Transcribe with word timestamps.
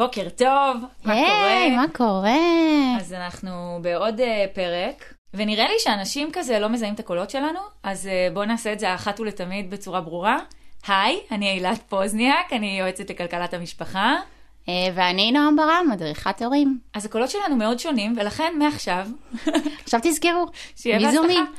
בוקר 0.00 0.28
טוב, 0.28 0.76
מה 1.04 1.12
היי, 1.12 1.24
קורה? 1.24 1.76
מה 1.76 1.88
קורה? 1.92 2.96
אז 3.00 3.12
אנחנו 3.12 3.78
בעוד 3.82 4.20
uh, 4.20 4.54
פרק, 4.54 5.14
ונראה 5.34 5.64
לי 5.68 5.74
שאנשים 5.78 6.28
כזה 6.32 6.58
לא 6.58 6.68
מזהים 6.68 6.94
את 6.94 7.00
הקולות 7.00 7.30
שלנו, 7.30 7.58
אז 7.82 8.06
uh, 8.06 8.34
בואו 8.34 8.44
נעשה 8.44 8.72
את 8.72 8.78
זה 8.78 8.94
אחת 8.94 9.20
ולתמיד 9.20 9.70
בצורה 9.70 10.00
ברורה. 10.00 10.36
היי, 10.88 11.20
אני 11.30 11.50
אילת 11.50 11.82
פוזניאק, 11.88 12.52
אני 12.52 12.78
יועצת 12.78 13.10
לכלכלת 13.10 13.54
המשפחה. 13.54 14.16
אה, 14.68 14.74
ואני 14.94 15.32
נועם 15.32 15.56
ברם, 15.56 15.86
מדריכת 15.90 16.42
הורים. 16.42 16.78
אז 16.94 17.04
הקולות 17.04 17.30
שלנו 17.30 17.56
מאוד 17.56 17.78
שונים, 17.78 18.14
ולכן 18.16 18.54
מעכשיו, 18.58 19.06
עכשיו 19.84 20.00
תזכרו, 20.02 20.46
שיהיה 20.76 20.98
מי 20.98 21.12
זו 21.12 21.22
מי? 21.22 21.28
בהצלחה. 21.28 21.50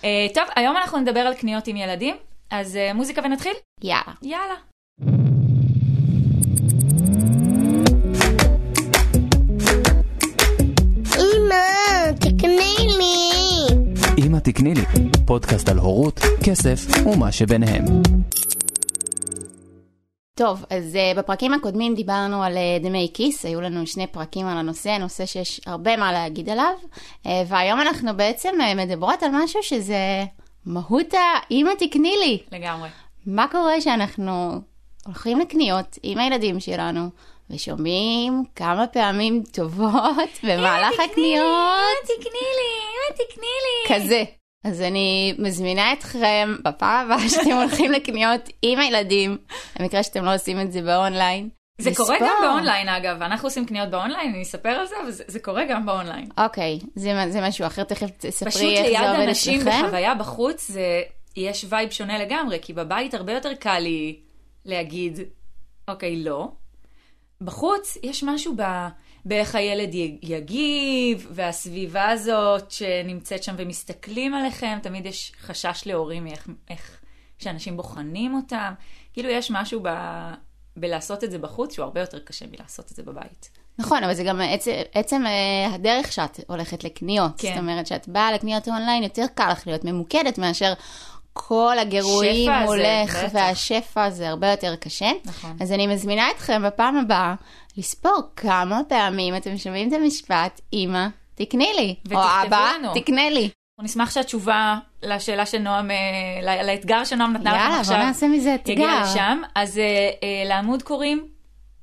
Uh, 0.00 0.34
טוב, 0.34 0.44
היום 0.56 0.76
אנחנו 0.76 0.98
נדבר 0.98 1.20
על 1.20 1.34
קניות 1.34 1.66
עם 1.66 1.76
ילדים, 1.76 2.16
אז 2.50 2.78
uh, 2.90 2.94
מוזיקה 2.94 3.22
ונתחיל? 3.24 3.54
יאללה. 3.82 4.12
יאללה. 4.22 4.54
אמא, 11.46 12.12
תקני 12.20 12.74
לי. 12.98 14.24
אמא 14.26 14.38
תקני 14.38 14.74
לי, 14.74 14.82
פודקאסט 15.26 15.68
על 15.68 15.78
הורות, 15.78 16.20
כסף 16.44 17.06
ומה 17.06 17.32
שביניהם. 17.32 17.84
טוב, 20.34 20.64
אז 20.70 20.94
uh, 20.94 21.18
בפרקים 21.18 21.54
הקודמים 21.54 21.94
דיברנו 21.94 22.42
על 22.42 22.56
uh, 22.56 22.82
דמי 22.82 23.10
כיס, 23.14 23.44
היו 23.44 23.60
לנו 23.60 23.86
שני 23.86 24.06
פרקים 24.06 24.46
על 24.46 24.58
הנושא, 24.58 24.98
נושא 25.00 25.26
שיש 25.26 25.60
הרבה 25.66 25.96
מה 25.96 26.12
להגיד 26.12 26.50
עליו, 26.50 26.74
uh, 27.24 27.28
והיום 27.48 27.80
אנחנו 27.80 28.16
בעצם 28.16 28.54
uh, 28.58 28.76
מדברות 28.76 29.22
על 29.22 29.30
משהו 29.32 29.62
שזה 29.62 30.24
מהות 30.66 31.14
האמא 31.14 31.70
תקני 31.78 32.14
לי. 32.24 32.38
לגמרי. 32.52 32.88
מה 33.26 33.46
קורה 33.50 33.80
שאנחנו 33.80 34.60
הולכים 35.06 35.40
לקניות 35.40 35.98
עם 36.02 36.18
הילדים 36.18 36.60
שלנו 36.60 37.08
ושומעים 37.50 38.44
כמה 38.56 38.86
פעמים 38.86 39.42
טובות 39.52 40.30
במהלך 40.46 41.00
הקניות? 41.10 41.96
תקני 42.04 42.46
לי, 42.56 42.72
אמא 42.82 43.16
תקני 43.16 43.46
לי. 43.46 43.94
כזה. 43.94 44.24
אז 44.64 44.80
אני 44.82 45.34
מזמינה 45.38 45.92
אתכם 45.92 46.56
בפעם 46.64 47.12
הבאה 47.12 47.28
שאתם 47.30 47.50
הולכים 47.50 47.92
לקניות 47.92 48.40
עם 48.62 48.78
הילדים, 48.78 49.38
במקרה 49.78 50.02
שאתם 50.02 50.24
לא 50.24 50.34
עושים 50.34 50.60
את 50.60 50.72
זה 50.72 50.82
באונליין. 50.82 51.48
זה 51.78 51.90
לספור. 51.90 52.06
קורה 52.06 52.18
גם 52.20 52.36
באונליין 52.42 52.88
אגב, 52.88 53.22
אנחנו 53.22 53.46
עושים 53.46 53.66
קניות 53.66 53.90
באונליין, 53.90 54.34
אני 54.34 54.42
אספר 54.42 54.68
על 54.68 54.86
זה, 54.86 54.94
אבל 55.02 55.10
זה, 55.10 55.24
זה 55.26 55.40
קורה 55.40 55.64
גם 55.64 55.86
באונליין. 55.86 56.28
אוקיי, 56.38 56.78
זה, 56.94 57.12
זה 57.28 57.40
משהו 57.40 57.66
אחר, 57.66 57.84
תכף 57.84 58.10
תספרי 58.18 58.50
פשוט 58.50 58.62
איך 58.62 58.86
ליד 58.86 59.00
זה 59.00 59.10
עובד 59.10 59.28
אנשים 59.28 59.60
אצלכם. 59.60 59.82
בחוויה 59.82 60.14
בחוץ, 60.14 60.68
זה, 60.70 61.02
יש 61.36 61.64
vibe 61.68 61.90
שונה 61.90 62.18
לגמרי, 62.18 62.58
כי 62.62 62.72
בבית 62.72 63.14
הרבה 63.14 63.32
יותר 63.32 63.54
קל 63.54 63.78
לי 63.78 64.20
להגיד, 64.64 65.18
אוקיי, 65.88 66.16
לא. 66.16 66.48
בחוץ 67.40 67.98
יש 68.02 68.22
משהו 68.22 68.54
ב... 68.56 68.62
באיך 69.24 69.54
הילד 69.54 69.94
יגיב, 70.22 71.28
והסביבה 71.30 72.10
הזאת 72.10 72.70
שנמצאת 72.70 73.42
שם 73.42 73.54
ומסתכלים 73.58 74.34
עליכם, 74.34 74.78
תמיד 74.82 75.06
יש 75.06 75.32
חשש 75.40 75.82
להורים 75.86 76.24
מאיך 76.24 76.48
איך 76.70 77.00
שאנשים 77.38 77.76
בוחנים 77.76 78.34
אותם. 78.34 78.72
כאילו 79.12 79.28
יש 79.28 79.50
משהו 79.50 79.80
ב... 79.82 79.88
בלעשות 80.76 81.24
את 81.24 81.30
זה 81.30 81.38
בחוץ 81.38 81.74
שהוא 81.74 81.84
הרבה 81.84 82.00
יותר 82.00 82.18
קשה 82.18 82.44
מלעשות 82.46 82.90
את 82.90 82.96
זה 82.96 83.02
בבית. 83.02 83.50
נכון, 83.78 84.04
אבל 84.04 84.14
זה 84.14 84.24
גם 84.24 84.40
עצם, 84.40 84.70
עצם 84.94 85.22
אה, 85.26 85.74
הדרך 85.74 86.12
שאת 86.12 86.40
הולכת 86.46 86.84
לקניות. 86.84 87.32
כן. 87.38 87.48
זאת 87.48 87.58
אומרת, 87.58 87.86
שאת 87.86 88.08
באה 88.08 88.32
לקניות 88.32 88.68
אונליין, 88.68 89.02
יותר 89.02 89.24
קל 89.34 89.52
לך 89.52 89.66
להיות 89.66 89.84
ממוקדת 89.84 90.38
מאשר 90.38 90.72
כל 91.38 91.76
הגירויים 91.78 92.50
שפע 92.50 92.58
הזה. 92.58 93.26
והשפע 93.32 94.10
זה 94.10 94.28
הרבה 94.28 94.50
יותר 94.50 94.76
קשה. 94.76 95.10
נכון. 95.24 95.56
אז 95.60 95.72
אני 95.72 95.86
מזמינה 95.86 96.30
אתכם 96.30 96.62
בפעם 96.66 96.96
הבאה 96.96 97.34
לספור 97.76 98.20
כמה 98.36 98.80
פעמים 98.88 99.36
אתם 99.36 99.58
שומעים 99.58 99.88
את 99.88 99.92
המשפט, 99.92 100.60
אמא, 100.72 101.06
תקני 101.34 101.72
לי. 101.76 101.94
או 102.16 102.20
אבא, 102.42 102.72
לנו. 102.78 102.94
תקנה 102.94 103.30
לי. 103.30 103.48
אנחנו 103.78 103.84
נשמח 103.84 104.10
שהתשובה 104.10 104.78
לשאלה 105.02 105.46
שנועם, 105.46 105.90
אה, 105.90 106.62
לאתגר 106.64 107.04
שנועם 107.04 107.32
נתנה 107.32 107.52
לכם 107.52 107.62
יאללה, 107.62 107.80
עכשיו, 107.80 107.96
בוא 107.96 108.04
נעשה 108.04 108.28
מזה 108.28 108.56
יגיע 108.66 108.74
אתגר. 108.74 109.02
לשם. 109.12 109.42
אז 109.54 109.78
אה, 109.78 110.42
לעמוד 110.44 110.82
קוראים 110.82 111.28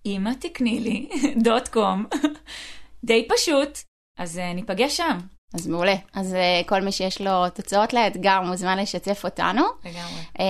אמא 0.05 0.29
תקני 0.39 0.79
לי, 0.79 1.09
דוט 1.43 1.67
קום, 1.67 2.05
די 3.05 3.27
פשוט, 3.29 3.79
אז 4.19 4.37
אה, 4.37 4.53
ניפגש 4.53 4.97
שם. 4.97 5.17
אז 5.53 5.67
מעולה. 5.67 5.95
אז 6.13 6.33
אה, 6.33 6.61
כל 6.65 6.81
מי 6.81 6.91
שיש 6.91 7.21
לו 7.21 7.49
תוצאות 7.49 7.93
לאתגר 7.93 8.41
מוזמן 8.41 8.77
לשתף 8.79 9.21
אותנו. 9.25 9.61
לגמרי. 9.85 10.21
אה, 10.39 10.45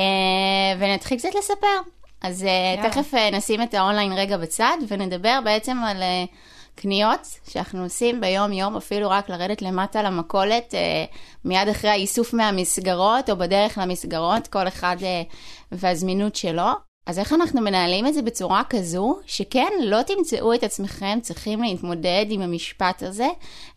ונתחיל 0.79 1.17
קצת 1.17 1.35
לספר. 1.37 1.77
אז 2.21 2.43
אה, 2.43 2.49
יאללה. 2.77 2.89
תכף 2.89 3.13
אה, 3.13 3.29
נשים 3.31 3.61
את 3.61 3.73
האונליין 3.73 4.11
רגע 4.13 4.37
בצד, 4.37 4.77
ונדבר 4.87 5.39
בעצם 5.43 5.77
על 5.77 6.01
אה, 6.01 6.25
קניות 6.75 7.27
שאנחנו 7.49 7.83
עושים 7.83 8.21
ביום-יום, 8.21 8.77
אפילו 8.77 9.09
רק 9.09 9.29
לרדת 9.29 9.61
למטה 9.61 10.03
למכולת, 10.03 10.75
אה, 10.75 11.05
מיד 11.45 11.67
אחרי 11.67 11.89
האיסוף 11.89 12.33
מהמסגרות, 12.33 13.29
או 13.29 13.37
בדרך 13.37 13.77
למסגרות, 13.77 14.47
כל 14.47 14.67
אחד 14.67 14.97
אה, 15.03 15.21
והזמינות 15.71 16.35
שלו. 16.35 16.92
אז 17.05 17.19
איך 17.19 17.33
אנחנו 17.33 17.61
מנהלים 17.61 18.07
את 18.07 18.13
זה 18.13 18.21
בצורה 18.21 18.61
כזו, 18.69 19.15
שכן, 19.25 19.67
לא 19.83 20.01
תמצאו 20.01 20.53
את 20.53 20.63
עצמכם 20.63 21.19
צריכים 21.21 21.63
להתמודד 21.63 22.25
עם 22.29 22.41
המשפט 22.41 23.03
הזה 23.03 23.27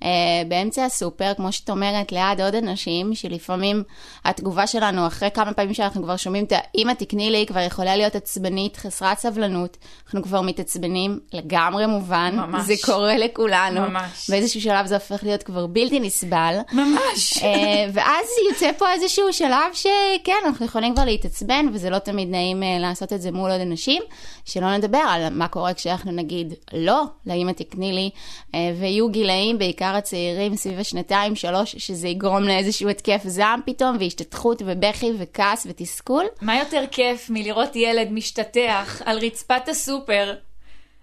אה, 0.03 0.09
באמצע 0.49 0.85
הסופר, 0.85 1.33
כמו 1.37 1.53
שאת 1.53 1.71
אומרת, 1.71 2.13
ליד 2.13 2.41
עוד 2.41 2.55
אנשים, 2.55 3.15
שלפעמים 3.15 3.83
התגובה 4.25 4.67
שלנו, 4.67 5.07
אחרי 5.07 5.29
כמה 5.35 5.53
פעמים 5.53 5.75
שאנחנו 5.75 6.03
כבר 6.03 6.17
שומעים 6.17 6.45
את 6.45 6.53
האמא 6.57 6.93
תקני 6.93 7.31
לי, 7.31 7.47
כבר 7.47 7.61
יכולה 7.61 7.97
להיות 7.97 8.15
עצבנית, 8.15 8.77
חסרת 8.77 9.19
סבלנות, 9.19 9.77
אנחנו 10.05 10.23
כבר 10.23 10.41
מתעצבנים, 10.41 11.21
לגמרי 11.33 11.87
מובן, 11.87 12.35
ממש. 12.37 12.67
זה 12.67 12.75
קורה 12.85 13.17
לכולנו. 13.17 13.81
ממש. 13.81 14.31
באיזשהו 14.31 14.61
שלב 14.61 14.87
זה 14.87 14.95
הופך 14.95 15.25
להיות 15.25 15.43
כבר 15.43 15.67
בלתי 15.67 16.01
נסבל. 16.01 16.59
ממש. 16.73 17.43
אה, 17.43 17.87
ואז 17.93 18.27
יוצא 18.51 18.71
פה 18.79 18.93
איזשהו 18.93 19.33
שלב 19.33 19.73
שכן, 19.73 20.33
אנחנו 20.47 20.67
יכולים 20.67 20.95
כבר 20.95 21.05
להתעצבן, 21.05 21.67
וזה 21.73 21.91
לא 21.91 21.99
תמיד 21.99 22.31
נעים 22.31 22.63
אה, 22.63 22.79
לעשות 22.81 23.13
את 23.13 23.16
זה 23.21 23.33
מול 23.33 23.51
עוד 23.51 23.61
אנשים. 23.61 24.03
שלא 24.45 24.77
נדבר 24.77 25.03
על 25.09 25.29
מה 25.31 25.49
קורה 25.49 25.75
כשאנחנו 25.75 26.13
נגיד 26.13 26.55
לא 26.73 27.05
לאמא 27.27 27.53
תקני 27.53 27.93
לי, 27.93 28.11
אה, 28.55 28.73
ויהיו 28.81 29.09
גילאים, 29.09 29.59
בעיקר 29.59 29.95
הצעירים, 29.97 30.57
סביב 30.57 30.79
השנתיים, 30.79 31.37
שלוש, 31.37 31.77
שזה 31.79 32.09
יגרום 32.09 32.43
לאיזשהו 32.43 32.89
התקף 32.89 33.21
זעם 33.25 33.61
פתאום, 33.67 33.97
והשתתחות 34.01 34.63
ובכי 34.67 35.13
וכעס 35.19 35.67
ותסכול. 35.71 36.25
מה 36.43 36.59
יותר 36.59 36.85
כיף 36.91 37.31
מלראות 37.31 37.77
ילד 37.77 38.13
משתטח 38.13 39.03
על 39.05 39.19
רצפת 39.19 39.69
הסופר? 39.69 40.35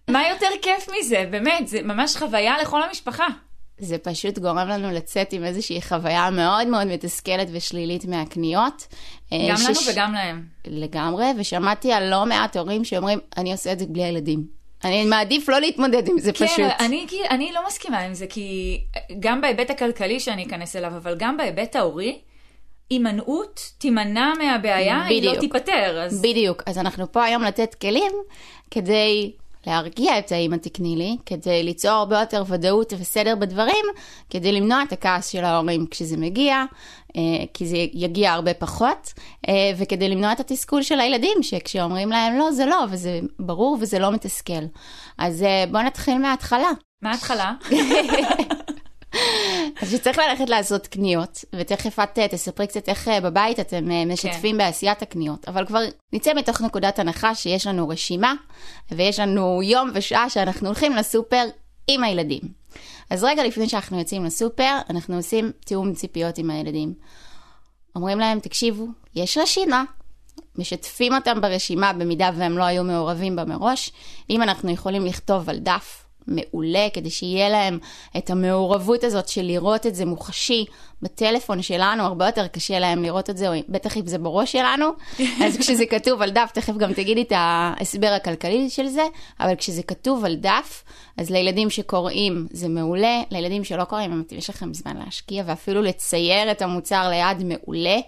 מה 0.07 0.29
יותר 0.29 0.50
כיף 0.62 0.90
מזה? 1.00 1.25
באמת, 1.31 1.68
זה 1.68 1.81
ממש 1.81 2.18
חוויה 2.18 2.56
לכל 2.62 2.84
המשפחה. 2.84 3.28
זה 3.83 3.97
פשוט 3.97 4.39
גורם 4.39 4.67
לנו 4.67 4.91
לצאת 4.91 5.33
עם 5.33 5.44
איזושהי 5.44 5.81
חוויה 5.81 6.29
מאוד 6.29 6.67
מאוד 6.67 6.88
מתסכלת 6.88 7.47
ושלילית 7.51 8.05
מהקניות. 8.05 8.88
אה, 9.33 9.38
גם 9.49 9.55
לנו 9.66 9.75
שש- 9.75 9.88
וגם 9.89 10.13
להם. 10.13 10.44
לגמרי, 10.67 11.25
ושמעתי 11.38 11.91
על 11.93 12.09
לא 12.09 12.25
מעט 12.25 12.57
הורים 12.57 12.83
שאומרים, 12.85 13.19
אני 13.38 13.51
עושה 13.51 13.72
את 13.72 13.79
זה 13.79 13.85
בלי 13.85 14.03
הילדים. 14.03 14.43
אני 14.83 15.05
מעדיף 15.05 15.49
לא 15.49 15.59
להתמודד 15.59 16.07
עם 16.09 16.19
זה 16.19 16.33
כן, 16.33 16.45
פשוט. 16.47 16.66
אני, 16.79 17.05
כי- 17.09 17.27
אני 17.29 17.51
לא 17.51 17.61
מסכימה 17.67 17.99
עם 17.99 18.13
זה, 18.13 18.27
כי 18.27 18.77
גם 19.19 19.41
בהיבט 19.41 19.69
הכלכלי 19.69 20.19
שאני 20.19 20.45
אכנס 20.45 20.75
אליו, 20.75 20.91
אבל 20.97 21.16
גם 21.19 21.38
בהיבט 21.38 21.75
ההורי, 21.75 22.19
הימנעות 22.89 23.72
תימנע 23.77 24.33
מהבעיה, 24.39 25.03
היא 25.05 25.23
לא 25.23 25.33
בדיוק. 25.35 25.53
תיפתר. 25.53 26.01
אז 26.05 26.22
בדיוק, 26.22 26.63
אז 26.66 26.77
אנחנו 26.77 27.11
פה 27.11 27.23
היום 27.23 27.43
לתת 27.43 27.73
כלים 27.75 28.11
כדי 28.72 29.31
להרגיע 29.68 30.19
את 30.19 30.31
האמא 30.31 30.56
תקני 30.56 30.96
לי, 30.96 31.18
כדי 31.25 31.63
ליצור 31.63 31.91
הרבה 31.91 32.19
יותר 32.19 32.44
ודאות 32.47 32.94
וסדר 33.00 33.35
בדברים, 33.35 33.85
כדי 34.29 34.51
למנוע 34.51 34.84
את 34.84 34.91
הכעס 34.94 35.29
של 35.29 35.44
ההורים 35.44 35.85
כשזה 35.91 36.18
מגיע, 36.18 36.63
אה, 37.18 37.22
כי 37.53 37.68
זה 37.68 37.78
יגיע 37.94 38.31
הרבה 38.31 38.53
פחות, 38.53 39.13
אה, 39.47 39.72
וכדי 39.78 40.09
למנוע 40.09 40.31
את 40.31 40.40
התסכול 40.40 40.81
של 40.81 41.00
הילדים, 41.00 41.38
שכשאומרים 41.41 42.09
להם 42.09 42.38
לא, 42.38 42.52
זה 42.52 42.66
לא, 42.66 42.85
וזה 42.90 43.19
ברור 43.40 43.78
וזה 43.81 44.00
לא 44.00 44.12
מתסכל. 44.12 44.63
אז 45.18 45.44
אה, 45.44 45.63
בואו 45.72 45.84
נתחיל 45.84 46.18
מההתחלה. 46.18 46.72
מה 47.02 47.11
ההתחלה? 47.11 47.53
אז 49.81 49.91
שצריך 49.91 50.17
ללכת 50.17 50.49
לעשות 50.49 50.87
קניות, 50.87 51.45
ותכף 51.55 51.99
את 51.99 52.19
אה, 52.19 52.27
תספרי 52.27 52.67
קצת 52.67 52.89
איך 52.89 53.07
אה, 53.07 53.21
בבית 53.21 53.59
אתם 53.59 53.91
אה, 53.91 54.05
משתפים 54.05 54.57
בעשיית 54.57 55.01
הקניות, 55.01 55.47
אבל 55.47 55.65
כבר 55.65 55.79
נצא 56.13 56.33
מתוך 56.33 56.61
נקודת 56.61 56.99
הנחה 56.99 57.35
שיש 57.35 57.67
לנו 57.67 57.89
רשימה, 57.89 58.33
ויש 58.91 59.19
לנו 59.19 59.61
יום 59.63 59.91
ושעה 59.93 60.29
שאנחנו 60.29 60.67
הולכים 60.67 60.95
לסופר 60.95 61.43
עם 61.87 62.03
הילדים. 62.03 62.41
אז 63.09 63.23
רגע 63.23 63.43
לפני 63.43 63.69
שאנחנו 63.69 63.99
יוצאים 63.99 64.25
לסופר, 64.25 64.77
אנחנו 64.89 65.15
עושים 65.15 65.51
תיאום 65.65 65.93
ציפיות 65.93 66.37
עם 66.37 66.49
הילדים. 66.49 66.93
אומרים 67.95 68.19
להם, 68.19 68.39
תקשיבו, 68.39 68.87
יש 69.15 69.37
רשימה, 69.37 69.83
משתפים 70.55 71.13
אותם 71.13 71.41
ברשימה 71.41 71.93
במידה 71.93 72.29
והם 72.37 72.57
לא 72.57 72.63
היו 72.63 72.83
מעורבים 72.83 73.35
בה 73.35 73.45
מראש. 73.45 73.91
אם 74.29 74.41
אנחנו 74.41 74.71
יכולים 74.71 75.05
לכתוב 75.05 75.49
על 75.49 75.59
דף 75.59 76.03
מעולה, 76.28 76.87
כדי 76.93 77.09
שיהיה 77.09 77.49
להם 77.49 77.79
את 78.17 78.29
המעורבות 78.29 79.03
הזאת 79.03 79.28
של 79.28 79.41
לראות 79.41 79.85
את 79.85 79.96
זה 79.96 80.05
מוחשי 80.05 80.66
בטלפון 81.02 81.61
שלנו, 81.61 82.03
הרבה 82.03 82.25
יותר 82.25 82.47
קשה 82.47 82.79
להם 82.79 83.03
לראות 83.03 83.29
את 83.29 83.37
זה, 83.37 83.49
או 83.49 83.53
בטח 83.70 83.97
אם 83.97 84.08
זה 84.08 84.17
בראש 84.17 84.52
שלנו, 84.52 84.85
אז 85.46 85.58
כשזה 85.58 85.85
כתוב 85.85 86.22
על 86.22 86.31
דף, 86.31 86.52
תכף 86.53 86.78
גם 86.78 86.93
תגידי 86.93 87.22
את 87.22 87.34
ההסבר 87.35 88.08
הכלכלי 88.08 88.70
של 88.70 88.87
זה, 88.87 89.03
אבל 89.40 89.55
כשזה 89.55 89.84
כתוב 89.84 90.25
על 90.25 90.35
דף, 90.35 90.84
אז 91.17 91.29
לילדים 91.29 91.70
שקוראים 91.70 92.47
זה 92.52 92.67
מעולה, 92.67 93.22
לילדים 93.31 93.64
שלא 93.64 93.84
קוראים, 93.84 94.23
יש 94.31 94.49
לכם 94.49 94.73
זמן 94.73 94.97
להשקיע 94.97 95.43
ואפילו 95.46 95.81
לצייר 95.81 96.52
את 96.52 96.61
המוצר 96.61 97.09
ליד 97.09 97.43
מעולה. 97.43 97.99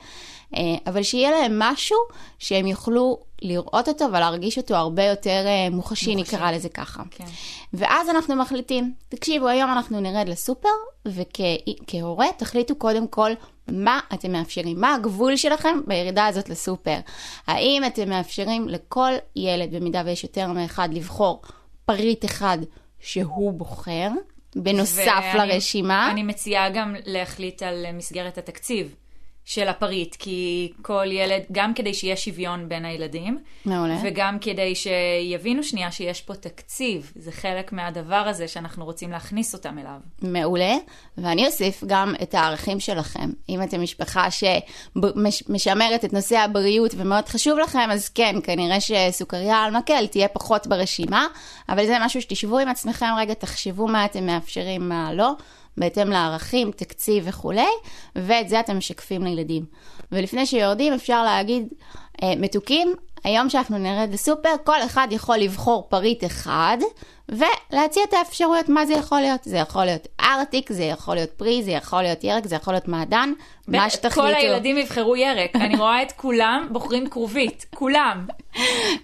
אה, 0.55 0.61
אבל 0.87 1.03
שיהיה 1.03 1.31
להם 1.31 1.59
משהו 1.59 1.97
שהם 2.39 2.67
יוכלו 2.67 3.19
לראות 3.41 3.87
אותו 3.87 4.05
ולהרגיש 4.09 4.57
אותו 4.57 4.75
הרבה 4.75 5.03
יותר 5.03 5.43
אה, 5.45 5.69
מוחשי, 5.71 6.15
מוחשי. 6.15 6.35
נקרא 6.35 6.51
לזה 6.51 6.69
ככה. 6.69 7.03
כן. 7.11 7.25
ואז 7.73 8.09
אנחנו 8.09 8.35
מחליטים, 8.35 8.93
תקשיבו, 9.09 9.47
היום 9.47 9.71
אנחנו 9.71 9.99
נרד 9.99 10.29
לסופר, 10.29 10.69
וכהורה 11.05 12.27
תחליטו 12.37 12.75
קודם 12.75 13.07
כל 13.07 13.31
מה 13.67 13.99
אתם 14.13 14.31
מאפשרים, 14.31 14.81
מה 14.81 14.93
הגבול 14.95 15.35
שלכם 15.35 15.79
בירידה 15.87 16.25
הזאת 16.25 16.49
לסופר. 16.49 16.97
האם 17.47 17.83
אתם 17.87 18.09
מאפשרים 18.09 18.69
לכל 18.69 19.11
ילד, 19.35 19.75
במידה 19.75 20.01
ויש 20.05 20.23
יותר 20.23 20.47
מאחד, 20.47 20.89
לבחור 20.93 21.41
פריט 21.85 22.25
אחד 22.25 22.57
שהוא 22.99 23.53
בוחר, 23.53 24.09
בנוסף 24.55 25.05
ואני- 25.33 25.51
לרשימה? 25.53 26.11
אני 26.11 26.23
מציעה 26.23 26.69
גם 26.69 26.95
להחליט 27.05 27.63
על 27.63 27.85
מסגרת 27.93 28.37
התקציב 28.37 28.95
של 29.45 29.67
הפריט, 29.67 30.15
כי 30.19 30.71
כל 30.81 31.05
ילד, 31.11 31.41
גם 31.51 31.73
כדי 31.73 31.93
שיהיה 31.93 32.17
שוויון 32.17 32.69
בין 32.69 32.85
הילדים, 32.85 33.37
מעולה. 33.65 33.97
וגם 34.03 34.37
כדי 34.39 34.73
שיבינו 34.75 35.63
שנייה 35.63 35.91
שיש 35.91 36.21
פה 36.21 36.35
תקציב, 36.35 37.11
זה 37.15 37.31
חלק 37.31 37.73
מהדבר 37.73 38.15
הזה 38.15 38.47
שאנחנו 38.47 38.85
רוצים 38.85 39.11
להכניס 39.11 39.53
אותם 39.53 39.79
אליו. 39.79 39.99
מעולה, 40.21 40.73
ואני 41.17 41.45
אוסיף 41.45 41.83
גם 41.87 42.13
את 42.23 42.33
הערכים 42.33 42.79
שלכם. 42.79 43.29
אם 43.49 43.63
אתם 43.63 43.81
משפחה 43.81 44.27
שמשמרת 44.31 46.05
את 46.05 46.13
נושא 46.13 46.37
הבריאות 46.37 46.91
ומאוד 46.97 47.27
חשוב 47.27 47.59
לכם, 47.59 47.89
אז 47.91 48.09
כן, 48.09 48.35
כנראה 48.43 48.77
שסוכריה 48.79 49.57
על 49.57 49.77
מקל 49.77 50.07
תהיה 50.07 50.27
פחות 50.27 50.67
ברשימה, 50.67 51.27
אבל 51.69 51.85
זה 51.85 51.97
משהו 52.01 52.21
שתשבו 52.21 52.59
עם 52.59 52.67
עצמכם 52.67 53.13
רגע, 53.17 53.33
תחשבו 53.33 53.87
מה 53.87 54.05
אתם 54.05 54.25
מאפשרים, 54.25 54.89
מה 54.89 55.13
לא. 55.13 55.33
בהתאם 55.77 56.09
לערכים, 56.09 56.71
תקציב 56.71 57.23
וכולי, 57.27 57.67
ואת 58.15 58.49
זה 58.49 58.59
אתם 58.59 58.77
משקפים 58.77 59.23
לילדים. 59.23 59.65
ולפני 60.11 60.45
שיורדים 60.45 60.93
אפשר 60.93 61.23
להגיד, 61.23 61.67
אה, 62.23 62.33
מתוקים, 62.37 62.95
היום 63.25 63.49
שאנחנו 63.49 63.77
נרד 63.77 64.09
לסופר, 64.13 64.49
כל 64.63 64.81
אחד 64.85 65.07
יכול 65.11 65.37
לבחור 65.37 65.87
פריט 65.89 66.23
אחד, 66.23 66.77
ולהציע 67.29 68.03
את 68.09 68.13
האפשרויות 68.13 68.69
מה 68.69 68.85
זה 68.85 68.93
יכול 68.93 69.21
להיות. 69.21 69.43
זה 69.43 69.57
יכול 69.57 69.85
להיות 69.85 70.07
ארטיק, 70.21 70.71
זה 70.71 70.83
יכול 70.83 71.15
להיות 71.15 71.31
פרי, 71.31 71.63
זה 71.63 71.71
יכול 71.71 72.01
להיות 72.01 72.23
ירק, 72.23 72.45
זה 72.45 72.55
יכול 72.55 72.73
להיות 72.73 72.87
מעדן, 72.87 73.33
מה 73.67 73.89
שתחליטו. 73.89 74.21
כל 74.21 74.33
הילדים 74.33 74.77
יבחרו 74.77 75.15
ירק. 75.15 75.55
אני 75.65 75.77
רואה 75.77 76.01
את 76.01 76.11
כולם 76.11 76.67
בוחרים 76.71 77.09
כרובית. 77.09 77.65
כולם. 77.75 78.25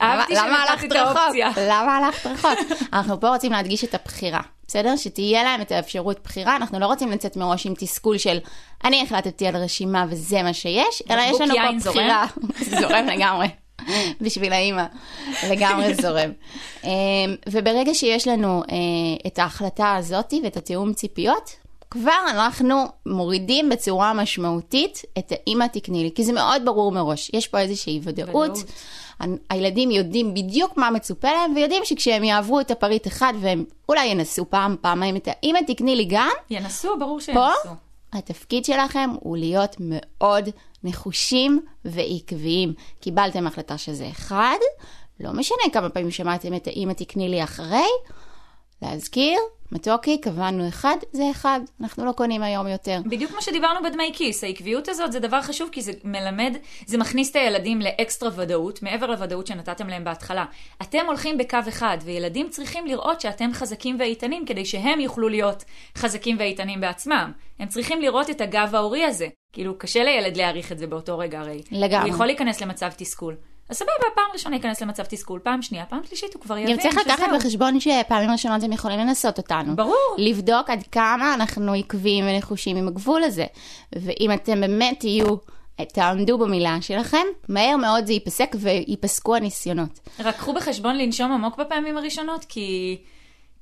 אהבתי 0.02 0.36
שנתתי 0.36 0.88
את? 0.88 0.92
האופציה. 0.92 1.50
למה 1.58 1.98
הלכת 1.98 2.26
רחוק? 2.28 2.52
אנחנו 2.94 3.20
פה 3.20 3.30
רוצים 3.30 3.52
להדגיש 3.52 3.84
את 3.84 3.96
הבחירה, 3.96 4.42
בסדר? 4.72 4.96
שתהיה 4.96 5.44
להם 5.44 5.62
את 5.62 5.72
האפשרות 5.72 6.20
בחירה, 6.24 6.56
אנחנו 6.56 6.80
לא 6.80 6.86
רוצים 6.86 7.12
לצאת 7.12 7.38
מראש 7.38 7.66
עם 7.66 7.74
תסכול 7.78 8.18
של 8.18 8.38
אני 8.84 9.02
החלטתי 9.02 9.48
על 9.48 9.56
רשימה 9.56 10.06
וזה 10.10 10.44
מה 10.44 10.54
שיש, 10.54 11.04
אלא 11.10 11.22
יש 11.22 11.42
לנו 11.42 11.54
פה? 11.56 11.90
בחירה. 11.90 12.26
זורם 12.82 13.06
לגמרי. 13.06 13.48
בשביל 14.22 14.54
האימא, 14.54 14.84
לגמרי 15.50 15.96
זורם. 15.96 16.32
אמ, 16.84 16.90
וברגע 17.50 17.94
שיש 17.94 18.28
לנו 18.28 18.64
אה, 18.72 18.78
את 19.28 19.40
ההחלטה 19.40 19.96
הזאת 19.96 20.34
ואת 20.44 20.58
התיאום 20.58 20.94
ציפיות, 20.94 21.56
כבר 21.92 22.20
אנחנו 22.30 22.86
מורידים 23.06 23.70
בצורה 23.70 24.14
משמעותית 24.14 25.02
את 25.18 25.32
האימא 25.32 25.66
תקני 25.66 26.04
לי, 26.04 26.12
כי 26.16 26.24
זה 26.24 26.34
מאוד 26.34 26.62
ברור 26.66 26.92
מראש, 26.92 27.32
יש 27.34 27.48
פה 27.48 27.60
איזושהי 27.60 28.00
ודאות. 28.04 28.58
הילדים 29.50 29.92
יודעים 29.92 30.34
בדיוק 30.34 30.78
מה 30.78 30.92
מצופה 30.92 31.28
להם, 31.28 31.56
ויודעים 31.56 31.86
שכשהם 31.86 32.24
יעברו 32.24 32.60
את 32.60 32.72
הפריט 32.72 33.08
אחד, 33.08 33.34
והם 33.42 33.66
אולי 33.90 34.06
ינסו 34.06 34.50
פעם, 34.50 34.76
פעמיים 34.82 35.16
את 35.16 35.28
האמא 35.28 35.60
תקני 35.68 35.96
לי 35.96 36.06
גם, 36.10 36.32
ינסו, 36.50 37.00
ברור 37.00 37.20
פה 37.20 37.26
שינסו. 37.26 37.76
התפקיד 38.14 38.66
שלכם 38.66 39.10
הוא 39.20 39.38
להיות 39.38 39.76
מאוד 39.80 40.50
נחושים 40.84 41.62
ועקביים. 41.86 42.74
קיבלתם 43.00 43.48
החלטה 43.48 43.78
שזה 43.78 44.08
אחד, 44.12 44.58
לא 45.20 45.32
משנה 45.34 45.58
כמה 45.74 45.90
פעמים 45.90 46.12
שמעתם 46.12 46.56
את 46.56 46.68
האמא 46.68 46.94
תקני 46.94 47.30
לי 47.30 47.44
אחרי, 47.44 47.88
להזכיר, 48.82 49.40
מתוקי, 49.72 50.22
קבענו 50.22 50.68
אחד, 50.68 50.96
זה 51.12 51.24
אחד, 51.32 51.60
אנחנו 51.82 52.06
לא 52.06 52.12
קונים 52.12 52.44
היום 52.44 52.68
יותר. 52.68 53.02
בדיוק 53.06 53.32
כמו 53.32 53.42
שדיברנו 53.42 53.80
בדמי 53.84 54.12
כיס, 54.14 54.44
העקביות 54.44 54.90
הזאת 54.90 55.12
זה 55.12 55.20
דבר 55.20 55.42
חשוב 55.42 55.70
כי 55.72 55.82
זה 55.82 55.92
מלמד, 56.04 56.58
זה 56.86 56.98
מכניס 56.98 57.32
את 57.32 57.36
הילדים 57.36 57.82
לאקסטרה 57.82 58.30
ודאות, 58.36 58.84
מעבר 58.84 59.08
לוודאות 59.08 59.48
שנתתם 59.48 59.88
להם 59.88 60.04
בהתחלה. 60.04 60.46
אתם 60.82 61.06
הולכים 61.08 61.38
בקו 61.38 61.58
אחד, 61.70 61.98
וילדים 62.04 62.50
צריכים 62.50 62.86
לראות 62.88 63.22
שאתם 63.22 63.54
חזקים 63.54 63.96
ואיתנים 64.00 64.46
כדי 64.46 64.66
שהם 64.66 65.00
יוכלו 65.00 65.30
להיות 65.30 65.64
חזקים 65.98 66.36
ואיתנים 66.40 66.82
בעצמם. 66.82 67.32
הם 67.60 67.68
צריכים 67.68 68.02
לראות 68.02 68.30
את 68.30 68.42
הגב 68.42 68.76
ההורי 68.76 69.06
הזה. 69.06 69.28
כאילו, 69.54 69.78
קשה 69.78 70.04
לילד 70.04 70.38
להעריך 70.38 70.72
את 70.72 70.78
זה 70.78 70.88
באותו 70.88 71.18
רגע 71.18 71.40
הרי. 71.40 71.62
לגמרי. 71.72 72.10
הוא 72.10 72.16
יכול 72.16 72.26
להיכנס 72.26 72.62
למצב 72.62 72.90
תסכול. 72.98 73.36
אז 73.72 73.78
סבבה, 73.78 73.92
פעם 74.16 74.26
ראשונה 74.34 74.56
ייכנס 74.56 74.82
למצב 74.82 75.04
תסכול, 75.04 75.40
פעם 75.44 75.62
שנייה, 75.62 75.86
פעם 75.86 76.00
שלישית 76.08 76.34
הוא 76.34 76.42
כבר 76.42 76.58
יבין 76.58 76.76
גם 76.76 76.82
צריך 76.82 76.98
לקחת 76.98 77.18
שזהו. 77.18 77.38
בחשבון 77.40 77.80
שפעמים 77.80 78.32
ראשונות 78.32 78.64
הם 78.64 78.72
יכולים 78.72 79.00
לנסות 79.00 79.38
אותנו. 79.38 79.76
ברור. 79.76 80.16
לבדוק 80.18 80.70
עד 80.70 80.84
כמה 80.92 81.34
אנחנו 81.34 81.74
עקביים 81.74 82.26
ונחושים 82.28 82.78
עם 82.78 82.88
הגבול 82.88 83.24
הזה. 83.24 83.46
ואם 83.96 84.34
אתם 84.34 84.62
באמת 84.62 85.00
תהיו, 85.00 85.36
תעמדו 85.94 86.38
במילה 86.38 86.78
שלכם, 86.82 87.26
מהר 87.50 87.78
מאוד 87.78 88.06
זה 88.06 88.14
ייפסק 88.14 88.56
וייפסקו 88.60 89.36
הניסיונות. 89.36 90.00
רק 90.20 90.36
קחו 90.36 90.54
בחשבון 90.54 90.98
לנשום 90.98 91.32
עמוק 91.32 91.58
בפעמים 91.58 91.98
הראשונות, 91.98 92.46
כי, 92.46 92.98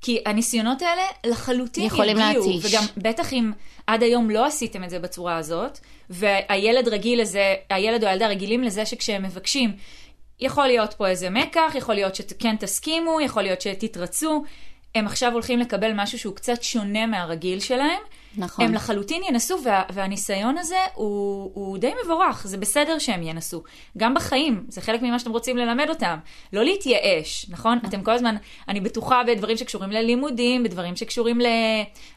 כי 0.00 0.22
הניסיונות 0.26 0.82
האלה 0.82 1.02
לחלוטין 1.26 1.84
יכולים 1.84 2.16
יגיעו. 2.18 2.50
להתיש. 2.50 2.74
וגם 2.74 2.84
בטח 2.96 3.32
אם 3.32 3.52
עד 3.86 4.02
היום 4.02 4.30
לא 4.30 4.46
עשיתם 4.46 4.84
את 4.84 4.90
זה 4.90 4.98
בצורה 4.98 5.36
הזאת, 5.36 5.78
והילד 6.10 6.88
רגיל 6.88 7.20
לזה, 7.20 7.54
הילד 7.70 8.04
או 8.04 8.08
הילדה 8.08 8.28
רגילים 8.28 8.62
לזה 8.62 8.86
שכשהם 8.86 9.22
מבקשים, 9.22 9.72
יכול 10.40 10.66
להיות 10.66 10.94
פה 10.94 11.08
איזה 11.08 11.30
מקח, 11.30 11.72
יכול 11.74 11.94
להיות 11.94 12.14
שכן 12.14 12.56
תסכימו, 12.56 13.20
יכול 13.20 13.42
להיות 13.42 13.60
שתתרצו. 13.60 14.44
הם 14.94 15.06
עכשיו 15.06 15.32
הולכים 15.32 15.58
לקבל 15.58 15.92
משהו 15.94 16.18
שהוא 16.18 16.34
קצת 16.34 16.62
שונה 16.62 17.06
מהרגיל 17.06 17.60
שלהם. 17.60 18.00
נכון. 18.36 18.64
הם 18.64 18.74
לחלוטין 18.74 19.22
ינסו, 19.28 19.58
וה, 19.64 19.82
והניסיון 19.92 20.58
הזה 20.58 20.76
הוא, 20.94 21.50
הוא 21.54 21.78
די 21.78 21.92
מבורך, 22.04 22.46
זה 22.46 22.56
בסדר 22.56 22.98
שהם 22.98 23.22
ינסו. 23.22 23.62
גם 23.98 24.14
בחיים, 24.14 24.64
זה 24.68 24.80
חלק 24.80 25.02
ממה 25.02 25.18
שאתם 25.18 25.30
רוצים 25.30 25.56
ללמד 25.56 25.88
אותם. 25.88 26.16
לא 26.52 26.64
להתייאש, 26.64 27.46
נכון? 27.48 27.78
אתם 27.88 28.02
כל 28.02 28.12
הזמן, 28.12 28.36
אני 28.68 28.80
בטוחה 28.80 29.22
בדברים 29.26 29.56
שקשורים 29.56 29.90
ללימודים, 29.90 30.62
בדברים 30.62 30.96
שקשורים 30.96 31.40
ל... 31.40 31.46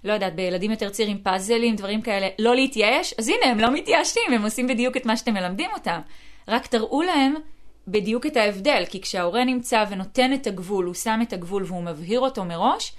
לא 0.03 0.13
יודעת, 0.13 0.35
בילדים 0.35 0.71
יותר 0.71 0.89
צעירים, 0.89 1.17
פאזלים, 1.23 1.75
דברים 1.75 2.01
כאלה. 2.01 2.27
לא 2.39 2.55
להתייאש, 2.55 3.13
אז 3.19 3.27
הנה, 3.27 3.51
הם 3.51 3.59
לא 3.59 3.73
מתייאשים, 3.73 4.33
הם 4.33 4.43
עושים 4.43 4.67
בדיוק 4.67 4.97
את 4.97 5.05
מה 5.05 5.17
שאתם 5.17 5.33
מלמדים 5.33 5.69
אותם. 5.73 5.99
רק 6.47 6.67
תראו 6.67 7.01
להם 7.01 7.33
בדיוק 7.87 8.25
את 8.25 8.37
ההבדל, 8.37 8.83
כי 8.89 9.01
כשההורה 9.01 9.43
נמצא 9.43 9.85
ונותן 9.89 10.33
את 10.33 10.47
הגבול, 10.47 10.85
הוא 10.85 10.93
שם 10.93 11.19
את 11.23 11.33
הגבול 11.33 11.63
והוא 11.63 11.83
מבהיר 11.83 12.19
אותו 12.19 12.45
מראש, 12.45 12.93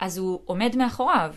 אז 0.00 0.18
הוא 0.18 0.40
עומד 0.44 0.76
מאחוריו. 0.76 1.34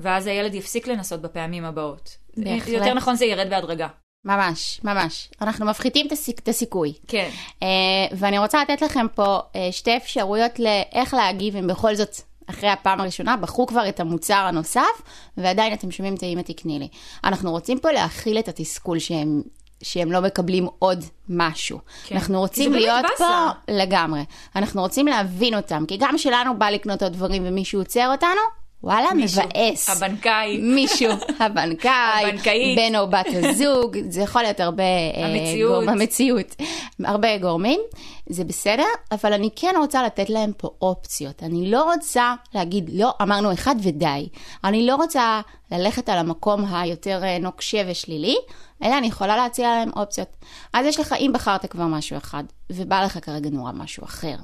ואז 0.00 0.26
הילד 0.26 0.54
יפסיק 0.54 0.86
לנסות 0.86 1.20
בפעמים 1.22 1.64
הבאות. 1.64 2.16
בהחלט. 2.36 2.68
יותר 2.68 2.94
נכון 2.94 3.14
זה 3.14 3.24
ירד 3.24 3.50
בהדרגה. 3.50 3.88
ממש, 4.24 4.80
ממש. 4.84 5.28
אנחנו 5.40 5.66
מפחיתים 5.66 6.06
את 6.42 6.48
הסיכוי. 6.48 6.92
כן. 7.08 7.30
Uh, 7.60 7.64
ואני 8.12 8.38
רוצה 8.38 8.62
לתת 8.62 8.82
לכם 8.82 9.06
פה 9.14 9.38
uh, 9.38 9.56
שתי 9.70 9.96
אפשרויות 9.96 10.58
לאיך 10.58 11.14
להגיב 11.14 11.56
אם 11.56 11.66
בכל 11.66 11.94
זאת 11.94 12.20
אחרי 12.50 12.70
הפעם 12.70 13.00
הראשונה 13.00 13.36
בחרו 13.36 13.66
כבר 13.66 13.88
את 13.88 14.00
המוצר 14.00 14.34
הנוסף 14.48 15.02
ועדיין 15.36 15.72
אתם 15.72 15.90
שומעים 15.90 16.14
את 16.14 16.22
האמא 16.22 16.40
תקני 16.40 16.78
לי. 16.78 16.88
אנחנו 17.24 17.50
רוצים 17.50 17.78
פה 17.78 17.92
להכיל 17.92 18.38
את 18.38 18.48
התסכול 18.48 18.98
שהם, 18.98 19.42
שהם 19.82 20.12
לא 20.12 20.20
מקבלים 20.20 20.66
עוד 20.78 21.04
משהו. 21.28 21.78
כן. 22.06 22.14
אנחנו 22.16 22.40
רוצים 22.40 22.72
להיות. 22.72 23.06
פה 23.18 23.48
לגמרי. 23.68 24.24
אנחנו 24.56 24.80
רוצים 24.80 25.06
להבין 25.06 25.54
אותם, 25.54 25.84
כי 25.88 25.96
גם 26.00 26.18
שלנו 26.18 26.58
בא 26.58 26.70
לקנות 26.70 27.02
עוד 27.02 27.12
דברים 27.12 27.42
ומישהו 27.46 27.80
עוצר 27.80 28.08
אותנו, 28.12 28.40
וואלה, 28.82 29.14
מישהו. 29.14 29.42
מבאס. 29.42 29.88
הבנקאי. 29.90 30.58
מישהו, 30.58 31.10
הבנקאי, 31.40 32.24
הבנקאית. 32.30 32.78
בן 32.78 32.96
או 32.96 33.10
בת 33.10 33.26
הזוג, 33.32 33.96
זה 34.08 34.20
יכול 34.22 34.42
להיות 34.42 34.60
הרבה... 34.60 34.82
אה, 34.82 35.26
המציאות. 35.26 35.84
גורם- 35.84 35.88
המציאות. 35.88 36.56
הרבה 37.04 37.38
גורמים, 37.38 37.80
זה 38.28 38.44
בסדר, 38.44 38.84
אבל 39.12 39.32
אני 39.32 39.48
כן 39.56 39.74
רוצה 39.78 40.02
לתת 40.02 40.30
להם 40.30 40.52
פה 40.56 40.70
אופציות. 40.82 41.42
אני 41.42 41.70
לא 41.70 41.92
רוצה 41.94 42.34
להגיד, 42.54 42.90
לא, 42.92 43.12
אמרנו 43.22 43.52
אחד 43.52 43.74
ודי. 43.82 44.28
אני 44.64 44.86
לא 44.86 44.94
רוצה 44.96 45.40
ללכת 45.72 46.08
על 46.08 46.18
המקום 46.18 46.74
היותר 46.74 47.24
אה, 47.24 47.38
נוקשה 47.38 47.82
ושלילי, 47.90 48.36
אלא 48.84 48.98
אני 48.98 49.06
יכולה 49.06 49.36
להציע 49.36 49.68
להם 49.68 49.90
אופציות. 49.96 50.28
אז 50.72 50.86
יש 50.86 51.00
לך, 51.00 51.12
אם 51.12 51.30
בחרת 51.34 51.66
כבר 51.66 51.84
משהו 51.86 52.16
אחד, 52.16 52.44
ובא 52.70 53.04
לך 53.04 53.18
כרגע 53.22 53.50
נורא 53.50 53.72
משהו 53.72 54.04
אחר, 54.04 54.34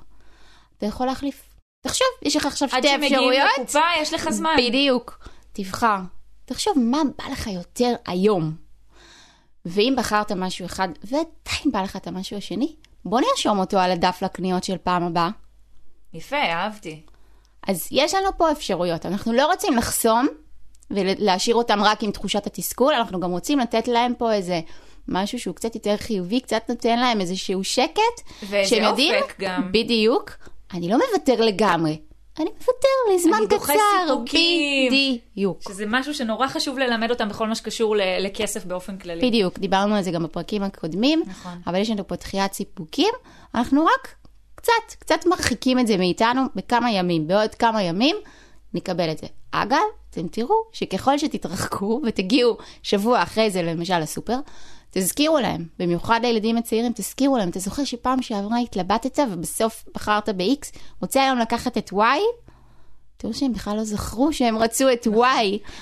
אתה 0.78 0.86
יכול 0.86 1.06
להחליף. 1.06 1.42
תחשוב, 1.84 2.06
יש 2.22 2.36
לך 2.36 2.46
עכשיו 2.46 2.68
עד 2.72 2.82
שתי 2.82 2.88
שמגיעים 2.88 3.14
אפשרויות. 3.14 3.50
לקופה, 3.60 3.80
יש 4.00 4.12
לך 4.12 4.30
זמן. 4.30 4.56
בדיוק. 4.58 5.28
תבחר. 5.52 5.96
תחשוב 6.44 6.78
מה 6.78 7.02
בא 7.18 7.32
לך 7.32 7.46
יותר 7.46 7.94
היום. 8.06 8.52
ואם 9.64 9.94
בחרת 9.98 10.32
משהו 10.32 10.66
אחד, 10.66 10.88
ועדיין 11.04 11.72
בא 11.72 11.82
לך 11.82 11.96
את 11.96 12.06
המשהו 12.06 12.36
השני, 12.36 12.74
בוא 13.04 13.20
נרשום 13.20 13.58
אותו 13.58 13.78
על 13.78 13.90
הדף 13.90 14.22
לקניות 14.22 14.64
של 14.64 14.76
פעם 14.78 15.02
הבאה. 15.02 15.30
יפה, 16.14 16.36
אהבתי. 16.36 17.00
אז 17.66 17.88
יש 17.90 18.14
לנו 18.14 18.28
פה 18.36 18.52
אפשרויות. 18.52 19.06
אנחנו 19.06 19.32
לא 19.32 19.46
רוצים 19.46 19.76
לחסום 19.76 20.28
ולהשאיר 20.90 21.56
אותם 21.56 21.82
רק 21.82 22.02
עם 22.02 22.10
תחושת 22.10 22.46
התסכול, 22.46 22.94
אנחנו 22.94 23.20
גם 23.20 23.30
רוצים 23.30 23.58
לתת 23.58 23.88
להם 23.88 24.12
פה 24.18 24.32
איזה 24.32 24.60
משהו 25.08 25.38
שהוא 25.38 25.54
קצת 25.54 25.74
יותר 25.74 25.96
חיובי, 25.96 26.40
קצת 26.40 26.62
נותן 26.68 26.98
להם 26.98 27.20
איזשהו 27.20 27.64
שקט. 27.64 28.20
ואיזה 28.48 28.76
יודעים, 28.76 29.14
אופק 29.22 29.34
גם. 29.40 29.72
בדיוק. 29.72 30.30
אני 30.74 30.88
לא 30.88 30.98
מוותר 31.10 31.40
לגמרי, 31.40 31.98
אני 32.40 32.50
מוותר 32.58 33.14
לזמן 33.14 33.34
אני 33.38 33.46
דוחה 33.46 33.72
קצר. 33.72 34.06
סיפוקים. 34.14 34.92
בדיוק. 34.92 35.62
שזה 35.68 35.84
משהו 35.88 36.14
שנורא 36.14 36.48
חשוב 36.48 36.78
ללמד 36.78 37.10
אותם 37.10 37.28
בכל 37.28 37.48
מה 37.48 37.54
שקשור 37.54 37.96
ל- 37.96 38.00
לכסף 38.26 38.64
באופן 38.64 38.98
כללי. 38.98 39.28
בדיוק, 39.28 39.58
דיברנו 39.58 39.94
על 39.94 40.02
זה 40.02 40.10
גם 40.10 40.22
בפרקים 40.22 40.62
הקודמים, 40.62 41.22
נכון. 41.26 41.52
אבל 41.66 41.78
יש 41.78 41.90
לנו 41.90 42.06
פה 42.06 42.16
דחיית 42.16 42.52
סיפוקים, 42.52 43.14
אנחנו 43.54 43.84
רק 43.84 44.14
קצת, 44.54 44.72
קצת 44.98 45.26
מרחיקים 45.26 45.78
את 45.78 45.86
זה 45.86 45.96
מאיתנו 45.96 46.42
בכמה 46.54 46.90
ימים, 46.92 47.26
בעוד 47.26 47.54
כמה 47.54 47.82
ימים 47.82 48.16
נקבל 48.74 49.10
את 49.10 49.18
זה. 49.18 49.26
אגב, 49.50 49.78
אתם 50.10 50.28
תראו 50.28 50.54
שככל 50.72 51.18
שתתרחקו 51.18 52.00
ותגיעו 52.06 52.56
שבוע 52.82 53.22
אחרי 53.22 53.50
זה 53.50 53.62
למשל 53.62 53.98
לסופר, 53.98 54.36
תזכירו 54.94 55.38
להם, 55.38 55.66
במיוחד 55.78 56.20
לילדים 56.22 56.56
הצעירים, 56.56 56.92
תזכירו 56.94 57.36
להם, 57.38 57.48
אתה 57.48 57.58
זוכר 57.58 57.84
שפעם 57.84 58.22
שעברה 58.22 58.58
התלבטת 58.58 59.18
ובסוף 59.30 59.84
בחרת 59.94 60.28
ב-X, 60.28 60.78
רוצה 61.02 61.22
היום 61.24 61.38
לקחת 61.38 61.78
את 61.78 61.90
Y? 61.92 61.96
תראו 63.16 63.34
שהם 63.34 63.52
בכלל 63.52 63.76
לא 63.76 63.84
זכרו 63.84 64.32
שהם 64.32 64.58
רצו 64.58 64.92
את 64.92 65.06
Y. 65.06 65.20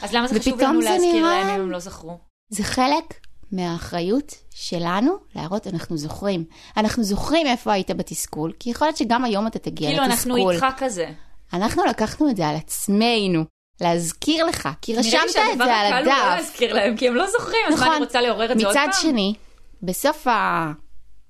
אז 0.02 0.12
למה 0.12 0.28
זה 0.28 0.40
חשוב 0.40 0.60
לנו 0.60 0.80
להזכיר 0.80 1.12
נראה- 1.16 1.40
להם 1.44 1.48
אם 1.54 1.60
הם 1.60 1.70
לא 1.70 1.78
זכרו? 1.78 2.18
זה 2.48 2.62
חלק 2.64 3.14
מהאחריות 3.52 4.34
שלנו 4.50 5.12
להראות 5.36 5.66
אנחנו 5.66 5.96
זוכרים. 5.96 6.44
אנחנו 6.76 7.02
זוכרים 7.04 7.46
איפה 7.46 7.72
היית 7.72 7.90
בתסכול, 7.90 8.52
כי 8.58 8.70
יכול 8.70 8.86
להיות 8.86 8.96
שגם 8.96 9.24
היום 9.24 9.46
אתה 9.46 9.58
תגיע 9.58 9.88
כאילו 9.90 10.04
אנחנו 10.04 10.34
לתסכול. 10.36 10.54
איתך 10.54 10.66
כזה. 10.78 11.10
אנחנו 11.52 11.84
לקחנו 11.84 12.30
את 12.30 12.36
זה 12.36 12.46
על 12.48 12.56
עצמנו, 12.56 13.44
להזכיר 13.82 14.44
לך, 14.46 14.68
כי 14.82 14.92
נראה 14.92 15.02
לי 15.02 15.08
רשמת 15.08 15.22
את 15.24 15.30
שהדבר 15.32 15.64
זה 15.64 15.74
על 15.76 15.86
הקל 15.86 15.98
הוא 15.98 16.06
לא 16.06 16.12
הדף. 16.12 16.36
להזכיר 16.36 16.74
להם, 16.74 16.96
כי 16.96 17.08
הם 17.08 17.14
לא 17.14 17.26
זוכרים, 17.30 17.60
אז 17.68 17.74
מה 17.74 17.80
נכון. 17.80 17.94
אני 17.94 18.04
רוצה 18.04 18.20
לעורר 18.20 18.52
את 18.52 18.58
זה 18.58 18.66
עוד 18.66 18.74
פעם? 18.76 18.88
מצד 18.88 18.98
שני, 19.00 19.34
בסוף 19.82 20.26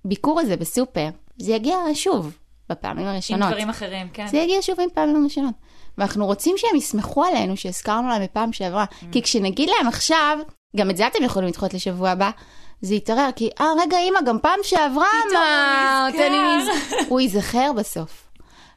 הביקור 0.05 0.41
הזה 0.41 0.57
בסופר, 0.57 1.09
זה 1.39 1.53
יגיע 1.53 1.77
שוב 1.95 2.33
בפעמים 2.71 3.07
עם 3.07 3.13
הראשונות. 3.13 3.49
דברים 3.49 3.71
אחרים, 3.71 4.09
כן. 4.13 4.27
זה 4.27 4.37
יגיע 4.37 4.59
שוב 4.63 4.81
עם 4.81 4.89
פעמים 4.95 5.25
ראשונות. 5.25 5.55
ואנחנו 5.99 6.27
רוצים 6.27 6.55
שהם 6.59 6.77
יסמכו 6.77 7.25
עלינו 7.25 7.57
שהזכרנו 7.57 8.09
להם 8.09 8.23
בפעם 8.25 8.53
שעברה. 8.53 8.85
Mm. 8.91 9.05
כי 9.13 9.23
כשנגיד 9.23 9.69
להם 9.69 9.89
עכשיו, 9.89 10.39
גם 10.77 10.91
את 10.91 10.97
זה 10.97 11.07
אתם 11.07 11.23
יכולים 11.25 11.49
לדחות 11.49 11.75
לשבוע 11.75 12.11
הבא, 12.11 12.31
זה 12.81 12.95
יתערער, 12.95 13.31
כי, 13.37 13.51
אה, 13.61 13.67
רגע, 13.83 13.99
אמא, 13.99 14.21
גם 14.27 14.39
פעם 14.43 14.59
שעברה 14.63 15.07
אמרת, 15.33 15.43
נזכר. 16.15 16.27
אני 16.27 16.37
נז- 16.63 17.07
הוא 17.09 17.21
ייזכר 17.21 17.73
בסוף. 17.77 18.25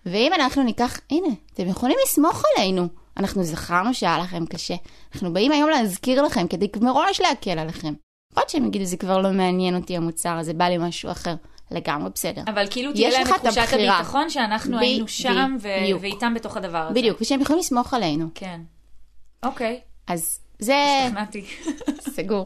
ואם 0.05 0.31
אנחנו 0.33 0.63
ניקח, 0.63 0.99
הנה, 1.11 1.27
אתם 1.53 1.67
יכולים 1.67 1.97
לסמוך 2.05 2.43
עלינו. 2.57 2.87
אנחנו 3.17 3.43
זכרנו 3.43 3.93
שהיה 3.93 4.19
לכם 4.19 4.45
קשה. 4.45 4.75
אנחנו 5.13 5.33
באים 5.33 5.51
היום 5.51 5.69
להזכיר 5.69 6.21
לכם 6.21 6.47
כדי 6.47 6.67
מראש 6.81 7.21
להקל 7.21 7.59
עליכם. 7.59 7.93
יכול 8.31 8.41
להיות 8.41 8.49
שהם 8.49 8.65
יגידו, 8.65 8.85
זה 8.85 8.97
כבר 8.97 9.17
לא 9.21 9.31
מעניין 9.31 9.75
אותי 9.75 9.97
המוצר 9.97 10.37
הזה, 10.37 10.53
בא 10.53 10.65
לי 10.65 10.77
משהו 10.77 11.11
אחר. 11.11 11.35
לגמרי 11.71 12.09
בסדר. 12.15 12.41
אבל 12.47 12.67
כאילו 12.69 12.93
תהיה 12.93 13.09
להם 13.09 13.27
את 13.27 13.33
תחושת. 13.41 13.73
הביטחון 13.73 14.29
שאנחנו 14.29 14.77
ב- 14.77 14.79
היינו 14.81 15.07
שם 15.07 15.55
ו- 15.61 15.67
בדיוק. 15.81 16.01
ואיתם 16.01 16.33
בתוך 16.33 16.57
הדבר 16.57 16.77
הזה. 16.77 16.93
בדיוק, 16.99 17.21
ושהם 17.21 17.41
יכולים 17.41 17.59
לסמוך 17.59 17.93
עלינו. 17.93 18.27
כן. 18.35 18.61
אוקיי, 19.43 19.79
אז 20.07 20.39
זה 20.59 20.73
שכנעתי. 21.09 21.45
סגור, 21.99 22.45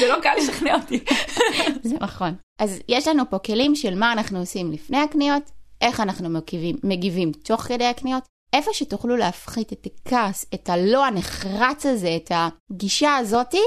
זה 0.00 0.08
לא 0.08 0.20
קל 0.22 0.34
לשכנע 0.38 0.74
אותי. 0.74 1.04
זה 1.88 1.96
נכון. 2.00 2.34
אז 2.58 2.80
יש 2.88 3.08
לנו 3.08 3.30
פה 3.30 3.38
כלים 3.38 3.74
של 3.76 3.94
מה 3.94 4.12
אנחנו 4.12 4.38
עושים 4.38 4.72
לפני 4.72 4.98
הקניות, 4.98 5.42
איך 5.80 6.00
אנחנו 6.00 6.28
מגיבים, 6.28 6.76
מגיבים 6.84 7.32
תוך 7.32 7.60
כדי 7.60 7.84
הקניות, 7.84 8.22
איפה 8.52 8.70
שתוכלו 8.72 9.16
להפחית 9.16 9.72
את 9.72 9.86
הכעס, 9.86 10.46
את 10.54 10.68
הלא 10.68 11.06
הנחרץ 11.06 11.86
הזה, 11.86 12.16
את 12.16 12.32
הגישה 12.34 13.16
הזאתי, 13.16 13.62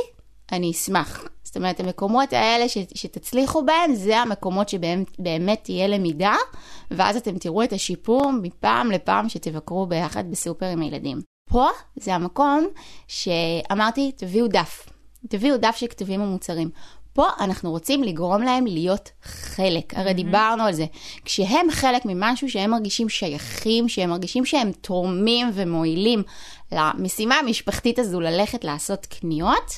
אני 0.52 0.72
אשמח. 0.72 1.24
זאת 1.44 1.58
אומרת, 1.58 1.80
המקומות 1.80 2.34
האלה 2.34 2.70
ש, 2.70 2.78
שתצליחו 2.96 3.66
בהם, 3.66 3.96
זה 3.96 4.18
המקומות 4.18 4.70
שבהם 4.70 5.04
באמת 5.20 5.60
תהיה 5.64 5.88
למידה, 5.88 6.36
ואז 6.92 7.18
אתם 7.18 7.38
תראו 7.38 7.64
את 7.64 7.74
השיפור 7.74 8.32
מפעם 8.42 8.92
לפעם 8.92 9.30
שתבקרו 9.30 9.86
ביחד 9.86 10.32
בסופר 10.32 10.66
עם 10.66 10.82
הילדים. 10.82 11.22
פה 11.50 11.68
זה 11.96 12.16
המקום 12.16 12.68
שאמרתי, 13.08 14.12
תביאו 14.12 14.48
דף. 14.48 14.86
תביאו 15.28 15.58
דף 15.58 15.76
שכתובים 15.76 16.22
המוצרים. 16.22 16.70
פה 17.13 17.25
אנחנו 17.39 17.72
רוצים 17.72 18.03
לגרום 18.03 18.41
להם 18.41 18.65
להיות 18.65 19.10
חלק, 19.24 19.94
הרי 19.94 20.13
דיברנו 20.13 20.63
על 20.63 20.74
זה. 20.74 20.86
כשהם 21.25 21.72
חלק 21.72 22.06
ממשהו 22.06 22.50
שהם 22.50 22.72
מרגישים 22.72 23.10
שייכים, 23.10 23.89
שהם 23.89 24.10
מרגישים 24.10 24.46
שהם 24.46 24.72
תורמים 24.72 25.51
ומועילים 25.53 26.24
למשימה 26.72 27.36
המשפחתית 27.36 28.00
הזו 28.00 28.22
ללכת 28.22 28.63
לעשות 28.63 29.06
קניות, 29.06 29.72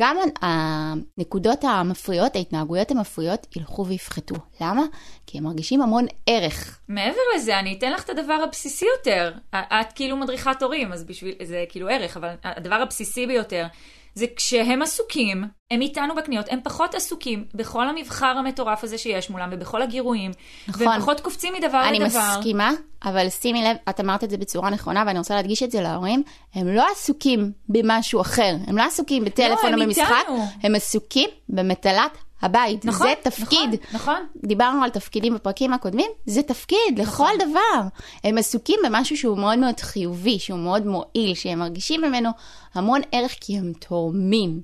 גם 0.00 0.16
הנקודות 0.42 1.64
המפריעות, 1.64 2.36
ההתנהגויות 2.36 2.90
המפריעות, 2.90 3.46
ילכו 3.56 3.86
ויפחתו. 3.86 4.34
למה? 4.60 4.82
כי 5.26 5.38
הם 5.38 5.44
מרגישים 5.44 5.82
המון 5.82 6.06
ערך. 6.26 6.80
מעבר 6.88 7.20
לזה, 7.36 7.58
אני 7.58 7.74
אתן 7.78 7.92
לך 7.92 8.04
את 8.04 8.10
הדבר 8.10 8.40
הבסיסי 8.44 8.86
יותר. 8.96 9.32
את 9.54 9.92
כאילו 9.94 10.16
מדריכת 10.16 10.62
הורים, 10.62 10.92
אז 10.92 11.04
בשביל, 11.04 11.34
זה 11.42 11.64
כאילו 11.68 11.88
ערך, 11.88 12.16
אבל 12.16 12.28
הדבר 12.44 12.74
הבסיסי 12.74 13.26
ביותר, 13.26 13.66
זה 14.14 14.26
כשהם 14.36 14.82
עסוקים, 14.82 15.44
הם 15.70 15.80
איתנו 15.80 16.14
בקניות, 16.14 16.46
הם 16.50 16.58
פחות 16.64 16.94
עסוקים 16.94 17.44
בכל 17.54 17.88
המבחר 17.88 18.26
המטורף 18.26 18.84
הזה 18.84 18.98
שיש 18.98 19.30
מולם 19.30 19.48
ובכל 19.52 19.82
הגירויים. 19.82 20.30
נכון. 20.68 20.86
והם 20.86 21.00
פחות 21.00 21.20
קופצים 21.20 21.54
מדבר 21.54 21.88
אני 21.88 21.98
לדבר. 21.98 22.36
מסכימה, 22.38 22.70
אבל 23.04 23.30
שימי 23.30 23.62
לב, 23.62 23.76
את 23.88 24.00
אמרת 24.00 24.24
את 24.24 24.30
זה 24.30 24.36
בצורה 24.36 24.70
נכונה, 24.70 25.04
ואני 25.06 25.18
רוצה 25.18 25.34
להדגיש 25.34 25.62
את 25.62 25.70
זה 25.70 25.80
להורים, 25.80 26.22
הם 26.54 26.68
לא 26.68 26.86
עסוקים 26.92 27.52
במשהו 27.68 28.20
אחר, 28.20 28.56
הם 28.66 28.78
לא 28.78 28.82
עסוקים 28.82 29.24
בטלפון 29.24 29.72
הם 29.72 29.80
או 29.80 29.86
במשחק, 29.86 30.14
איתנו. 30.20 30.44
הם 30.62 30.74
עסוקים 30.74 31.30
במטלת 31.48 32.18
הבית. 32.42 32.84
נכון, 32.84 33.06
זה 33.06 33.30
תפקיד. 33.30 33.70
נכון, 33.92 34.14
נכון. 34.14 34.26
דיברנו 34.46 34.82
על 34.82 34.90
תפקידים 34.90 35.34
בפרקים 35.34 35.72
הקודמים, 35.72 36.10
זה 36.26 36.42
תפקיד 36.42 36.98
לכל 36.98 37.30
דבר. 37.38 37.88
הם 38.24 38.38
עסוקים 38.38 38.76
במשהו 38.84 39.16
שהוא 39.16 39.38
מאוד 39.38 39.58
מאוד 39.58 39.80
חיובי, 39.80 40.38
שהוא 40.38 40.58
מאוד 40.58 40.86
מועיל, 40.86 41.34
שהם 41.34 41.58
מרגישים 41.58 42.00
ממנו 42.00 42.30
המון 42.74 43.00
ערך 43.12 43.34
כי 43.40 43.58
הם 43.58 43.72
תורמים, 43.88 44.60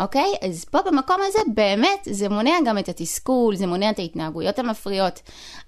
אוקיי? 0.00 0.32
אז 0.42 0.64
פה 0.64 0.78
במקום 0.86 1.16
הזה 1.28 1.38
באמת 1.54 2.08
זה 2.10 2.28
מונע 2.28 2.54
גם 2.66 2.78
את 2.78 2.88
התסכול, 2.88 3.56
זה 3.56 3.66
מונע 3.66 3.90
את 3.90 3.98
ההתנהגויות 3.98 4.58
המפריעות. 4.58 5.20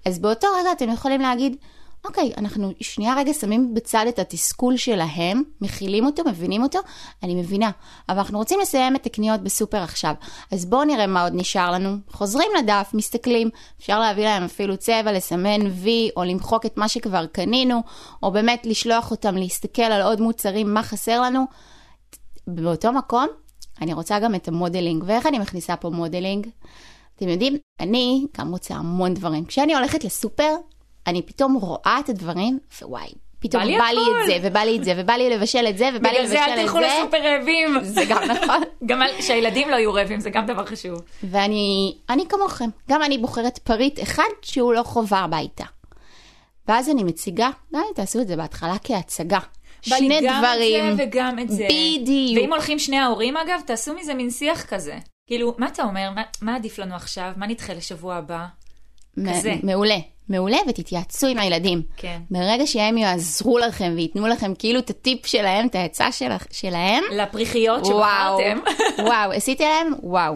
אז 0.05 0.19
באותו 0.19 0.47
רגע 0.59 0.71
אתם 0.71 0.89
יכולים 0.89 1.21
להגיד, 1.21 1.55
אוקיי, 2.05 2.31
אנחנו 2.37 2.71
שנייה 2.81 3.15
רגע 3.17 3.33
שמים 3.33 3.73
בצד 3.73 4.05
את 4.09 4.19
התסכול 4.19 4.77
שלהם, 4.77 5.43
מכילים 5.61 6.05
אותו, 6.05 6.23
מבינים 6.25 6.63
אותו, 6.63 6.79
אני 7.23 7.35
מבינה. 7.35 7.71
אבל 8.09 8.17
אנחנו 8.17 8.37
רוצים 8.37 8.59
לסיים 8.59 8.95
את 8.95 9.05
הקניות 9.05 9.41
בסופר 9.41 9.77
עכשיו. 9.77 10.13
אז 10.51 10.65
בואו 10.65 10.83
נראה 10.83 11.07
מה 11.07 11.23
עוד 11.23 11.33
נשאר 11.35 11.71
לנו. 11.71 11.97
חוזרים 12.09 12.47
לדף, 12.59 12.91
מסתכלים, 12.93 13.49
אפשר 13.79 13.99
להביא 13.99 14.23
להם 14.23 14.43
אפילו 14.43 14.77
צבע, 14.77 15.11
לסמן 15.11 15.67
וי, 15.67 16.09
או 16.17 16.23
למחוק 16.23 16.65
את 16.65 16.77
מה 16.77 16.87
שכבר 16.87 17.25
קנינו, 17.25 17.81
או 18.23 18.31
באמת 18.31 18.65
לשלוח 18.65 19.11
אותם 19.11 19.35
להסתכל 19.35 19.81
על 19.81 20.01
עוד 20.01 20.21
מוצרים, 20.21 20.73
מה 20.73 20.83
חסר 20.83 21.21
לנו. 21.21 21.45
באותו 22.47 22.91
מקום, 22.93 23.27
אני 23.81 23.93
רוצה 23.93 24.19
גם 24.19 24.35
את 24.35 24.47
ה 24.47 24.53
modeling. 24.53 25.03
ואיך 25.07 25.25
אני 25.25 25.39
מכניסה 25.39 25.75
פה 25.75 25.89
modeling? 25.89 26.47
אתם 27.15 27.29
יודעים, 27.29 27.57
אני 27.79 28.25
גם 28.37 28.51
רוצה 28.51 28.75
המון 28.75 29.13
דברים. 29.13 29.45
כשאני 29.45 29.75
הולכת 29.75 30.03
לסופר, 30.03 30.55
אני 31.07 31.21
פתאום 31.21 31.53
רואה 31.53 31.97
את 31.99 32.09
הדברים, 32.09 32.59
ווואי, 32.81 33.11
פתאום 33.39 33.63
בא 33.63 33.69
לי 33.69 33.77
בא 33.77 33.85
לי 33.85 34.01
הכל. 34.01 34.21
את 34.21 34.25
זה, 34.27 34.47
ובא 34.47 34.59
לי 34.59 34.77
את 34.77 34.83
זה, 34.83 34.93
ובא 34.97 35.13
לי 35.13 35.29
לבשל 35.29 35.65
את 35.69 35.77
זה, 35.77 35.89
ובא 35.93 36.09
לי 36.09 36.15
בגלל 36.15 36.23
לבשל 36.23 36.33
זה 36.33 36.43
את 36.43 36.49
אל 36.49 36.55
זה. 36.55 36.61
תלכו 36.63 36.79
לסופר 36.79 37.17
רעבים. 37.17 37.83
זה 37.83 38.05
גם 38.09 38.23
נכון. 38.23 38.61
גם 38.89 39.01
שהילדים 39.21 39.69
לא 39.69 39.75
יהיו 39.75 39.93
רעבים, 39.93 40.19
זה 40.19 40.29
גם 40.29 40.45
דבר 40.45 40.65
חשוב. 40.65 41.01
ואני 41.23 41.95
אני 42.09 42.25
כמוכם, 42.29 42.69
גם 42.89 43.03
אני 43.03 43.17
בוחרת 43.17 43.57
פריט 43.57 44.03
אחד 44.03 44.23
שהוא 44.41 44.73
לא 44.73 44.83
חובה 44.83 45.17
הביתה. 45.17 45.63
ואז 46.67 46.89
אני 46.89 47.03
מציגה, 47.03 47.49
אם 47.73 47.79
תעשו 47.95 48.21
את 48.21 48.27
זה 48.27 48.35
בהתחלה 48.35 48.75
כהצגה. 48.83 49.39
שני 49.81 50.21
גם 50.27 50.43
דברים. 50.43 50.91
את 50.91 50.97
זה 50.97 51.03
וגם 51.03 51.39
את 51.39 51.49
זה. 51.49 51.67
בדיוק. 51.69 52.43
ואם 52.43 52.53
הולכים 52.53 52.79
שני 52.79 52.97
ההורים 52.97 53.37
אגב, 53.37 53.61
תעשו 53.65 53.93
מזה 53.93 54.13
מין 54.13 54.29
שיח 54.29 54.65
כזה. 54.65 54.97
כאילו, 55.27 55.55
מה 55.57 55.67
אתה 55.67 55.83
אומר? 55.83 56.09
מה, 56.15 56.21
מה 56.41 56.55
עדיף 56.55 56.79
לנו 56.79 56.95
עכשיו? 56.95 57.31
מה 57.37 57.47
נדחה 57.47 57.73
לשבוע 57.73 58.15
הבא? 58.15 58.45
כזה. 59.29 59.55
מעולה, 59.63 59.97
מעולה, 60.29 60.57
ותתייעצו 60.67 61.27
עם 61.27 61.37
הילדים. 61.39 61.81
כן. 61.97 62.21
ברגע 62.31 62.67
שהם 62.67 62.97
יעזרו 62.97 63.57
לכם 63.57 63.93
וייתנו 63.95 64.27
לכם 64.27 64.53
כאילו 64.59 64.79
את 64.79 64.89
הטיפ 64.89 65.25
שלהם, 65.25 65.67
את 65.67 65.75
העצה 65.75 66.11
של, 66.11 66.29
שלהם, 66.51 67.03
לפריחיות 67.11 67.81
וואו, 67.83 68.39
שבחרתם. 68.39 68.59
וואו, 69.07 69.31
עשיתי 69.31 69.63
להם, 69.63 69.93
וואו. 70.03 70.35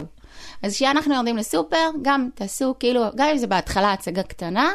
אז 0.62 0.74
כשאנחנו 0.74 1.14
יורדים 1.14 1.36
לסופר, 1.36 1.90
גם 2.02 2.28
תעשו 2.34 2.74
כאילו, 2.80 3.02
גם 3.16 3.28
אם 3.28 3.38
זה 3.38 3.46
בהתחלה 3.46 3.92
הצגה 3.92 4.22
קטנה, 4.22 4.72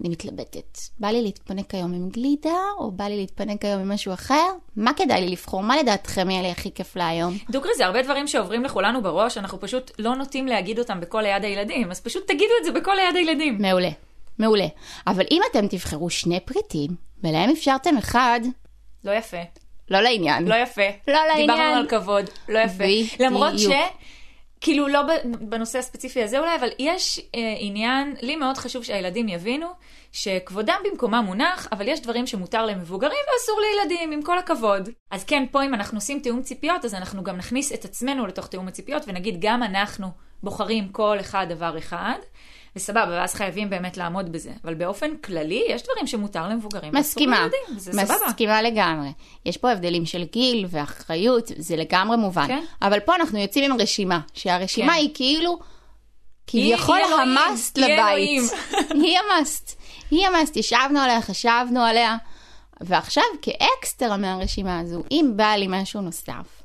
אני 0.00 0.08
מתלבטת. 0.08 0.78
בא 0.98 1.08
לי 1.08 1.22
להתפנק 1.22 1.74
היום 1.74 1.92
עם 1.92 2.08
גלידה, 2.08 2.58
או 2.78 2.90
בא 2.90 3.04
לי 3.04 3.16
להתפנק 3.16 3.64
היום 3.64 3.80
עם 3.80 3.92
משהו 3.92 4.12
אחר? 4.12 4.46
מה 4.76 4.92
כדאי 4.92 5.20
לי 5.20 5.28
לבחור? 5.28 5.62
מה 5.62 5.76
לדעתכם 5.76 6.30
יהיה 6.30 6.42
לי 6.42 6.50
הכי 6.50 6.70
כיף 6.74 6.96
להיום? 6.96 7.34
דוגרי, 7.50 7.70
זה 7.76 7.86
הרבה 7.86 8.02
דברים 8.02 8.26
שעוברים 8.26 8.64
לכולנו 8.64 9.02
בראש, 9.02 9.38
אנחנו 9.38 9.60
פשוט 9.60 9.90
לא 9.98 10.14
נוטים 10.14 10.46
להגיד 10.46 10.78
אותם 10.78 11.00
בכל 11.00 11.22
ליד 11.22 11.44
הילדים, 11.44 11.90
אז 11.90 12.00
פשוט 12.00 12.26
תגידו 12.26 12.52
את 12.60 12.64
זה 12.64 12.72
בכל 12.72 12.94
ליד 12.94 13.16
הילדים. 13.16 13.58
מעולה, 13.60 13.90
מעולה. 14.38 14.66
אבל 15.06 15.24
אם 15.30 15.42
אתם 15.50 15.66
תבחרו 15.66 16.10
שני 16.10 16.40
פריטים, 16.40 16.90
ולהם 17.24 17.50
אפשרתם 17.50 17.96
אחד, 17.96 18.40
לא 19.04 19.12
יפה. 19.12 19.36
לא 19.90 20.00
לעניין. 20.00 20.48
לא 20.48 20.54
יפה. 20.54 20.82
לא 21.08 21.14
לעניין. 21.28 21.50
דיברנו 21.50 21.74
על 21.74 21.88
כבוד, 21.88 22.30
לא 22.48 22.58
יפה. 22.58 22.84
בדיוק. 22.84 23.20
למרות 23.20 23.58
ש... 23.58 23.66
כאילו 24.60 24.88
לא 24.88 25.00
בנושא 25.40 25.78
הספציפי 25.78 26.22
הזה 26.22 26.38
אולי, 26.38 26.56
אבל 26.56 26.68
יש 26.78 27.18
אה, 27.34 27.54
עניין, 27.58 28.16
לי 28.22 28.36
מאוד 28.36 28.56
חשוב 28.56 28.84
שהילדים 28.84 29.28
יבינו 29.28 29.68
שכבודם 30.12 30.76
במקומם 30.84 31.22
מונח, 31.26 31.68
אבל 31.72 31.88
יש 31.88 32.00
דברים 32.00 32.26
שמותר 32.26 32.66
למבוגרים 32.66 33.18
ואסור 33.32 33.60
לילדים, 33.60 34.12
עם 34.12 34.22
כל 34.22 34.38
הכבוד. 34.38 34.88
אז 35.10 35.24
כן, 35.24 35.44
פה 35.50 35.64
אם 35.64 35.74
אנחנו 35.74 35.98
עושים 35.98 36.20
תיאום 36.20 36.42
ציפיות, 36.42 36.84
אז 36.84 36.94
אנחנו 36.94 37.22
גם 37.22 37.36
נכניס 37.36 37.72
את 37.72 37.84
עצמנו 37.84 38.26
לתוך 38.26 38.46
תיאום 38.46 38.68
הציפיות, 38.68 39.02
ונגיד 39.06 39.36
גם 39.40 39.62
אנחנו 39.62 40.08
בוחרים 40.42 40.88
כל 40.88 41.20
אחד 41.20 41.46
דבר 41.48 41.78
אחד, 41.78 42.18
וסבבה, 42.76 43.10
ואז 43.10 43.34
חייבים 43.34 43.70
באמת 43.70 43.96
לעמוד 43.96 44.32
בזה. 44.32 44.50
אבל 44.64 44.74
באופן 44.74 45.16
כללי, 45.16 45.62
יש 45.68 45.82
דברים 45.82 46.06
שמותר 46.06 46.48
למבוגרים 46.48 46.94
מסכימה, 46.94 47.38
לילדים, 47.40 47.76
וזה 47.76 47.92
סבבה. 47.92 48.14
מסכימה 48.28 48.62
לגמרי. 48.62 49.08
יש 49.46 49.56
פה 49.56 49.70
הבדלים 49.70 50.06
של 50.06 50.24
גיל 50.32 50.66
ואחריות, 50.68 51.52
זה 51.56 51.76
לגמרי 51.76 52.16
מובן. 52.16 52.46
כן. 52.46 52.64
אבל 52.82 53.00
פה 53.00 53.14
אנחנו 53.14 53.38
יוצאים 53.38 53.72
עם 53.72 53.80
רשימה, 53.80 54.20
שהרשימה 54.34 54.92
כן. 54.92 54.98
היא 54.98 55.10
כאילו, 55.14 55.58
כביכול 56.46 57.00
המאסט 57.22 57.78
לבית. 57.78 58.52
היא 59.02 59.18
המאסט. 59.18 59.80
היא 60.10 60.26
המאסט, 60.26 60.56
ישבנו 60.56 61.00
עליה, 61.00 61.22
חשבנו 61.22 61.82
עליה, 61.82 62.16
ועכשיו 62.80 63.24
כאקסטרה 63.42 64.16
מהרשימה 64.16 64.78
הזו, 64.78 65.02
אם 65.10 65.32
בא 65.36 65.54
לי 65.54 65.66
משהו 65.68 66.00
נוסף, 66.00 66.57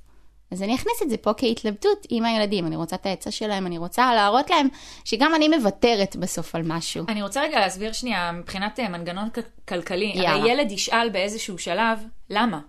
אז 0.54 0.64
אני 0.64 0.76
אכניס 0.76 1.02
את 1.02 1.10
זה 1.10 1.18
פה 1.18 1.32
כהתלבטות 1.38 2.08
עם 2.10 2.26
הילדים. 2.26 2.68
אני 2.68 2.76
רוצה 2.76 2.96
את 2.96 3.06
העצה 3.06 3.32
שלהם, 3.32 3.68
אני 3.68 3.78
רוצה 3.78 4.16
להראות 4.16 4.50
להם 4.50 4.68
שגם 5.06 5.36
אני 5.36 5.48
מוותרת 5.48 6.16
בסוף 6.16 6.56
על 6.56 6.62
משהו. 6.66 7.06
אני 7.08 7.22
רוצה 7.22 7.42
רגע 7.42 7.60
להסביר 7.60 7.92
שנייה, 7.92 8.32
מבחינת 8.32 8.80
אה, 8.80 8.90
מנגנון 8.90 9.30
כלכלי. 9.68 10.12
יאללה. 10.16 10.30
הרי 10.30 10.52
ילד 10.52 10.72
ישאל 10.72 11.10
באיזשהו 11.10 11.58
שלב, 11.58 12.00
למה? 12.30 12.60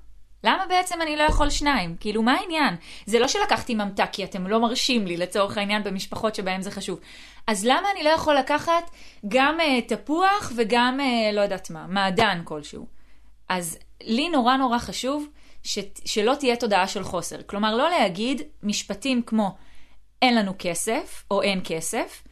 למה 0.45 0.67
בעצם 0.69 1.03
אני 1.03 1.17
לא 1.17 1.23
יכול 1.23 1.51
שניים? 1.51 1.97
כאילו, 2.01 2.23
מה 2.23 2.33
העניין? 2.33 2.77
זה 3.07 3.19
לא 3.19 3.29
שלקחתי 3.29 3.75
ממתק 3.75 4.09
כי 4.13 4.25
אתם 4.25 4.47
לא 4.47 4.61
מרשים 4.61 5.07
לי, 5.07 5.17
לצורך 5.17 5.59
העניין, 5.59 5.83
במשפחות 5.83 6.35
שבהן 6.35 6.63
זה 6.63 6.71
חשוב. 6.71 7.01
אז 7.47 7.65
למה 7.65 7.89
אני 7.95 8.03
לא 8.03 8.11
יכול 8.11 8.35
לקחת 8.35 8.91
גם 9.29 9.59
uh, 9.61 9.89
תפוח 9.89 10.53
וגם, 10.57 11.01
uh, 11.01 11.35
לא 11.35 11.41
יודעת 11.41 11.71
מה, 11.71 11.87
מעדן 11.89 12.41
כלשהו? 12.45 12.87
אז 13.49 13.79
לי 14.03 14.29
נורא 14.29 14.57
נורא 14.57 14.79
חשוב 14.79 15.29
ש... 15.65 15.79
שלא 16.05 16.35
תהיה 16.35 16.57
תודעה 16.57 16.89
של 16.89 17.05
חוסר. 17.05 17.37
כלומר, 17.47 17.77
לא 17.77 17.91
להגיד 17.91 18.43
משפטים 18.63 19.23
כמו 19.23 19.55
אין 20.23 20.35
לנו 20.35 20.53
כסף, 20.59 21.25
או 21.31 21.43
אין 21.43 21.61
כסף, 21.65 22.23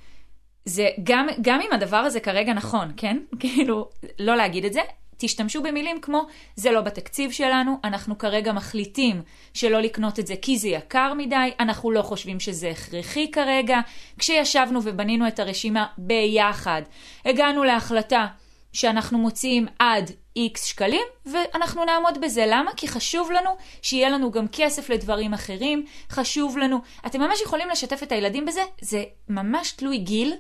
זה 0.65 0.89
גם, 1.03 1.27
גם 1.43 1.61
אם 1.61 1.73
הדבר 1.73 1.97
הזה 1.97 2.21
כרגע 2.21 2.53
נכון, 2.53 2.93
כן? 2.97 3.19
כאילו, 3.41 3.91
לא 4.19 4.37
להגיד 4.37 4.65
את 4.65 4.73
זה. 4.73 4.81
תשתמשו 5.17 5.62
במילים 5.62 6.01
כמו, 6.01 6.27
זה 6.57 6.73
לא 6.73 6.81
בתקציב 6.81 7.31
שלנו, 7.31 7.77
אנחנו 7.85 8.19
כרגע 8.19 8.53
מחליטים 8.53 9.23
שלא 9.55 9.81
לקנות 9.81 10.19
את 10.19 10.27
זה 10.27 10.35
כי 10.43 10.59
זה 10.59 10.69
יקר 10.69 11.15
מדי, 11.15 11.51
אנחנו 11.61 11.91
לא 11.91 12.03
חושבים 12.03 12.41
שזה 12.41 12.71
הכרחי 12.71 13.31
כרגע. 13.31 13.81
כשישבנו 14.19 14.81
ובנינו 14.83 15.29
את 15.29 15.39
הרשימה 15.39 15.87
ביחד, 15.99 16.83
הגענו 17.25 17.65
להחלטה 17.65 18.27
שאנחנו 18.73 19.19
מוציאים 19.19 19.67
עד 19.79 20.11
איקס 20.37 20.64
שקלים, 20.64 21.07
ואנחנו 21.26 21.85
נעמוד 21.85 22.21
בזה. 22.21 22.45
למה? 22.49 22.71
כי 22.76 22.88
חשוב 22.88 23.33
לנו 23.33 23.50
שיהיה 23.83 24.11
לנו 24.11 24.31
גם 24.31 24.47
כסף 24.52 24.91
לדברים 24.91 25.35
אחרים, 25.35 25.87
חשוב 26.11 26.59
לנו. 26.59 26.79
אתם 27.07 27.21
ממש 27.21 27.41
יכולים 27.41 27.69
לשתף 27.69 28.02
את 28.02 28.12
הילדים 28.12 28.47
בזה, 28.47 28.62
זה 28.81 29.05
ממש 29.29 29.73
תלוי 29.73 29.99
גיל, 29.99 30.35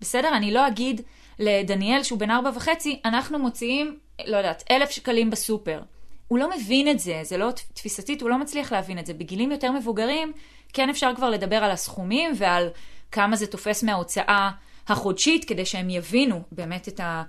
בסדר? 0.00 0.28
אני 0.36 0.52
לא 0.52 0.66
אגיד 0.66 1.00
לדניאל, 1.38 2.02
שהוא 2.02 2.18
בן 2.18 2.30
ארבע 2.30 2.50
וחצי, 2.54 3.00
אנחנו 3.04 3.38
מוציאים, 3.38 3.98
לא 4.26 4.36
יודעת, 4.36 4.64
אלף 4.70 4.90
שקלים 4.90 5.30
בסופר. 5.30 5.82
הוא 6.28 6.38
לא 6.38 6.50
מבין 6.50 6.90
את 6.90 6.98
זה, 6.98 7.20
זה 7.22 7.36
לא 7.36 7.50
תפיסתית, 7.72 8.22
הוא 8.22 8.30
לא 8.30 8.38
מצליח 8.38 8.72
להבין 8.72 8.98
את 8.98 9.06
זה. 9.06 9.14
בגילים 9.14 9.52
יותר 9.52 9.72
מבוגרים, 9.72 10.32
כן 10.72 10.90
אפשר 10.90 11.10
כבר 11.16 11.30
לדבר 11.30 11.56
על 11.56 11.70
הסכומים 11.70 12.32
ועל 12.36 12.68
כמה 13.12 13.36
זה 13.36 13.46
תופס 13.46 13.82
מההוצאה 13.82 14.50
החודשית, 14.88 15.44
כדי 15.44 15.66
שהם 15.66 15.90
יבינו 15.90 16.42
באמת 16.52 16.88
את 16.88 17.00
ה... 17.00 17.22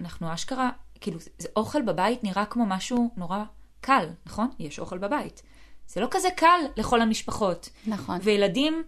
אנחנו 0.00 0.34
אשכרה, 0.34 0.70
כאילו, 1.00 1.18
זה, 1.38 1.48
אוכל 1.56 1.82
בבית 1.82 2.24
נראה 2.24 2.44
כמו 2.44 2.66
משהו 2.66 3.10
נורא 3.16 3.44
קל, 3.80 4.06
נכון? 4.26 4.48
יש 4.58 4.78
אוכל 4.78 4.98
בבית. 4.98 5.42
זה 5.86 6.00
לא 6.00 6.08
כזה 6.10 6.28
קל 6.36 6.60
לכל 6.76 7.00
המשפחות. 7.00 7.68
נכון. 7.86 8.18
וילדים 8.22 8.82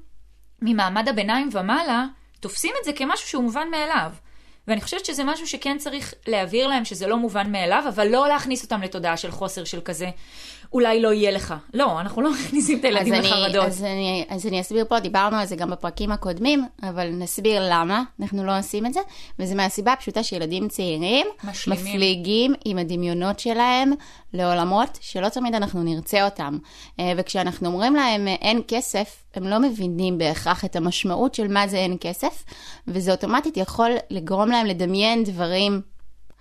ממעמד 0.63 1.09
הביניים 1.09 1.49
ומעלה 1.53 2.07
תופסים 2.41 2.73
את 2.81 2.85
זה 2.85 2.93
כמשהו 2.93 3.29
שהוא 3.29 3.45
מובן 3.45 3.69
מאליו. 3.71 4.13
ואני 4.69 4.81
חושבת 4.81 5.05
שזה 5.05 5.25
משהו 5.25 5.47
שכן 5.47 5.79
צריך 5.79 6.15
להבהיר 6.27 6.67
להם 6.67 6.85
שזה 6.85 7.07
לא 7.07 7.17
מובן 7.17 7.53
מאליו, 7.53 7.85
אבל 7.89 8.09
לא 8.09 8.29
להכניס 8.29 8.65
אותם 8.65 8.83
לתודעה 8.83 9.17
של 9.17 9.31
חוסר 9.31 9.65
של 9.65 9.81
כזה, 9.81 10.11
אולי 10.73 11.03
לא 11.03 11.13
יהיה 11.13 11.31
לך. 11.31 11.55
לא, 11.75 12.01
אנחנו 12.01 12.23
לא 12.23 12.33
מכניסים 12.33 12.79
את 12.79 12.85
הילדים 12.85 13.15
אז 13.15 13.19
אני, 13.19 13.29
לחרדות. 13.29 13.65
אז, 13.65 13.85
אני, 13.85 14.25
אז 14.29 14.47
אני 14.47 14.61
אסביר 14.61 14.85
פה, 14.89 15.01
דיברנו 15.01 15.37
על 15.37 15.47
זה 15.47 15.57
גם 15.57 15.71
בפרקים 15.71 16.13
הקודמים, 16.13 16.65
אבל 16.83 17.09
נסביר 17.11 17.63
למה 17.71 18.03
אנחנו 18.21 18.45
לא 18.45 18.59
עושים 18.59 18.87
את 18.87 18.95
זה, 18.95 19.01
וזה 19.39 19.55
מהסיבה 19.55 19.93
הפשוטה 19.93 20.23
שילדים 20.23 20.69
צעירים 20.69 21.27
משלימים. 21.45 21.85
מפליגים 21.85 22.55
עם 22.65 22.79
הדמיונות 22.79 23.39
שלהם 23.39 23.93
לעולמות 24.33 24.99
שלא 25.01 25.29
תמיד 25.29 25.55
אנחנו 25.55 25.83
נרצה 25.83 26.25
אותם. 26.25 26.59
אה, 27.01 27.13
וכשאנחנו 27.17 27.69
אומרים 27.69 27.95
להם 27.95 28.29
אה, 28.29 28.35
אין 28.35 28.61
כסף, 28.69 29.25
הם 29.35 29.45
לא 29.45 29.59
מבינים 29.59 30.19
בהכרח 30.19 30.65
את 30.65 30.77
המשמעות 30.77 31.35
של 31.35 31.49
מה 31.49 31.69
זה 31.69 31.77
אין 31.77 31.97
כסף, 32.01 32.45
וזה 32.89 33.13
אוטומטית 33.13 33.57
יכול 33.57 33.91
לגרום 34.11 34.49
להם 34.49 34.67
לדמיין 34.67 35.25
דברים 35.25 35.92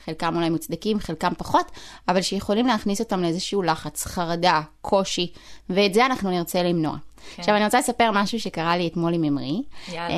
חלקם 0.05 0.35
אולי 0.35 0.49
מוצדקים, 0.49 0.99
חלקם 0.99 1.33
פחות, 1.37 1.71
אבל 2.07 2.21
שיכולים 2.21 2.67
להכניס 2.67 2.99
אותם 2.99 3.21
לאיזשהו 3.21 3.61
לחץ, 3.61 4.05
חרדה, 4.05 4.61
קושי, 4.81 5.31
ואת 5.69 5.93
זה 5.93 6.05
אנחנו 6.05 6.29
נרצה 6.31 6.63
למנוע. 6.63 6.97
כן. 7.35 7.41
עכשיו, 7.41 7.55
אני 7.55 7.65
רוצה 7.65 7.79
לספר 7.79 8.11
משהו 8.13 8.39
שקרה 8.39 8.77
לי 8.77 8.87
אתמול 8.87 9.13
עם 9.13 9.23
אמרי. 9.23 9.61
יאללה. 9.87 10.09
אה, 10.09 10.15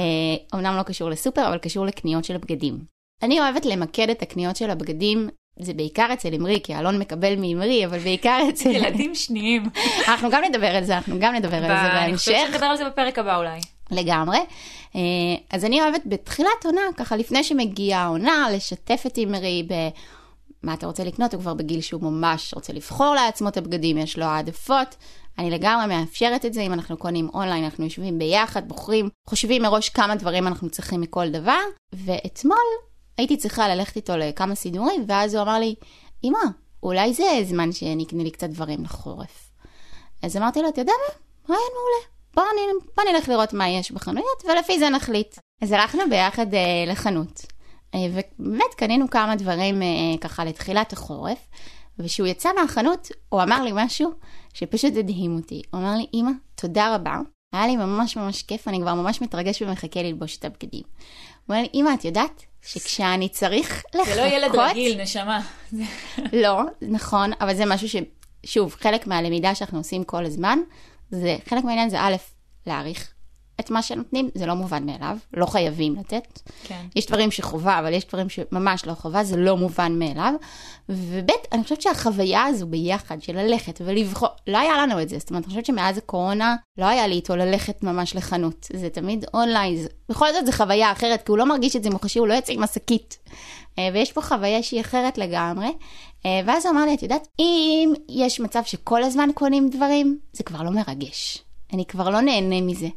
אמנם 0.54 0.78
לא 0.78 0.84
קשור 0.84 1.10
לסופר, 1.10 1.48
אבל 1.48 1.58
קשור 1.58 1.86
לקניות 1.86 2.26
של 2.26 2.38
בגדים. 2.38 2.80
אני 3.24 3.40
אוהבת 3.40 3.66
למקד 3.66 4.10
את 4.10 4.22
הקניות 4.22 4.56
של 4.56 4.70
הבגדים, 4.70 5.30
זה 5.60 5.74
בעיקר 5.74 6.14
אצל 6.14 6.34
אמרי, 6.34 6.60
כי 6.64 6.76
אלון 6.76 7.00
מקבל 7.00 7.36
מאמרי, 7.36 7.86
אבל 7.86 8.00
בעיקר 8.00 8.40
אצל... 8.50 8.70
ילדים 8.70 9.16
שניים. 9.16 9.64
אנחנו 10.08 10.30
גם 10.32 10.44
נדבר 10.44 10.76
על 10.76 10.84
זה, 10.84 10.98
אנחנו 10.98 11.20
גם 11.20 11.36
נדבר 11.36 11.58
על 11.58 11.62
זה 11.62 11.68
בהמשך. 11.68 12.04
אני 12.04 12.18
חושבת 12.18 12.36
שנדבר 12.48 12.66
על 12.66 12.78
זה 12.78 12.86
בפרק 12.86 13.20
הבא 13.20 13.38
אולי. 13.38 13.60
לגמרי. 13.92 14.38
אה, 14.96 15.02
אז 15.50 15.66
אני 15.66 15.82
אוהבת 15.82 16.02
בתחילת 16.06 16.66
עונה, 16.66 16.82
ככה 16.98 17.16
לפני 17.16 17.44
שמגיעה 17.44 18.04
העונה, 18.04 18.48
לשתף 18.54 19.04
את 19.08 19.18
אימרי 19.18 19.68
ב... 19.70 19.74
מה 20.64 20.74
אתה 20.74 20.88
רוצה 20.88 21.04
לקנות, 21.04 21.34
הוא 21.34 21.42
כבר 21.42 21.54
בגיל 21.54 21.82
שהוא 21.82 22.02
ממש 22.02 22.54
רוצה 22.54 22.74
לבחור 22.74 23.16
לעצמו 23.16 23.48
את 23.50 23.58
הבגדים, 23.58 23.98
יש 23.98 24.18
לו 24.18 24.26
העדפות. 24.26 24.96
אני 25.38 25.52
לגמרי 25.52 25.88
מאפשרת 25.88 26.46
את 26.46 26.54
זה, 26.54 26.62
אם 26.62 26.74
אנחנו 26.74 26.98
קונים 26.98 27.30
אונליין, 27.34 27.64
אנחנו 27.64 27.84
יושבים 27.84 28.20
ביחד, 28.20 28.68
בוחרים, 28.68 29.10
חושבים 29.30 29.62
מראש 29.62 29.90
כמה 29.90 30.16
דברים 30.16 30.48
אנחנו 30.48 30.70
צריכים 30.70 31.02
מכל 31.02 31.30
דבר. 31.30 31.60
ואתמול 31.94 32.58
הייתי 33.18 33.38
צריכה 33.38 33.68
ללכת 33.68 33.96
איתו 33.96 34.18
לכמה 34.18 34.56
סידורים, 34.56 35.06
ואז 35.08 35.36
הוא 35.36 35.44
אמר 35.44 35.60
לי, 35.60 35.76
אמא, 36.24 36.40
אולי 36.84 37.14
זה 37.14 37.24
זמן 37.44 37.72
שנקנה 37.72 38.24
לי 38.24 38.32
קצת 38.32 38.50
דברים 38.50 38.84
לחורף. 38.84 39.52
אז 40.22 40.38
אמרתי 40.38 40.62
לו, 40.62 40.70
אתה 40.70 40.82
יודע 40.82 40.94
מה? 41.08 41.14
רעיון 41.50 41.70
מעולה. 41.74 42.14
בוא, 42.36 42.44
נ... 42.44 42.86
בוא 42.98 43.04
נלך 43.12 43.30
לראות 43.30 43.54
מה 43.54 43.70
יש 43.70 43.92
בחנויות, 43.92 44.44
ולפי 44.46 44.80
זה 44.80 44.90
נחליט. 44.90 45.38
אז 45.62 45.72
הלכנו 45.72 46.02
ביחד 46.10 46.54
אה, 46.54 46.60
לחנות, 46.88 47.46
אה, 47.96 48.00
ובאמת 48.10 48.74
קנינו 48.78 49.10
כמה 49.10 49.36
דברים 49.36 49.82
אה, 49.82 49.88
ככה 50.22 50.46
לתחילת 50.46 50.94
החורף, 50.94 51.48
וכשהוא 52.00 52.28
יצא 52.28 52.50
מהחנות, 52.62 53.08
הוא 53.30 53.44
אמר 53.44 53.64
לי 53.64 53.72
משהו 53.74 54.12
שפשוט 54.54 54.98
הדהים 54.98 55.36
אותי. 55.36 55.62
הוא 55.72 55.82
אמר 55.82 55.96
לי, 55.96 56.06
אמא, 56.14 56.32
תודה 56.56 56.96
רבה, 56.96 57.18
היה 57.54 57.68
לי 57.68 57.76
ממש 57.76 58.18
ממש 58.18 58.42
כיף, 58.42 58.68
אני 58.68 58.80
כבר 58.82 58.94
ממש 58.94 59.22
מתרגש 59.22 59.62
ומחכה 59.62 60.02
ללבוש 60.02 60.38
את 60.38 60.46
הבגדים. 60.46 60.84
הוא 60.84 61.56
אומר 61.56 61.62
לי, 61.62 61.68
אמא, 61.74 61.94
את 61.94 62.06
יודעת 62.06 62.44
שכשאני 62.62 63.30
צריך 63.30 63.84
לחכות... 63.96 64.16
זה 64.16 64.22
לא 64.22 64.28
ילד 64.28 64.56
רגיל, 64.56 65.02
נשמה. 65.02 65.42
לא, 66.44 66.62
נכון, 66.82 67.32
אבל 67.42 67.56
זה 67.56 67.66
משהו 67.66 67.90
ש... 67.90 67.96
שוב, 68.46 68.76
חלק 68.80 69.08
מהלמידה 69.08 69.56
שאנחנו 69.56 69.78
עושים 69.78 70.04
כל 70.04 70.26
הזמן, 70.26 70.60
זה, 71.14 71.38
חלק 71.46 71.64
מהעניין 71.64 71.90
זה 71.90 72.00
א', 72.00 72.16
להעריך 72.68 73.13
את 73.60 73.70
מה 73.70 73.82
שנותנים, 73.82 74.30
זה 74.36 74.46
לא 74.46 74.54
מובן 74.54 74.86
מאליו, 74.86 75.18
לא 75.34 75.46
חייבים 75.46 75.96
לתת. 75.96 76.40
כן. 76.64 76.86
יש 76.96 77.06
דברים 77.06 77.32
שחובה, 77.32 77.80
אבל 77.80 77.94
יש 77.94 78.06
דברים 78.06 78.30
שממש 78.30 78.86
לא 78.86 78.94
חובה, 78.94 79.24
זה 79.24 79.38
לא 79.38 79.58
מובן 79.58 80.00
מאליו. 80.00 80.34
וב', 80.90 81.30
אני 81.52 81.64
חושבת 81.64 81.82
שהחוויה 81.82 82.44
הזו 82.44 82.68
ביחד, 82.68 83.22
של 83.22 83.38
ללכת 83.38 83.82
ולבחור, 83.86 84.30
לא 84.48 84.58
היה 84.58 84.78
לנו 84.78 85.02
את 85.02 85.10
זה. 85.10 85.20
זאת 85.20 85.30
אומרת, 85.30 85.44
אני 85.44 85.50
חושבת 85.50 85.66
שמאז 85.66 85.98
הקורונה, 85.98 86.56
לא 86.78 86.86
היה 86.86 87.08
לי 87.08 87.16
איתו 87.16 87.36
ללכת 87.36 87.84
ממש 87.84 88.16
לחנות. 88.16 88.68
זה 88.74 88.90
תמיד 88.90 89.26
אונליין. 89.34 89.78
זה, 89.78 89.88
בכל 90.10 90.34
זאת 90.34 90.46
זו 90.46 90.52
חוויה 90.52 90.92
אחרת, 90.92 91.22
כי 91.26 91.32
הוא 91.32 91.38
לא 91.38 91.46
מרגיש 91.46 91.76
את 91.76 91.84
זה 91.84 91.90
מוחשי, 91.90 92.20
הוא 92.20 92.28
לא 92.28 92.34
יוצא 92.34 92.54
עם 92.54 92.64
השקית. 92.64 93.18
אה, 93.80 93.90
ויש 93.94 94.12
פה 94.12 94.22
חוויה 94.22 94.64
שהיא 94.64 94.82
אחרת 94.82 95.18
לגמרי. 95.18 95.72
אה, 96.26 96.42
ואז 96.46 96.66
הוא 96.66 96.74
אמר 96.74 96.86
לי, 96.86 96.94
את 96.94 97.04
יודעת, 97.04 97.28
אם 97.40 97.94
יש 98.10 98.40
מצב 98.40 98.62
שכל 98.66 99.04
הזמן 99.04 99.30
קונים 99.34 99.70
דברים, 99.70 100.20
זה 100.34 100.44
כבר 100.44 100.64
לא 100.64 100.72
מרגש. 100.72 101.44
אני 101.74 101.86
כבר 101.86 102.10
לא 102.10 102.22
נהנה 102.22 102.62
מזה. 102.62 102.88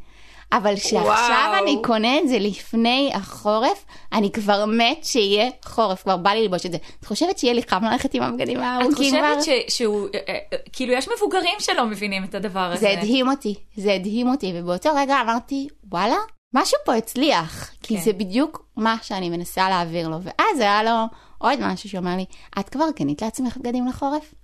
אבל 0.53 0.77
שעכשיו 0.77 1.01
וואו. 1.03 1.63
אני 1.63 1.77
קונה 1.85 2.19
את 2.19 2.29
זה 2.29 2.39
לפני 2.39 3.11
החורף, 3.15 3.85
אני 4.13 4.33
כבר 4.33 4.65
מת 4.67 5.05
שיהיה 5.05 5.51
חורף, 5.65 6.03
כבר 6.03 6.17
בא 6.17 6.31
לי 6.31 6.43
ללבוש 6.43 6.67
את 6.67 6.73
זה. 6.73 6.79
את 7.01 7.05
חושבת 7.05 7.39
שיהיה 7.39 7.55
לי 7.55 7.63
חם 7.69 7.85
ללכת 7.85 8.15
עם 8.15 8.23
הבגדים 8.23 8.59
את 8.59 8.63
הארוכים 8.65 9.15
כבר? 9.19 9.35
חושבת 9.39 9.57
ש- 9.69 9.77
שהוא, 9.77 10.09
אה, 10.15 10.21
אה, 10.29 10.59
כאילו 10.73 10.93
יש 10.93 11.09
מבוגרים 11.17 11.55
שלא 11.59 11.87
מבינים 11.87 12.25
את 12.25 12.35
הדבר 12.35 12.61
הזה. 12.61 12.81
זה 12.81 12.91
הדהים 12.91 13.29
אותי, 13.29 13.55
זה 13.77 13.93
הדהים 13.93 14.29
אותי, 14.29 14.53
ובאותו 14.55 14.91
רגע 14.97 15.21
אמרתי, 15.21 15.69
וואלה, 15.93 16.17
משהו 16.55 16.79
פה 16.85 16.95
הצליח, 16.95 17.71
כי 17.83 17.97
כן. 17.97 18.03
זה 18.03 18.13
בדיוק 18.13 18.67
מה 18.77 18.97
שאני 19.03 19.31
מנסה 19.31 19.69
להעביר 19.69 20.09
לו. 20.09 20.17
ואז 20.23 20.61
היה 20.61 20.83
לו 20.83 20.91
עוד 21.39 21.59
משהו 21.61 21.89
שאומר 21.89 22.17
לי, 22.17 22.25
את 22.59 22.69
כבר 22.69 22.85
קנית 22.97 23.23
לעצמך 23.23 23.57
בגדים 23.57 23.87
לחורף? 23.87 24.35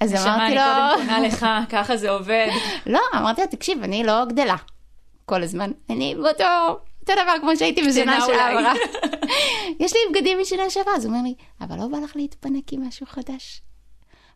אז 0.00 0.12
נשמה, 0.12 0.34
אמרתי 0.34 0.46
אני 0.46 0.54
לו, 0.54 0.62
קודם 0.94 1.06
קונה 1.06 1.20
לך, 1.20 1.46
ככה 1.68 1.96
זה 1.96 2.10
עובד. 2.10 2.48
לא, 2.86 3.00
אמרתי 3.16 3.40
לו, 3.40 3.46
תקשיב, 3.50 3.82
אני 3.82 4.04
לא 4.04 4.24
גדלה 4.24 4.56
כל 5.28 5.42
הזמן, 5.42 5.70
אני 5.90 6.14
באותו 6.14 6.44
אותו 7.00 7.12
דבר 7.22 7.32
כמו 7.40 7.56
שהייתי 7.56 7.82
בשנה 7.82 8.02
קטנה 8.02 8.24
אולי. 8.24 8.36
שעברה. 8.36 8.74
יש 9.80 9.92
לי 9.92 9.98
בגדים 10.10 10.38
משנה 10.40 10.70
שעברה, 10.70 10.96
אז 10.96 11.04
הוא 11.04 11.14
אומר 11.14 11.22
לי, 11.22 11.34
אבל 11.60 11.76
לא 11.76 11.86
בא 11.86 11.98
לך 11.98 12.16
להתפנק 12.16 12.72
עם 12.72 12.88
משהו 12.88 13.06
חדש? 13.06 13.62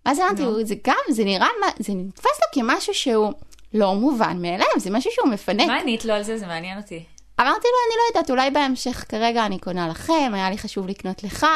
ואז 0.07 0.21
אמרתי 0.21 0.43
זה 0.65 0.75
גם, 0.87 0.95
זה 1.09 1.25
נראה, 1.25 1.47
זה 1.79 1.93
נתפס 1.95 2.25
לו 2.25 2.63
כמשהו 2.63 2.95
שהוא 2.95 3.33
לא 3.75 3.95
מובן 3.95 4.43
מאליו, 4.43 4.67
זה 4.77 4.91
משהו 4.91 5.11
שהוא 5.15 5.29
מפנק. 5.29 5.67
מה 5.67 5.81
ענית 5.81 6.05
לו 6.05 6.15
על 6.15 6.23
זה? 6.23 6.39
זה 6.39 6.47
מעניין 6.47 6.79
אותי. 6.79 7.05
אמרתי 7.41 7.69
לו, 7.69 7.79
אני 7.89 7.97
לא 7.97 8.03
יודעת, 8.09 8.31
אולי 8.31 8.51
בהמשך 8.51 9.05
כרגע 9.09 9.47
אני 9.47 9.59
קונה 9.59 9.89
לכם, 9.89 10.31
היה 10.35 10.51
לי 10.51 10.59
חשוב 10.59 10.89
לקנות 10.89 11.25
לך, 11.25 11.47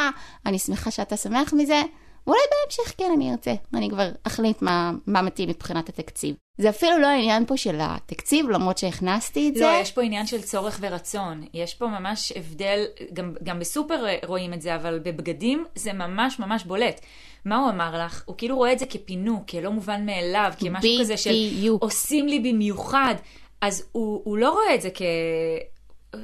אני 0.46 0.58
שמחה 0.58 0.90
שאתה 0.90 1.16
שמח 1.16 1.52
מזה, 1.52 1.82
ואולי 2.26 2.40
בהמשך 2.50 2.94
כן 2.98 3.10
אני 3.16 3.30
ארצה, 3.30 3.54
אני 3.74 3.90
כבר 3.90 4.08
אחליט 4.22 4.62
מה, 4.62 4.92
מה 5.06 5.22
מתאים 5.22 5.48
מבחינת 5.48 5.88
התקציב. 5.88 6.34
זה 6.58 6.68
אפילו 6.70 6.98
לא 6.98 7.06
העניין 7.06 7.46
פה 7.46 7.56
של 7.56 7.76
התקציב, 7.80 8.48
למרות 8.48 8.78
שהכנסתי 8.78 9.48
את 9.48 9.54
זה. 9.54 9.64
לא, 9.64 9.78
יש 9.80 9.92
פה 9.92 10.02
עניין 10.02 10.26
של 10.26 10.42
צורך 10.42 10.78
ורצון. 10.82 11.44
יש 11.54 11.74
פה 11.74 11.86
ממש 11.86 12.32
הבדל, 12.36 12.84
גם, 13.12 13.34
גם 13.42 13.58
בסופר 13.58 14.04
רואים 14.26 14.52
את 14.52 14.62
זה, 14.62 14.74
אבל 14.74 14.98
בבגדים 14.98 15.64
זה 15.74 15.92
ממש 15.92 16.38
ממש 16.38 16.64
בולט. 16.64 17.00
מה 17.44 17.56
הוא 17.56 17.70
אמר 17.70 18.04
לך? 18.04 18.22
הוא 18.26 18.34
כאילו 18.38 18.56
רואה 18.56 18.72
את 18.72 18.78
זה 18.78 18.86
כפינוק, 18.86 19.50
כלא 19.50 19.70
מובן 19.70 20.06
מאליו, 20.06 20.52
כמשהו 20.58 20.90
כזה 21.00 21.16
של. 21.16 21.34
עושים 21.80 22.26
לי 22.26 22.40
במיוחד. 22.40 23.14
אז 23.60 23.88
הוא, 23.92 24.22
הוא 24.24 24.38
לא 24.38 24.50
רואה 24.50 24.74
את 24.74 24.82
זה 24.82 24.88
כ... 24.94 25.02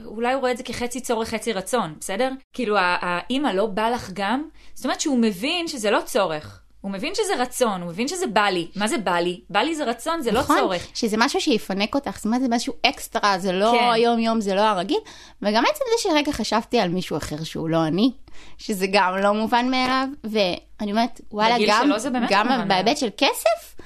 אולי 0.05 0.33
הוא 0.33 0.41
רואה 0.41 0.53
את 0.53 0.57
זה 0.57 0.63
כחצי 0.63 1.01
צורך, 1.01 1.29
חצי 1.29 1.53
רצון, 1.53 1.95
בסדר? 2.01 2.31
כאילו, 2.53 2.77
האימא 2.79 3.49
לא 3.49 3.67
בא 3.67 3.89
לך 3.89 4.11
גם? 4.13 4.43
זאת 4.75 4.85
אומרת 4.85 5.01
שהוא 5.01 5.19
מבין 5.19 5.69
שזה 5.69 5.91
לא 5.91 6.01
צורך. 6.05 6.63
הוא 6.81 6.91
מבין 6.91 7.15
שזה 7.15 7.43
רצון, 7.43 7.83
הוא 7.83 7.91
מבין 7.91 8.09
שזה 8.09 8.27
בא 8.27 8.47
לי. 8.47 8.69
מה 8.77 8.89
זה 8.89 8.99
בא 8.99 9.17
לי? 9.17 9.41
בא 9.51 9.61
לי 9.61 9.75
זה 9.75 9.85
רצון, 9.85 10.23
זה 10.23 10.33
לא 10.33 10.41
נכון, 10.41 10.59
צורך. 10.59 10.87
שזה 10.95 11.17
משהו 11.19 11.41
שיפנק 11.41 11.95
אותך, 11.95 12.17
זאת 12.17 12.25
אומרת, 12.25 12.41
זה 12.41 12.49
משהו 12.51 12.75
אקסטרה, 12.87 13.39
זה 13.39 13.53
לא 13.53 13.73
כן. 13.79 13.91
היום-יום, 13.93 14.41
זה 14.41 14.55
לא 14.55 14.61
הרגיל. 14.61 14.99
וגם 15.43 15.65
עצם 15.67 15.85
זה 15.91 16.11
שרגע 16.11 16.33
חשבתי 16.33 16.79
על 16.79 16.89
מישהו 16.89 17.17
אחר 17.17 17.45
שהוא 17.45 17.69
לא 17.69 17.87
אני, 17.87 18.13
שזה 18.59 18.87
גם 18.93 19.17
לא 19.17 19.35
מובן 19.35 19.71
מאליו, 19.71 20.09
ואני 20.25 20.91
אומרת, 20.93 21.21
וואלה, 21.33 21.55
גם, 21.69 21.91
גם 22.31 22.49
לא 22.49 22.57
מובן 22.57 22.69
בהיבט. 22.69 22.97
של 22.97 23.09
כסף, 23.17 23.77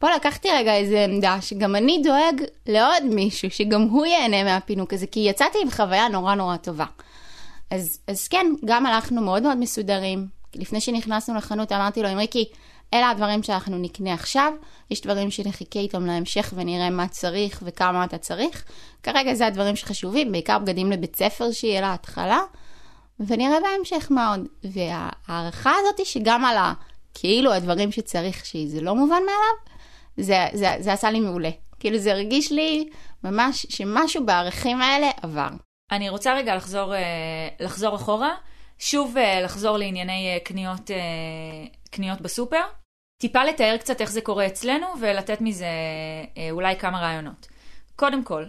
פה 0.00 0.14
לקחתי 0.16 0.48
רגע 0.50 0.74
איזו 0.74 0.96
עמדה, 0.96 1.40
שגם 1.40 1.76
אני 1.76 2.02
דואג 2.04 2.42
לעוד 2.66 3.04
מישהו, 3.04 3.50
שגם 3.50 3.82
הוא 3.82 4.06
ייהנה 4.06 4.44
מהפינוק 4.44 4.92
הזה, 4.92 5.06
כי 5.06 5.20
יצאתי 5.20 5.58
עם 5.62 5.70
חוויה 5.70 6.08
נורא 6.08 6.34
נורא 6.34 6.56
טובה. 6.56 6.84
אז, 7.70 7.98
אז 8.06 8.28
כן, 8.28 8.46
גם 8.64 8.86
הלכנו 8.86 9.22
מאוד 9.22 9.42
מאוד 9.42 9.58
מסודרים. 9.58 10.26
לפני 10.54 10.80
שנכנסנו 10.80 11.34
לחנות 11.34 11.72
אמרתי 11.72 12.02
לו, 12.02 12.12
אמריקי, 12.12 12.44
אלה 12.94 13.10
הדברים 13.10 13.42
שאנחנו 13.42 13.78
נקנה 13.78 14.14
עכשיו, 14.14 14.52
יש 14.90 15.00
דברים 15.00 15.30
שנחכה 15.30 15.78
איתם 15.78 16.06
להמשך 16.06 16.52
ונראה 16.56 16.90
מה 16.90 17.08
צריך 17.08 17.62
וכמה 17.66 18.04
אתה 18.04 18.18
צריך. 18.18 18.64
כרגע 19.02 19.34
זה 19.34 19.46
הדברים 19.46 19.76
שחשובים, 19.76 20.32
בעיקר 20.32 20.58
בגדים 20.58 20.92
לבית 20.92 21.16
ספר 21.16 21.52
שיהיה 21.52 21.80
להתחלה, 21.80 22.40
ונראה 23.20 23.58
בהמשך 23.60 24.06
מה 24.10 24.30
עוד. 24.30 24.48
וההערכה 24.64 25.72
הזאת 25.80 26.06
שגם 26.06 26.44
על 26.44 26.56
ה... 26.56 26.72
כאילו 27.14 27.52
הדברים 27.52 27.92
שצריך, 27.92 28.46
שזה 28.46 28.80
לא 28.80 28.94
מובן 28.94 29.10
מאליו, 29.26 29.69
זה, 30.16 30.46
זה, 30.52 30.68
זה 30.78 30.92
עשה 30.92 31.10
לי 31.10 31.20
מעולה. 31.20 31.50
כאילו 31.80 31.98
זה 31.98 32.12
הרגיש 32.12 32.52
לי 32.52 32.88
ממש 33.24 33.66
שמשהו 33.68 34.26
בערכים 34.26 34.80
האלה 34.80 35.10
עבר. 35.22 35.48
אני 35.92 36.08
רוצה 36.08 36.34
רגע 36.34 36.56
לחזור, 36.56 36.94
אה, 36.94 37.48
לחזור 37.60 37.96
אחורה, 37.96 38.34
שוב 38.78 39.16
אה, 39.16 39.40
לחזור 39.40 39.76
לענייני 39.76 40.34
אה, 40.34 40.40
קניות, 40.44 40.90
קניות 41.90 42.20
בסופר, 42.20 42.62
טיפה 43.20 43.44
לתאר 43.44 43.76
קצת 43.76 44.00
איך 44.00 44.10
זה 44.10 44.20
קורה 44.20 44.46
אצלנו 44.46 44.86
ולתת 45.00 45.40
מזה 45.40 45.66
אולי 46.50 46.76
כמה 46.76 47.00
רעיונות. 47.00 47.48
קודם 47.96 48.24
כל, 48.24 48.44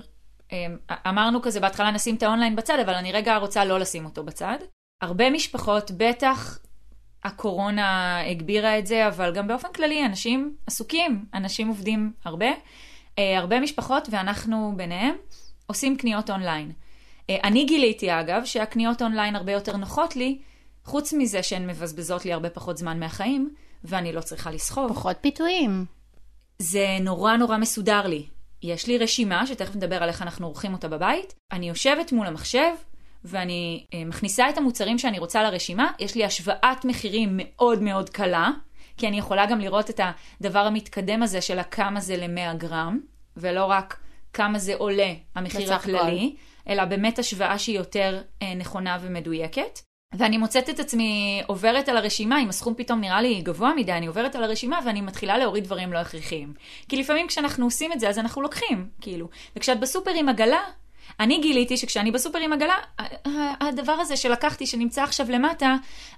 אמרנו 1.07 1.41
כזה 1.41 1.59
בהתחלה 1.59 1.91
נשים 1.91 2.15
את 2.15 2.23
האונליין 2.23 2.55
בצד, 2.55 2.79
אבל 2.85 2.93
אני 2.93 3.11
רגע 3.11 3.37
רוצה 3.37 3.65
לא 3.65 3.79
לשים 3.79 4.05
אותו 4.05 4.23
בצד. 4.23 4.57
הרבה 5.01 5.29
משפחות, 5.29 5.91
בטח 5.97 6.59
הקורונה 7.23 8.19
הגבירה 8.31 8.79
את 8.79 8.87
זה, 8.87 9.07
אבל 9.07 9.33
גם 9.33 9.47
באופן 9.47 9.67
כללי 9.75 10.05
אנשים 10.05 10.55
עסוקים, 10.67 11.25
אנשים 11.33 11.67
עובדים 11.67 12.13
הרבה. 12.25 12.49
אה, 13.19 13.37
הרבה 13.37 13.59
משפחות, 13.59 14.07
ואנחנו 14.11 14.73
ביניהם, 14.75 15.15
עושים 15.67 15.97
קניות 15.97 16.29
אונליין. 16.29 16.71
אה, 17.29 17.37
אני 17.43 17.65
גיליתי 17.65 18.11
אגב 18.19 18.45
שהקניות 18.45 19.01
אונליין 19.01 19.35
הרבה 19.35 19.51
יותר 19.51 19.77
נוחות 19.77 20.15
לי, 20.15 20.39
חוץ 20.85 21.13
מזה 21.13 21.43
שהן 21.43 21.67
מבזבזות 21.67 22.25
לי 22.25 22.33
הרבה 22.33 22.49
פחות 22.49 22.77
זמן 22.77 22.99
מהחיים, 22.99 23.53
ואני 23.83 24.13
לא 24.13 24.21
צריכה 24.21 24.51
לסחוב. 24.51 24.93
פחות 24.93 25.17
פיתויים. 25.21 25.85
זה 26.59 26.97
נורא 27.01 27.35
נורא 27.35 27.57
מסודר 27.57 28.07
לי. 28.07 28.25
יש 28.63 28.87
לי 28.87 28.97
רשימה, 28.97 29.47
שתכף 29.47 29.75
נדבר 29.75 30.03
על 30.03 30.09
איך 30.09 30.21
אנחנו 30.21 30.47
עורכים 30.47 30.73
אותה 30.73 30.87
בבית. 30.87 31.33
אני 31.51 31.69
יושבת 31.69 32.11
מול 32.11 32.27
המחשב, 32.27 32.71
ואני 33.25 33.85
אה, 33.93 34.05
מכניסה 34.05 34.49
את 34.49 34.57
המוצרים 34.57 34.97
שאני 34.97 35.19
רוצה 35.19 35.43
לרשימה. 35.43 35.91
יש 35.99 36.15
לי 36.15 36.25
השוואת 36.25 36.85
מחירים 36.85 37.29
מאוד 37.33 37.81
מאוד 37.81 38.09
קלה, 38.09 38.49
כי 38.97 39.07
אני 39.07 39.17
יכולה 39.17 39.45
גם 39.45 39.59
לראות 39.59 39.89
את 39.89 39.99
הדבר 40.39 40.59
המתקדם 40.59 41.23
הזה 41.23 41.41
של 41.41 41.59
הכמה 41.59 41.99
זה 41.99 42.17
ל-100 42.17 42.57
גרם, 42.57 42.99
ולא 43.37 43.65
רק 43.65 43.99
כמה 44.33 44.59
זה 44.59 44.75
עולה 44.75 45.13
המחיר 45.35 45.73
הכללי, 45.73 46.35
אלא 46.69 46.85
באמת 46.85 47.19
השוואה 47.19 47.59
שהיא 47.59 47.77
יותר 47.77 48.21
אה, 48.41 48.55
נכונה 48.55 48.97
ומדויקת. 49.01 49.79
ואני 50.13 50.37
מוצאת 50.37 50.69
את 50.69 50.79
עצמי 50.79 51.41
עוברת 51.47 51.89
על 51.89 51.97
הרשימה, 51.97 52.41
אם 52.41 52.49
הסכום 52.49 52.73
פתאום 52.77 53.01
נראה 53.01 53.21
לי 53.21 53.41
גבוה 53.41 53.73
מדי, 53.75 53.91
אני 53.91 54.07
עוברת 54.07 54.35
על 54.35 54.43
הרשימה 54.43 54.79
ואני 54.85 55.01
מתחילה 55.01 55.37
להוריד 55.37 55.63
דברים 55.63 55.93
לא 55.93 55.97
הכרחיים. 55.97 56.53
כי 56.89 56.97
לפעמים 56.97 57.27
כשאנחנו 57.27 57.65
עושים 57.65 57.93
את 57.93 57.99
זה, 57.99 58.09
אז 58.09 58.19
אנחנו 58.19 58.41
לוקחים, 58.41 58.89
כאילו. 59.01 59.29
וכשאת 59.55 59.79
בסופר 59.79 60.11
עם 60.11 60.29
עגלה, 60.29 60.61
אני 61.19 61.39
גיליתי 61.39 61.77
שכשאני 61.77 62.11
בסופר 62.11 62.39
עם 62.39 62.53
עגלה, 62.53 62.75
הדבר 63.61 63.91
הזה 63.91 64.17
שלקחתי, 64.17 64.65
שנמצא 64.65 65.03
עכשיו 65.03 65.31
למטה, 65.31 65.75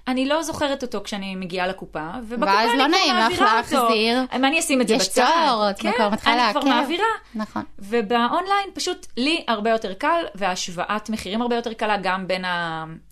אני 0.08 0.26
לא 0.26 0.42
זוכרת 0.42 0.82
אותו 0.82 1.00
כשאני 1.04 1.36
מגיעה 1.36 1.66
לקופה, 1.66 2.08
ובקופה 2.22 2.46
ואז 2.46 2.70
אני 2.70 2.78
לא 2.78 2.84
כבר 2.84 2.96
נעים 2.96 3.14
לך 3.16 3.22
מעבירה 3.22 3.60
אותו. 3.60 3.76
להחזיר. 3.76 4.22
מה 4.40 4.48
אני 4.48 4.60
אשים 4.60 4.80
את 4.80 4.88
זה 4.88 4.94
יש 4.94 5.08
בצד? 5.08 5.26
תור, 5.48 5.70
את 5.70 5.78
כן, 5.78 5.92
כבר 5.96 6.08
מתחילה 6.08 6.44
אני 6.44 6.52
כבר 6.52 6.60
לעכב. 6.60 6.80
מעבירה. 6.80 7.06
נכון. 7.34 7.62
ובאונליין 7.78 8.68
פשוט 8.74 9.06
לי 9.16 9.44
הרבה 9.48 9.70
יותר 9.70 9.94
קל, 9.94 10.24
והשוואת 10.34 11.10
מחירים 11.10 11.42
הרבה 11.42 11.56
יותר 11.56 11.72
קלה, 11.72 11.96
גם 11.96 12.26
בין 12.26 12.44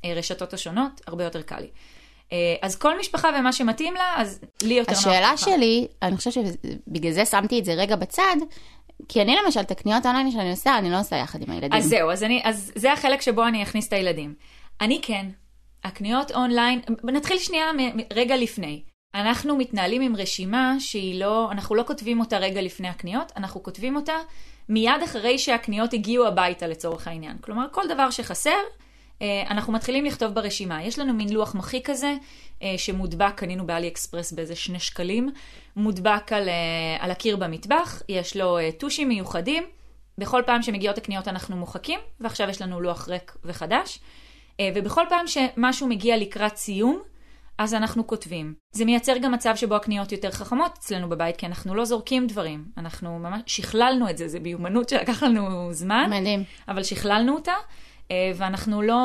הרשתות 0.05 0.55
השונות, 0.55 1.01
הרבה 1.07 1.25
יותר 1.25 1.43
קל 1.43 1.61
לי. 1.61 1.69
אה, 2.33 2.55
אז 2.63 2.77
כל 2.77 2.99
משפחה 2.99 3.29
ומה 3.39 3.53
שמתאים 3.53 3.95
לה, 3.95 4.15
אז 4.17 4.41
לי 4.63 4.75
יותר 4.75 4.93
נוח. 4.93 5.01
השאלה. 5.01 5.37
שלי, 5.37 5.87
אני 6.03 6.17
חושבת 6.17 6.35
שבגלל 6.35 7.13
זה 7.13 7.25
שמתי 7.27 7.59
את 7.59 7.65
זה 7.65 7.75
רגע 7.75 7.97
בצד, 7.97 8.37
כי 9.09 9.23
אני 9.23 9.37
למשל, 9.45 9.61
את 9.61 9.71
הקניות 9.71 10.07
האונליין 10.07 10.31
שאני 10.31 10.51
עושה, 10.51 10.79
אני 10.79 10.91
לא 10.91 11.01
עושה 11.01 11.17
יחד 11.17 11.43
עם 11.43 11.51
הילדים. 11.51 11.73
אז 11.73 11.85
זהו, 11.85 12.11
אז, 12.11 12.23
אני, 12.23 12.41
אז 12.45 12.73
זה 12.75 12.93
החלק 12.93 13.21
שבו 13.21 13.47
אני 13.47 13.63
אכניס 13.63 13.89
את 13.89 13.93
הילדים. 13.93 14.35
אני 14.81 15.01
כן, 15.03 15.27
הקניות 15.85 16.31
אונליין, 16.31 16.81
נתחיל 17.05 17.39
שנייה 17.39 17.71
רגע 18.13 18.37
לפני. 18.37 18.83
אנחנו 19.15 19.57
מתנהלים 19.57 20.03
עם 20.03 20.17
רשימה 20.17 20.75
שהיא 20.79 21.21
לא, 21.21 21.49
אנחנו 21.51 21.75
לא 21.75 21.83
כותבים 21.87 22.21
אותה 22.21 22.39
רגע 22.39 22.63
לפני 22.63 22.89
הקניות, 22.89 23.33
אנחנו 23.37 23.63
כותבים 23.63 23.97
אותה 23.97 24.15
מיד 24.69 25.03
אחרי 25.05 25.39
שהקניות 25.39 25.93
הגיעו 25.93 26.27
הביתה 26.27 26.67
לצורך 26.67 27.09
העניין. 27.09 27.37
כלומר, 27.41 27.67
כל 27.73 27.89
דבר 27.89 28.11
שחסר, 28.11 28.59
אנחנו 29.51 29.73
מתחילים 29.73 30.05
לכתוב 30.05 30.35
ברשימה. 30.35 30.83
יש 30.83 30.99
לנו 30.99 31.13
מין 31.13 31.33
לוח 31.33 31.55
מחי 31.55 31.83
כזה, 31.83 32.15
אה, 32.63 32.75
שמודבק, 32.77 33.33
קנינו 33.37 33.67
באלי 33.67 33.89
אקספרס 33.89 34.33
באיזה 34.33 34.57
שני 34.57 34.81
שקלים, 34.81 35.31
מודבק 35.77 36.33
על, 36.33 36.49
אה, 36.49 36.97
על 37.01 37.11
הקיר 37.11 37.37
במטבח, 37.37 38.03
יש 38.09 38.37
לו 38.37 38.59
אה, 38.59 38.71
טושים 38.79 39.09
מיוחדים, 39.09 39.65
בכל 40.19 40.43
פעם 40.47 40.63
שמגיעות 40.63 40.99
הקניות 40.99 41.29
אנחנו 41.29 41.57
מוחקים, 41.57 42.01
ועכשיו 42.21 42.49
יש 42.49 42.63
לנו 42.63 42.81
לוח 42.81 43.09
ריק 43.09 43.37
וחדש. 43.45 43.99
אה, 44.61 44.71
ובכל 44.75 45.05
פעם 45.09 45.27
שמשהו 45.27 45.87
מגיע 45.87 46.17
לקראת 46.17 46.57
סיום, 46.57 47.03
אז 47.59 47.75
אנחנו 47.75 48.07
כותבים. 48.07 48.55
זה 48.73 48.85
מייצר 48.85 49.19
גם 49.19 49.33
מצב 49.33 49.57
שבו 49.57 49.75
הקניות 49.75 50.13
יותר 50.13 50.31
חכמות 50.31 50.73
אצלנו 50.79 51.09
בבית, 51.09 51.37
כי 51.37 51.47
אנחנו 51.47 51.75
לא 51.75 51.85
זורקים 51.85 52.27
דברים. 52.27 52.65
אנחנו 52.79 53.19
ממש 53.19 53.41
שכללנו 53.47 54.11
את 54.11 54.19
זה, 54.19 54.29
זה 54.29 54.41
מיומנות 54.41 54.89
שלקח 54.89 55.23
לנו 55.23 55.69
זמן. 55.73 56.11
מדהים. 56.11 56.45
אבל 56.69 56.83
שכללנו 56.83 57.35
אותה, 57.35 57.53
אה, 57.53 57.59
ואנחנו 58.35 58.83
לא, 58.83 59.01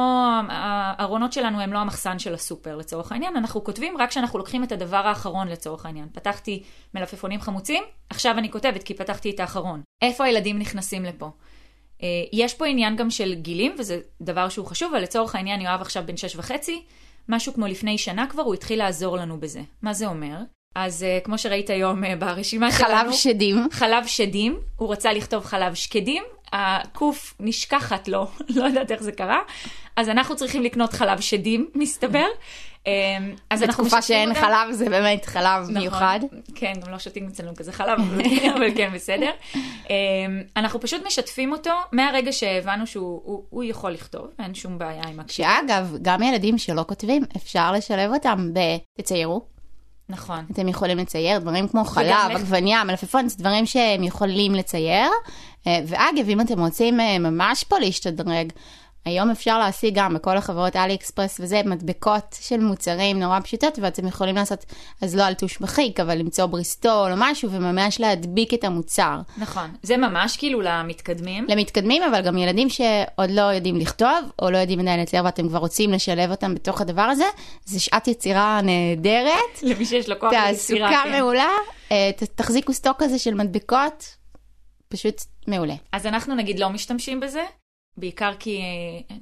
הארונות 0.50 1.34
שלנו 1.34 1.62
הם 1.62 1.74
לא 1.74 1.80
המחסן 1.80 2.20
של 2.20 2.34
הסופר 2.34 2.76
לצורך 2.76 3.12
העניין, 3.12 3.38
אנחנו 3.38 3.64
כותבים 3.64 3.98
רק 3.98 4.10
כשאנחנו 4.10 4.40
לוקחים 4.40 4.64
את 4.64 4.72
הדבר 4.72 5.08
האחרון 5.08 5.48
לצורך 5.48 5.86
העניין. 5.86 6.08
פתחתי 6.14 6.64
מלפפונים 6.94 7.42
חמוצים, 7.42 7.84
עכשיו 8.10 8.38
אני 8.38 8.52
כותבת 8.52 8.84
כי 8.84 8.94
פתחתי 8.94 9.30
את 9.30 9.40
האחרון. 9.40 9.82
איפה 10.02 10.26
הילדים 10.26 10.60
נכנסים 10.60 11.06
לפה? 11.06 11.30
אה, 12.04 12.08
יש 12.34 12.54
פה 12.54 12.66
עניין 12.66 12.96
גם 12.96 13.10
של 13.10 13.34
גילים, 13.34 13.76
וזה 13.80 14.00
דבר 14.22 14.50
שהוא 14.50 14.66
חשוב, 14.66 14.94
אבל 14.94 15.04
לצורך 15.04 15.36
העניין 15.36 15.62
יואב 15.62 15.82
עכשיו 15.82 16.04
בן 16.06 16.18
שש 16.18 16.36
וחצי, 16.36 16.84
משהו 17.30 17.54
כמו 17.54 17.68
לפני 17.68 17.98
שנה 17.98 18.28
כבר, 18.30 18.42
הוא 18.44 18.54
התחיל 18.54 18.80
לעזור 18.80 19.18
לנו 19.18 19.40
בזה. 19.40 19.62
מה 19.82 19.94
זה 19.94 20.08
אומר? 20.08 20.38
אז 20.76 21.06
uh, 21.06 21.26
כמו 21.26 21.38
שראית 21.38 21.70
היום 21.70 22.04
uh, 22.04 22.08
ברשימה 22.20 22.72
שלנו... 22.72 22.90
חלב 22.90 23.12
שדים. 23.12 23.68
חלב 23.72 24.08
שדים, 24.08 24.60
הוא 24.76 24.92
רצה 24.92 25.14
לכתוב 25.14 25.46
חלב 25.46 25.74
שקדים, 25.74 26.24
הקוף 26.54 27.34
נשכחת 27.40 28.08
לו, 28.08 28.28
לא 28.56 28.64
יודעת 28.64 28.92
איך 28.92 29.04
זה 29.04 29.12
קרה, 29.12 29.40
אז 29.96 30.10
אנחנו 30.10 30.36
צריכים 30.36 30.64
לקנות 30.64 30.94
חלב 30.94 31.20
שדים, 31.22 31.70
מסתבר. 31.76 32.26
אמ, 32.88 32.92
אז 33.50 33.64
אנחנו 33.64 33.84
בתקופה 33.84 34.02
שאין 34.02 34.30
אותם. 34.30 34.42
חלב 34.42 34.72
זה 34.72 34.90
באמת 34.90 35.26
חלב 35.26 35.62
נכון. 35.62 35.74
מיוחד. 35.74 36.20
כן, 36.56 36.74
גם 36.86 36.92
לא 36.92 37.00
שותים 37.00 37.28
אצלנו 37.28 37.56
כזה 37.56 37.72
חלב, 37.72 38.00
אבל, 38.00 38.22
אבל 38.56 38.76
כן, 38.76 38.92
בסדר. 38.94 39.32
אמ, 39.90 39.94
אנחנו 40.58 40.80
פשוט 40.80 41.06
משתפים 41.06 41.52
אותו 41.52 41.72
מהרגע 41.92 42.32
שהבנו 42.32 42.88
שהוא 42.88 43.22
הוא, 43.24 43.44
הוא 43.50 43.64
יכול 43.64 43.92
לכתוב, 43.92 44.28
אין 44.40 44.54
שום 44.54 44.78
בעיה 44.78 45.04
עם 45.04 45.20
הקשיבה. 45.20 45.50
שאגב, 45.62 45.96
גם 46.02 46.24
ילדים 46.24 46.58
שלא 46.58 46.86
כותבים, 46.88 47.24
אפשר 47.38 47.72
לשלב 47.72 48.14
אותם 48.14 48.50
ב"תציירו". 48.54 49.42
נכון. 50.10 50.46
אתם 50.52 50.68
יכולים 50.68 50.98
לצייר 50.98 51.40
דברים 51.40 51.68
כמו 51.68 51.84
חלב, 51.84 52.32
עגבניה, 52.36 52.84
מלפפון, 52.84 53.30
זה 53.30 53.38
דברים 53.38 53.66
שהם 53.66 54.04
יכולים 54.04 54.56
לצייר. 54.56 55.10
אה, 55.68 55.80
ואגב, 55.88 56.30
אם 56.30 56.42
אתם 56.42 56.60
רוצים 56.60 57.00
אה, 57.00 57.20
ממש 57.20 57.64
פה 57.64 57.80
להשתדרג, 57.80 58.52
היום 59.08 59.30
אפשר 59.30 59.60
להשיג 59.60 59.96
גם 59.96 60.14
בכל 60.14 60.38
החברות 60.38 60.76
אלי 60.76 60.96
אקספרס 60.96 61.40
וזה, 61.40 61.62
מדבקות 61.66 62.38
של 62.42 62.60
מוצרים 62.60 63.20
נורא 63.20 63.40
פשוטות, 63.40 63.80
ואתם 63.82 64.08
יכולים 64.08 64.36
לעשות, 64.36 64.66
אז 65.02 65.16
לא 65.16 65.24
על 65.24 65.34
טוש 65.34 65.62
מחיק, 65.62 66.00
אבל 66.00 66.18
למצוא 66.18 66.46
בריסטול 66.46 67.12
או 67.12 67.16
משהו, 67.18 67.52
וממש 67.52 68.00
להדביק 68.00 68.54
את 68.54 68.64
המוצר. 68.64 69.20
נכון. 69.38 69.70
זה 69.84 69.98
ממש 69.98 70.38
כאילו 70.38 70.62
למתקדמים. 70.62 71.46
למתקדמים, 71.50 72.04
אבל 72.04 72.22
גם 72.22 72.38
ילדים 72.38 72.70
שעוד 72.70 73.30
לא 73.30 73.42
יודעים 73.42 73.76
לכתוב, 73.76 74.32
או 74.42 74.50
לא 74.50 74.58
יודעים 74.58 74.80
עדיין 74.80 75.00
לצייר, 75.00 75.26
ואתם 75.26 75.50
כבר 75.50 75.60
רוצים 75.60 75.92
לשלב 75.92 76.32
אותם 76.32 76.56
בתוך 76.56 76.82
הדבר 76.82 77.02
הזה, 77.02 77.26
זה 77.66 77.80
שעת 77.80 78.08
יצירה 78.08 78.60
נהדרת. 78.64 79.62
למי 79.64 79.86
שיש 79.86 80.10
לו 80.10 80.20
כוח 80.20 80.34
ליצירה, 80.34 80.90
תעסוקה 80.90 81.02
כן. 81.04 81.18
מעולה, 81.18 81.50
אה, 81.92 82.12
תחזיקו 82.36 82.74
סטוק 82.74 83.04
כזה 83.04 83.20
של 83.20 83.34
מדבקות, 83.34 84.17
פשוט 84.88 85.22
מעולה. 85.48 85.76
אז 85.92 86.06
אנחנו 86.06 86.36
נגיד 86.36 86.60
לא 86.60 86.70
משתמשים 86.70 87.20
בזה, 87.20 87.44
בעיקר 87.98 88.34
כי 88.40 88.62
אה, 88.62 89.16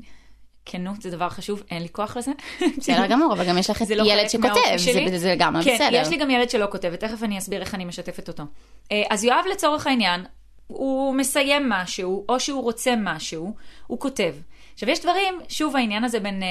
כנות 0.65 1.01
זה 1.01 1.11
דבר 1.11 1.29
חשוב, 1.29 1.63
אין 1.71 1.81
לי 1.81 1.89
כוח 1.89 2.17
לזה. 2.17 2.31
בסדר 2.77 3.07
גמור, 3.07 3.33
אבל 3.33 3.47
גם 3.47 3.57
יש 3.57 3.69
לך 3.69 3.83
לא 3.95 4.03
ילד 4.03 4.29
שכותב, 4.29 4.55
זה-. 4.77 5.17
זה 5.17 5.35
גם 5.39 5.53
כן, 5.63 5.75
בסדר. 5.75 6.01
יש 6.01 6.07
לי 6.07 6.17
גם 6.17 6.29
ילד 6.29 6.49
שלא 6.49 6.67
כותב, 6.71 6.89
ותכף 6.93 7.23
אני 7.23 7.37
אסביר 7.37 7.61
איך 7.61 7.75
אני 7.75 7.85
משתפת 7.85 8.27
אותו. 8.27 8.43
אה, 8.91 9.03
אז 9.09 9.23
יואב 9.23 9.45
לצורך 9.51 9.87
העניין, 9.87 10.25
הוא 10.67 11.15
מסיים 11.15 11.69
משהו, 11.69 12.25
או 12.29 12.39
שהוא 12.39 12.63
רוצה 12.63 12.93
משהו, 12.97 13.55
הוא 13.87 13.99
כותב. 13.99 14.35
עכשיו, 14.73 14.89
יש 14.89 14.99
דברים, 14.99 15.39
שוב 15.49 15.75
העניין 15.75 16.03
הזה 16.03 16.19
בין, 16.19 16.43
אה, 16.43 16.47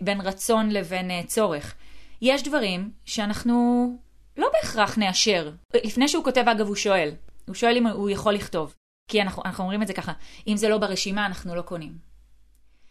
בין 0.00 0.20
רצון 0.20 0.70
לבין 0.70 1.10
צורך. 1.26 1.74
יש 2.22 2.42
דברים 2.42 2.90
שאנחנו 3.04 3.88
לא 4.36 4.48
בהכרח 4.52 4.98
נאשר. 4.98 5.50
לפני 5.84 6.08
שהוא 6.08 6.24
כותב, 6.24 6.44
אגב, 6.48 6.66
הוא 6.66 6.76
שואל. 6.76 7.10
הוא 7.46 7.54
שואל 7.54 7.76
אם 7.76 7.86
הוא 7.86 8.10
יכול 8.10 8.34
לכתוב. 8.34 8.74
כי 9.08 9.22
אנחנו, 9.22 9.42
אנחנו 9.44 9.64
אומרים 9.64 9.82
את 9.82 9.86
זה 9.86 9.92
ככה, 9.92 10.12
אם 10.46 10.56
זה 10.56 10.68
לא 10.68 10.78
ברשימה, 10.78 11.26
אנחנו 11.26 11.54
לא 11.54 11.62
קונים. 11.62 11.92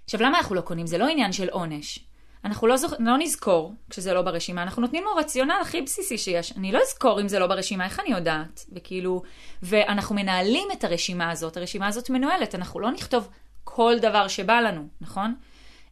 עכשיו, 0.05 0.21
למה 0.21 0.37
אנחנו 0.37 0.55
לא 0.55 0.61
קונים? 0.61 0.87
זה 0.87 0.97
לא 0.97 1.07
עניין 1.07 1.31
של 1.31 1.49
עונש. 1.49 1.99
אנחנו 2.45 2.67
לא, 2.67 2.77
זוכ... 2.77 2.93
לא 2.99 3.17
נזכור 3.17 3.73
כשזה 3.89 4.13
לא 4.13 4.21
ברשימה, 4.21 4.63
אנחנו 4.63 4.81
נותנים 4.81 5.03
לו 5.03 5.15
רציונל 5.15 5.59
הכי 5.61 5.81
בסיסי 5.81 6.17
שיש. 6.17 6.53
אני 6.57 6.71
לא 6.71 6.79
אזכור 6.81 7.21
אם 7.21 7.27
זה 7.27 7.39
לא 7.39 7.47
ברשימה, 7.47 7.85
איך 7.85 7.99
אני 7.99 8.09
יודעת? 8.09 8.65
וכאילו, 8.75 9.21
ואנחנו 9.63 10.15
מנהלים 10.15 10.67
את 10.73 10.83
הרשימה 10.83 11.31
הזאת, 11.31 11.57
הרשימה 11.57 11.87
הזאת 11.87 12.09
מנוהלת, 12.09 12.55
אנחנו 12.55 12.79
לא 12.79 12.91
נכתוב 12.91 13.29
כל 13.63 13.95
דבר 14.01 14.27
שבא 14.27 14.59
לנו, 14.59 14.87
נכון? 15.01 15.35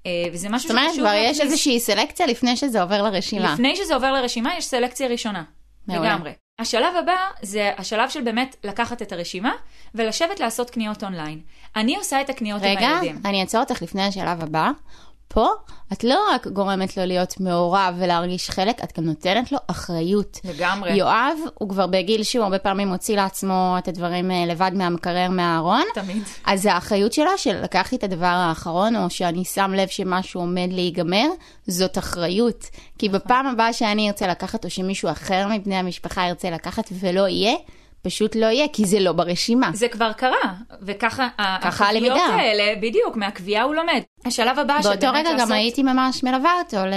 אה, 0.05 0.11
וזה 0.33 0.49
משהו 0.49 0.67
זאת 0.67 0.77
אומרת, 0.77 0.89
שחשוב 0.89 1.05
כבר 1.05 1.15
יש. 1.15 1.41
איזושהי 1.41 1.79
סלקציה 1.79 2.25
לפני 2.25 2.57
שזה 2.57 2.81
עובר 2.81 3.01
לרשימה. 3.01 3.53
לפני 3.53 3.75
שזה 3.75 3.93
עובר 3.93 4.11
לרשימה, 4.11 4.57
יש 4.57 4.65
סלקציה 4.65 5.07
ראשונה. 5.07 5.43
מעולה. 5.87 6.15
לגמרי. 6.15 6.31
השלב 6.59 6.95
הבא 6.99 7.15
זה 7.41 7.71
השלב 7.77 8.09
של 8.09 8.21
באמת 8.21 8.55
לקחת 8.63 9.01
את 9.01 9.11
הרשימה 9.11 9.51
ולשבת 9.95 10.39
לעשות 10.39 10.69
קניות 10.69 11.03
אונליין. 11.03 11.41
אני 11.75 11.95
עושה 11.95 12.21
את 12.21 12.29
הקניות 12.29 12.61
עם 12.61 12.67
רגע, 12.69 12.87
הילדים. 12.87 13.21
אני 13.25 13.41
אעצור 13.41 13.61
אותך 13.61 13.81
לפני 13.81 14.03
השלב 14.03 14.43
הבא. 14.43 14.71
פה, 15.33 15.47
את 15.93 16.03
לא 16.03 16.19
רק 16.33 16.47
גורמת 16.47 16.97
לו 16.97 17.05
להיות 17.05 17.39
מעורב 17.39 17.95
ולהרגיש 17.97 18.49
חלק, 18.49 18.83
את 18.83 18.99
גם 18.99 19.05
נותנת 19.05 19.51
לו 19.51 19.57
אחריות. 19.67 20.39
לגמרי. 20.43 20.93
יואב, 20.93 21.37
הוא 21.53 21.69
כבר 21.69 21.87
בגיל 21.87 22.23
שהוא 22.23 22.43
הרבה 22.43 22.59
פעמים 22.59 22.87
מוציא 22.87 23.15
לעצמו 23.15 23.75
את 23.77 23.87
הדברים 23.87 24.31
אה, 24.31 24.45
לבד 24.45 24.71
מהמקרר 24.73 25.29
מהארון. 25.29 25.83
תמיד. 25.93 26.23
אז 26.45 26.65
האחריות 26.65 27.13
שלו 27.13 27.37
של 27.37 27.61
לקחתי 27.63 27.95
את 27.95 28.03
הדבר 28.03 28.25
האחרון, 28.25 28.95
או 28.95 29.09
שאני 29.09 29.45
שם 29.45 29.71
לב 29.75 29.87
שמשהו 29.87 30.41
עומד 30.41 30.69
להיגמר, 30.71 31.27
זאת 31.67 31.97
אחריות. 31.97 32.65
כי 32.97 33.09
בפעם 33.09 33.47
הבאה 33.47 33.73
שאני 33.73 34.07
ארצה 34.07 34.27
לקחת, 34.27 34.65
או 34.65 34.69
שמישהו 34.69 35.09
אחר 35.09 35.47
מבני 35.51 35.75
המשפחה 35.75 36.27
ירצה 36.27 36.49
לקחת 36.49 36.89
ולא 36.99 37.27
יהיה, 37.27 37.55
פשוט 38.01 38.35
לא 38.35 38.45
יהיה, 38.45 38.65
כי 38.73 38.85
זה 38.85 38.99
לא 38.99 39.11
ברשימה. 39.11 39.71
זה 39.73 39.87
כבר 39.87 40.11
קרה, 40.13 40.53
וככה 40.81 41.27
ככה 41.61 41.85
הקביעות 41.85 42.17
הלמידה. 42.17 42.35
האלה, 42.41 42.75
בדיוק, 42.81 43.15
מהקביעה 43.15 43.63
הוא 43.63 43.75
לומד. 43.75 44.01
השלב 44.25 44.59
הבא 44.59 44.73
באותו 44.83 44.99
שבאמת 45.01 45.15
רגע 45.15 45.29
גם 45.31 45.37
לעשות- 45.37 45.51
הייתי 45.51 45.83
ממש 45.83 46.23
מלווה 46.23 46.53
אותו, 46.59 46.77
ל... 46.77 46.93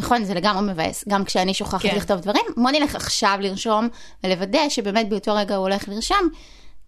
נכון, 0.00 0.24
זה 0.24 0.34
לגמרי 0.34 0.72
מבאס. 0.72 1.04
גם 1.08 1.24
כשאני 1.24 1.54
שוכחת 1.54 1.82
כן. 1.82 1.96
לכתוב 1.96 2.20
דברים, 2.20 2.42
בוא 2.56 2.70
נלך 2.70 2.94
עכשיו 2.94 3.38
לרשום 3.40 3.88
ולוודא 4.24 4.68
שבאמת 4.68 5.08
באותו 5.08 5.34
רגע 5.34 5.54
הוא 5.54 5.62
הולך 5.62 5.88
לרשום, 5.88 6.28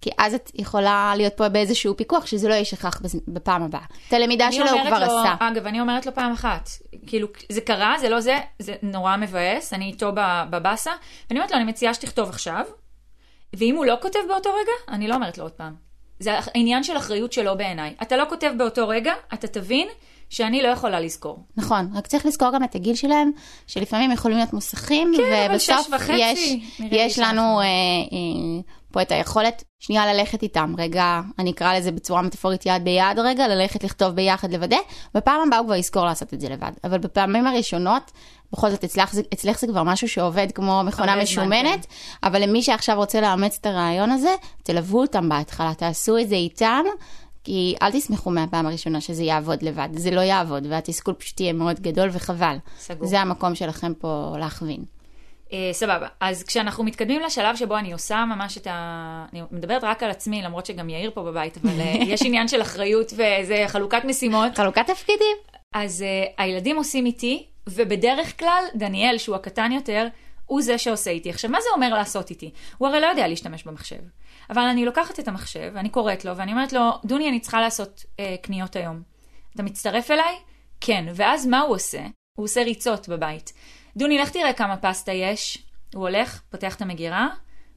כי 0.01 0.11
אז 0.19 0.35
את 0.35 0.51
יכולה 0.55 1.13
להיות 1.17 1.33
פה 1.37 1.49
באיזשהו 1.49 1.97
פיקוח, 1.97 2.27
שזה 2.27 2.49
לא 2.49 2.55
יישכח 2.55 3.01
בפעם 3.29 3.63
הבאה. 3.63 3.81
את 4.09 4.13
הלמידה 4.13 4.53
שלו 4.53 4.71
הוא 4.71 4.81
כבר 4.87 4.99
לו- 4.99 5.05
עשה. 5.21 5.35
אגב, 5.41 5.67
אני 5.67 5.81
אומרת 5.81 6.07
לו 6.07 6.15
פעם 6.15 6.33
אחת, 6.33 6.69
כאילו, 7.07 7.29
זה 7.53 7.61
קרה, 7.61 7.95
זה 8.01 8.09
לא 8.09 8.21
זה, 8.21 8.39
זה 8.59 8.75
נורא 8.83 9.17
מבאס, 9.17 9.73
אני 9.73 9.85
איתו 9.85 10.13
בבאסה, 10.51 10.91
ואני 11.31 11.41
אומרת 11.41 11.51
לו, 11.51 11.57
אני 11.57 11.65
מציעה 11.65 11.95
שתכתוב 11.95 12.29
עכשיו, 12.29 12.65
ואם 13.59 13.77
הוא 13.77 13.85
לא 13.85 13.95
כותב 14.03 14.19
באותו 14.29 14.51
רגע, 14.51 14.95
אני 14.97 15.09
לא 15.09 15.15
אומרת 15.15 15.39
לו 15.39 15.45
עוד 15.45 15.53
פעם. 15.53 15.75
זה 16.19 16.31
עניין 16.55 16.85
של 16.85 16.97
אחריות 16.97 17.33
שלו 17.33 17.57
בעיניי. 17.57 17.95
אתה 18.03 18.17
לא 18.17 18.25
כותב 18.29 18.53
באותו 18.59 18.89
רגע, 18.89 19.13
אתה 19.35 19.47
תבין 19.47 19.89
שאני 20.31 20.63
לא 20.63 20.69
יכולה 20.69 21.01
לזכור. 21.01 21.45
נכון, 21.57 21.91
רק 21.95 22.07
צריך 22.07 22.27
לזכור 22.27 22.51
גם 22.55 22.65
את 22.65 22.75
הגיל 22.75 22.95
שלהם, 22.95 23.31
שלפעמים 23.67 24.13
יכולים 24.13 24.37
להיות 24.37 24.53
מוסכים, 24.53 25.13
כן, 25.17 25.49
ובסוף 25.51 25.89
יש, 26.09 26.57
יש 26.79 27.19
לנו 27.19 27.61
אה, 27.61 27.65
אה, 27.65 28.61
פה 28.95 29.03
את 29.03 29.13
היכולת 29.13 29.65
שנייה 29.81 30.15
ללכת 30.15 30.43
איתם, 30.43 30.75
רגע, 30.79 31.21
אני 31.39 31.51
אקרא 31.51 31.75
לזה 31.75 31.93
בצורה 31.93 32.23
מטאפורית 32.23 32.67
יד 32.67 32.85
ביד 32.85 33.19
רגע, 33.19 33.49
ללכת 33.49 33.85
לכתוב 33.85 34.15
ביחד, 34.15 34.53
לוודא, 34.53 34.77
בפעם 35.15 35.41
הבאה 35.47 35.59
הוא 35.59 35.67
כבר 35.67 35.75
יזכור 35.75 36.05
לעשות 36.05 36.35
את 36.35 36.41
זה 36.41 36.49
לבד. 36.49 36.73
אבל 36.85 36.99
בפעמים 36.99 37.47
הראשונות, 37.47 38.11
בכל 38.53 38.71
זאת 38.71 38.85
אצלך, 38.85 39.15
אצלך 39.35 39.59
זה 39.59 39.67
כבר 39.67 39.83
משהו 39.83 40.09
שעובד 40.09 40.47
כמו 40.55 40.83
מכונה 40.87 41.13
הרבה 41.13 41.25
זמן, 41.25 41.35
כן. 41.35 41.51
משומנת, 41.51 41.87
אבל 42.23 42.43
למי 42.43 42.63
שעכשיו 42.63 42.97
רוצה 42.97 43.21
לאמץ 43.21 43.59
את 43.61 43.67
הרעיון 43.67 44.11
הזה, 44.11 44.35
תלוו 44.63 45.01
אותם 45.01 45.29
בהתחלה, 45.29 45.75
תעשו 45.75 46.19
את 46.19 46.29
זה 46.29 46.35
איתם. 46.35 46.85
כי 47.45 47.75
אל 47.83 47.93
תסמכו 47.93 48.31
מהפעם 48.31 48.67
הראשונה 48.67 49.01
שזה 49.01 49.23
יעבוד 49.23 49.63
לבד, 49.63 49.89
זה 49.93 50.11
לא 50.11 50.21
יעבוד, 50.21 50.67
והתסכול 50.71 51.15
פשוט 51.15 51.41
יהיה 51.41 51.53
מאוד 51.53 51.81
גדול 51.81 52.09
וחבל. 52.13 52.57
סגור. 52.79 53.09
זה 53.09 53.21
המקום 53.21 53.55
שלכם 53.55 53.93
פה 53.95 54.35
להכווין. 54.39 54.85
אה, 55.53 55.71
סבבה. 55.73 56.07
אז 56.21 56.43
כשאנחנו 56.43 56.85
מתקדמים 56.85 57.21
לשלב 57.21 57.57
שבו 57.57 57.79
אני 57.79 57.93
עושה 57.93 58.25
ממש 58.25 58.59
את 58.59 58.67
ה... 58.67 59.27
אני 59.33 59.43
מדברת 59.51 59.85
רק 59.85 60.03
על 60.03 60.11
עצמי, 60.11 60.43
למרות 60.43 60.67
שגם 60.67 60.89
יאיר 60.89 61.11
פה 61.15 61.23
בבית, 61.23 61.57
אבל 61.57 61.81
אה, 61.81 61.95
יש 62.13 62.23
עניין 62.23 62.49
של 62.49 62.63
אחריות 62.63 63.13
וזה 63.13 63.65
חלוקת 63.67 64.05
משימות. 64.05 64.57
חלוקת 64.57 64.87
תפקידים. 64.87 65.37
אז 65.75 66.05
uh, 66.05 66.33
הילדים 66.39 66.77
עושים 66.77 67.07
איתי, 67.07 67.47
ובדרך 67.69 68.39
כלל 68.39 68.65
דניאל, 68.75 69.19
שהוא 69.19 69.37
הקטן 69.37 69.73
יותר, 69.73 70.07
הוא 70.47 70.63
זה 70.63 70.79
שעושה 70.79 71.11
איתי. 71.11 71.31
עכשיו, 71.31 71.51
מה 71.51 71.61
זה 71.61 71.69
אומר 71.75 71.95
לעשות 71.95 72.31
איתי? 72.31 72.51
הוא 72.79 72.89
הרי 72.89 73.01
לא 73.01 73.07
יודע 73.07 73.29
להשתמש 73.29 73.65
במחשב. 73.65 74.01
אבל 74.51 74.63
אני 74.63 74.85
לוקחת 74.85 75.21
את 75.21 75.29
המחשב, 75.29 75.71
ואני 75.75 75.89
קוראת 75.89 76.25
לו, 76.25 76.37
ואני 76.37 76.53
אומרת 76.53 76.73
לו, 76.73 76.91
דוני, 77.05 77.29
אני 77.29 77.41
צריכה 77.41 77.61
לעשות 77.61 78.05
uh, 78.05 78.21
קניות 78.43 78.77
היום. 78.77 79.03
אתה 79.55 79.63
מצטרף 79.63 80.11
אליי? 80.11 80.35
כן. 80.81 81.05
ואז 81.15 81.47
מה 81.47 81.61
הוא 81.61 81.75
עושה? 81.75 82.03
הוא 82.39 82.45
עושה 82.45 82.63
ריצות 82.63 83.09
בבית. 83.09 83.53
דוני, 83.97 84.19
לך 84.19 84.31
תראה 84.31 84.53
כמה 84.53 84.77
פסטה 84.77 85.13
יש. 85.13 85.59
הוא 85.95 86.09
הולך, 86.09 86.41
פותח 86.51 86.75
את 86.75 86.83
המגירה, 86.83 87.29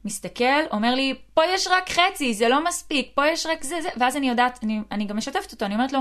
מסתכל, 0.04 0.62
אומר 0.72 0.94
לי, 0.94 1.14
פה 1.34 1.42
יש 1.54 1.66
רק 1.66 1.90
חצי, 1.90 2.34
זה 2.34 2.48
לא 2.48 2.64
מספיק, 2.64 3.10
פה 3.14 3.28
יש 3.28 3.46
רק 3.46 3.64
זה, 3.64 3.82
זה, 3.82 3.88
ואז 3.96 4.16
אני 4.16 4.28
יודעת, 4.28 4.58
אני, 4.62 4.80
אני 4.90 5.04
גם 5.04 5.16
משתפת 5.16 5.52
אותו, 5.52 5.64
אני 5.64 5.74
אומרת 5.74 5.92
לו, 5.92 6.00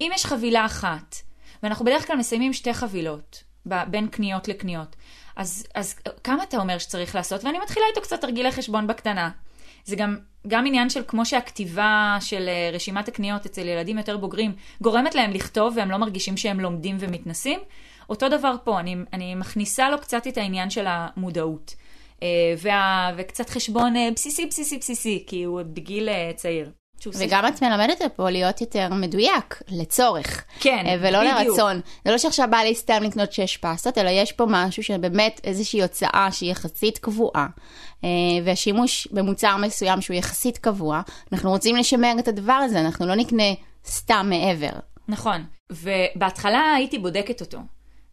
אם 0.00 0.10
יש 0.14 0.26
חבילה 0.26 0.66
אחת, 0.66 1.16
ואנחנו 1.62 1.84
בדרך 1.84 2.06
כלל 2.06 2.16
מסיימים 2.16 2.52
שתי 2.52 2.74
חבילות, 2.74 3.44
בין 3.66 4.08
קניות 4.08 4.48
לקניות, 4.48 4.96
אז, 5.36 5.66
אז 5.74 5.94
כמה 6.24 6.42
אתה 6.42 6.56
אומר 6.56 6.78
שצריך 6.78 7.14
לעשות? 7.14 7.44
ואני 7.44 7.58
מתחילה 7.58 7.86
איתו 7.90 8.00
קצת 8.00 8.20
תרגילי 8.20 8.52
חשבון 8.52 8.86
בקטנה. 8.86 9.30
זה 9.84 9.96
גם, 9.96 10.16
גם 10.46 10.66
עניין 10.66 10.90
של 10.90 11.02
כמו 11.06 11.26
שהכתיבה 11.26 12.16
של 12.20 12.48
אה, 12.48 12.70
רשימת 12.72 13.08
הקניות 13.08 13.46
אצל 13.46 13.66
ילדים 13.68 13.98
יותר 13.98 14.16
בוגרים 14.16 14.52
גורמת 14.80 15.14
להם 15.14 15.30
לכתוב 15.30 15.74
והם 15.76 15.90
לא 15.90 15.96
מרגישים 15.96 16.36
שהם 16.36 16.60
לומדים 16.60 16.96
ומתנסים, 17.00 17.60
אותו 18.08 18.28
דבר 18.28 18.54
פה, 18.64 18.80
אני, 18.80 18.96
אני 19.12 19.34
מכניסה 19.34 19.90
לו 19.90 19.98
קצת 19.98 20.26
את 20.26 20.38
העניין 20.38 20.70
של 20.70 20.84
המודעות. 20.86 21.74
אה, 22.22 22.54
וה, 22.58 23.10
וקצת 23.16 23.50
חשבון 23.50 23.96
אה, 23.96 24.08
בסיסי, 24.14 24.46
בסיסי, 24.46 24.78
בסיסי, 24.78 25.24
כי 25.26 25.44
הוא 25.44 25.58
עוד 25.58 25.74
בגיל 25.74 26.08
אה, 26.08 26.30
צעיר. 26.36 26.70
וגם 27.14 27.46
את 27.46 27.62
מלמדת 27.62 28.02
פה 28.16 28.30
להיות 28.30 28.60
יותר 28.60 28.88
מדויק, 28.94 29.62
לצורך. 29.68 30.44
כן, 30.60 30.98
ולא 31.00 31.18
בדיוק. 31.20 31.34
לרצון. 31.34 31.80
זה 32.04 32.10
לא 32.10 32.18
שעכשיו 32.18 32.48
בא 32.50 32.56
לי 32.56 32.74
סתם 32.74 33.02
לקנות 33.02 33.32
שש 33.32 33.56
פסטות, 33.56 33.98
אלא 33.98 34.10
יש 34.10 34.32
פה 34.32 34.46
משהו 34.48 34.82
שבאמת 34.82 35.40
איזושהי 35.44 35.82
הוצאה 35.82 36.28
שהיא 36.32 36.50
יחסית 36.50 36.98
קבועה, 36.98 37.46
והשימוש 38.44 39.08
במוצר 39.10 39.56
מסוים 39.56 40.00
שהוא 40.00 40.16
יחסית 40.16 40.58
קבוע, 40.58 41.00
אנחנו 41.32 41.50
רוצים 41.50 41.76
לשמר 41.76 42.12
את 42.18 42.28
הדבר 42.28 42.52
הזה, 42.52 42.80
אנחנו 42.80 43.06
לא 43.06 43.14
נקנה 43.14 43.52
סתם 43.86 44.26
מעבר. 44.30 44.78
נכון, 45.08 45.44
ובהתחלה 45.72 46.74
הייתי 46.76 46.98
בודקת 46.98 47.40
אותו. 47.40 47.58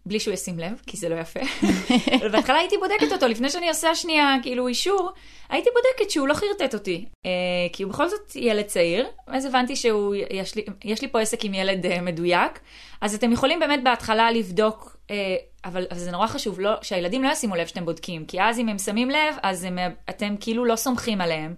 בלי 0.06 0.20
שהוא 0.20 0.34
ישים 0.34 0.60
לב, 0.60 0.82
כי 0.88 0.98
זה 0.98 1.10
לא 1.10 1.16
יפה. 1.16 1.40
אבל 2.20 2.30
בהתחלה 2.30 2.58
הייתי 2.58 2.76
בודקת 2.78 3.12
אותו, 3.12 3.28
לפני 3.28 3.50
שאני 3.50 3.70
עושה 3.70 3.96
שנייה, 3.96 4.36
כאילו, 4.42 4.68
אישור, 4.68 5.12
הייתי 5.50 5.70
בודקת 5.70 6.12
שהוא 6.12 6.28
לא 6.28 6.34
חרטט 6.34 6.74
אותי. 6.74 7.06
אה, 7.26 7.32
כי 7.74 7.84
הוא 7.84 7.92
בכל 7.92 8.10
זאת 8.10 8.36
ילד 8.36 8.66
צעיר, 8.66 9.08
אז 9.28 9.46
הבנתי 9.46 9.76
שהוא, 9.76 10.16
יש 10.30 10.56
לי, 10.56 10.66
יש 10.84 11.02
לי 11.02 11.08
פה 11.08 11.22
עסק 11.22 11.46
עם 11.46 11.54
ילד 11.54 11.86
אה, 11.86 12.02
מדויק, 12.02 12.60
אז 13.02 13.16
אתם 13.16 13.32
יכולים 13.32 13.60
באמת 13.60 13.84
בהתחלה 13.84 14.32
לבדוק, 14.32 14.98
אה, 15.12 15.36
אבל, 15.66 15.86
אבל 15.92 16.00
זה 16.00 16.12
נורא 16.12 16.28
חשוב 16.28 16.60
לא, 16.60 16.72
שהילדים 16.82 17.24
לא 17.24 17.30
ישימו 17.30 17.56
לב 17.56 17.68
שאתם 17.68 17.86
בודקים, 17.86 18.26
כי 18.26 18.42
אז 18.42 18.60
אם 18.60 18.70
הם 18.70 18.78
שמים 18.78 19.10
לב, 19.10 19.36
אז 19.44 19.64
הם, 19.64 19.78
אתם 20.10 20.36
כאילו 20.40 20.66
לא 20.66 20.76
סומכים 20.76 21.22
עליהם. 21.22 21.56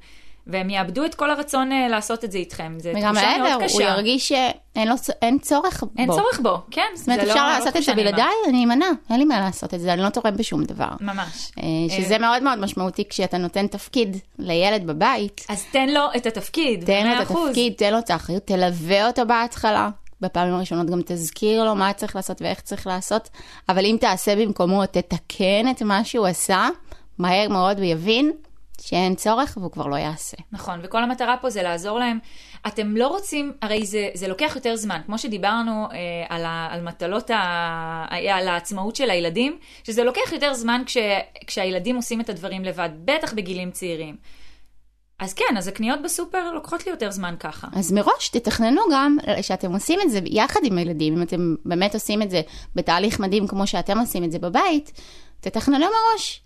והם 0.48 0.70
יאבדו 0.70 1.06
את 1.06 1.16
כל 1.16 1.32
הרצון 1.32 1.72
אה, 1.72 1.88
לעשות 1.88 2.24
את 2.24 2.32
זה 2.32 2.38
איתכם. 2.38 2.78
זו 2.80 2.90
וגם 2.96 3.14
תחושה 3.14 3.38
מאוד 3.38 3.64
קשה. 3.64 3.74
הוא 3.74 3.82
ירגיש 3.82 4.28
שאין 4.28 4.88
לו, 4.88 4.96
אין 5.22 5.40
צורך 5.40 5.84
בו. 5.84 5.90
אין 5.98 6.12
צורך 6.12 6.40
בו, 6.44 6.58
כן. 6.72 6.82
זאת 6.96 7.08
אומרת, 7.08 7.22
זה 7.22 7.28
אפשר 7.32 7.44
לא- 7.48 7.52
לא 7.52 7.58
לעשות 7.60 7.76
את 7.78 7.84
זה. 7.84 7.94
בלעדיי, 7.94 8.34
אני 8.50 8.66
אמנע, 8.66 8.86
אין 9.10 9.20
לי 9.20 9.26
מה 9.26 9.40
לעשות 9.40 9.74
את 9.74 9.80
זה, 9.80 9.94
אני 9.94 10.02
לא 10.02 10.10
תורם 10.10 10.38
בשום 10.38 10.64
דבר. 10.64 10.90
ממש. 11.02 11.52
אה, 11.60 11.64
שזה 11.98 12.18
מאוד 12.18 12.44
מאוד 12.44 12.60
משמעותי 12.60 13.04
כשאתה 13.10 13.38
נותן 13.38 13.68
תפקיד 13.68 14.18
לילד 14.40 14.88
בבית. 14.88 15.46
אז 15.50 15.66
תן 15.72 15.90
לו 15.90 16.02
את 16.18 16.26
התפקיד, 16.26 16.86
תן 16.86 17.08
לו 17.08 17.22
את. 17.22 17.32
התפקיד, 17.32 17.74
תן 17.78 17.94
לו 17.94 18.00
את 18.00 18.10
האחריות, 18.10 18.44
תלווה 18.46 19.08
אותו 19.08 19.26
בהתחלה. 19.28 19.90
בפעמים 20.22 20.54
הראשונות 20.54 20.90
גם 20.90 21.02
תזכיר 21.06 21.64
לו 21.64 21.76
מה 21.76 21.94
צריך 21.94 22.16
לעשות 22.16 22.42
ואיך 22.42 22.62
צריך 22.62 22.88
לעשות, 22.88 23.30
אבל 23.70 23.86
אם 23.86 23.98
תעשה 24.00 24.36
במקומו, 24.36 24.86
תתקן 24.86 25.70
את 25.72 25.82
מה 25.82 26.04
שהוא 26.04 26.28
עשה, 26.28 26.68
מהר 27.18 27.50
מאוד 27.50 27.78
הוא 27.78 27.86
יבין 27.86 28.32
שאין 28.82 29.16
צורך 29.16 29.58
והוא 29.58 29.72
כבר 29.72 29.88
לא 29.88 29.96
יעשה. 29.96 30.38
נכון, 30.52 30.80
וכל 30.84 31.04
המטרה 31.04 31.38
פה 31.42 31.50
זה 31.50 31.64
לעזור 31.64 32.00
להם. 32.00 32.20
אתם 32.68 32.98
לא 32.98 33.08
רוצים, 33.08 33.54
הרי 33.62 33.86
זה, 33.86 34.10
זה 34.14 34.28
לוקח 34.28 34.52
יותר 34.56 34.76
זמן, 34.76 35.02
כמו 35.06 35.18
שדיברנו 35.18 35.88
אה, 35.92 35.98
על, 36.30 36.46
ה, 36.46 36.68
על 36.72 36.82
מטלות, 36.82 37.30
ה, 37.30 38.06
על 38.10 38.48
העצמאות 38.48 38.96
של 38.96 39.10
הילדים, 39.10 39.58
שזה 39.84 40.04
לוקח 40.04 40.32
יותר 40.32 40.54
זמן 40.54 40.82
כש, 40.86 40.98
כשהילדים 41.48 41.96
עושים 41.96 42.22
את 42.22 42.30
הדברים 42.30 42.64
לבד, 42.64 42.90
בטח 43.06 43.34
בגילים 43.34 43.72
צעירים. 43.72 44.16
אז 45.20 45.34
כן, 45.34 45.58
אז 45.58 45.68
הקניות 45.68 46.02
בסופר 46.02 46.52
לוקחות 46.52 46.86
לי 46.86 46.92
יותר 46.92 47.12
זמן 47.12 47.36
ככה. 47.40 47.68
אז 47.74 47.92
מראש 47.92 48.30
תתכננו 48.30 48.82
גם 48.94 49.18
שאתם 49.42 49.74
עושים 49.74 50.00
את 50.02 50.12
זה 50.12 50.20
יחד 50.26 50.60
עם 50.64 50.78
הילדים, 50.78 51.18
אם 51.18 51.22
אתם 51.22 51.56
באמת 51.66 51.94
עושים 51.94 52.22
את 52.22 52.30
זה 52.30 52.42
בתהליך 52.76 53.20
מדהים 53.20 53.48
כמו 53.48 53.68
שאתם 53.68 54.00
עושים 54.00 54.24
את 54.24 54.32
זה 54.32 54.40
בבית, 54.40 54.92
תתכננו 55.40 55.86
מראש 55.86 56.42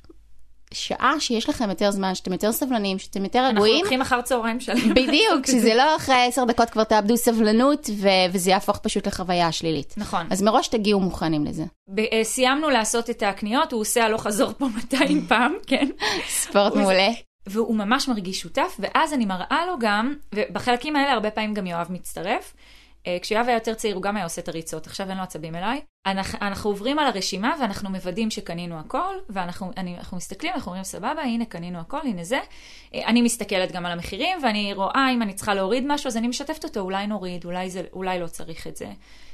שעה 0.73 1.13
שיש 1.19 1.49
לכם 1.49 1.69
יותר 1.69 1.91
זמן, 1.91 2.15
שאתם 2.15 2.33
יותר 2.33 2.51
סבלניים, 2.51 2.99
שאתם 2.99 3.23
יותר 3.23 3.39
אנחנו 3.39 3.55
רגועים. 3.55 3.77
לוקחים 3.79 4.01
אחר 4.01 4.21
צהריים 4.21 4.59
שלם. 4.59 4.89
בדיוק, 4.93 5.45
שזה 5.47 5.73
לא 5.75 5.95
אחרי 5.95 6.25
עשר 6.27 6.43
דקות 6.45 6.69
כבר 6.69 6.83
תאבדו 6.83 7.17
סבלנות 7.17 7.89
ו- 7.97 8.07
וזה 8.33 8.49
יהפוך 8.51 8.77
פשוט 8.77 9.07
לחוויה 9.07 9.51
שלילית. 9.51 9.93
נכון. 9.97 10.27
אז 10.29 10.41
מראש 10.41 10.67
תגיעו 10.67 10.99
מוכנים 10.99 11.45
לזה. 11.45 11.63
ב- 11.87 11.99
אה, 11.99 12.23
סיימנו 12.23 12.69
לעשות 12.69 13.09
את 13.09 13.23
הקניות, 13.23 13.71
הוא 13.71 13.81
עושה 13.81 14.05
הלוך 14.05 14.23
חזור 14.23 14.51
פה 14.57 14.67
200 14.75 15.25
פעם, 15.29 15.53
כן? 15.67 15.87
ספורט 16.29 16.75
מעולה. 16.75 17.07
והוא 17.47 17.75
ממש 17.75 18.07
מרגיש 18.07 18.39
שותף, 18.39 18.77
ואז 18.79 19.13
אני 19.13 19.25
מראה 19.25 19.65
לו 19.67 19.73
גם, 19.79 20.13
ובחלקים 20.35 20.95
האלה 20.95 21.11
הרבה 21.13 21.31
פעמים 21.31 21.53
גם 21.53 21.67
יואב 21.67 21.87
מצטרף. 21.89 22.53
אה, 23.07 23.17
כשיואב 23.21 23.45
היה 23.47 23.55
יותר 23.55 23.73
צעיר 23.73 23.95
הוא 23.95 24.03
גם 24.03 24.15
היה 24.15 24.25
עושה 24.25 24.41
את 24.41 24.47
הריצות, 24.47 24.87
עכשיו 24.87 25.09
אין 25.09 25.17
לו 25.17 25.23
עצבים 25.23 25.55
אליי. 25.55 25.81
אנחנו, 26.05 26.39
אנחנו 26.41 26.69
עוברים 26.69 26.99
על 26.99 27.07
הרשימה 27.07 27.55
ואנחנו 27.61 27.89
מוודאים 27.89 28.31
שקנינו 28.31 28.79
הכל, 28.79 29.15
ואנחנו 29.29 29.71
אני, 29.77 29.97
אנחנו 29.97 30.17
מסתכלים, 30.17 30.53
אנחנו 30.53 30.69
אומרים 30.69 30.83
סבבה, 30.83 31.21
הנה 31.21 31.45
קנינו 31.45 31.79
הכל, 31.79 31.99
הנה 32.03 32.23
זה. 32.23 32.39
אה, 32.93 33.07
אני 33.07 33.21
מסתכלת 33.21 33.71
גם 33.71 33.85
על 33.85 33.91
המחירים, 33.91 34.37
ואני 34.43 34.73
רואה 34.73 35.07
אם 35.13 35.21
אני 35.21 35.33
צריכה 35.33 35.53
להוריד 35.53 35.83
משהו, 35.87 36.07
אז 36.07 36.17
אני 36.17 36.27
משתפת 36.27 36.63
אותו, 36.63 36.79
אולי 36.79 37.07
נוריד, 37.07 37.45
אולי, 37.45 37.69
זה, 37.69 37.83
אולי 37.93 38.19
לא 38.19 38.27
צריך 38.27 38.67
את 38.67 38.77
זה. 38.77 38.87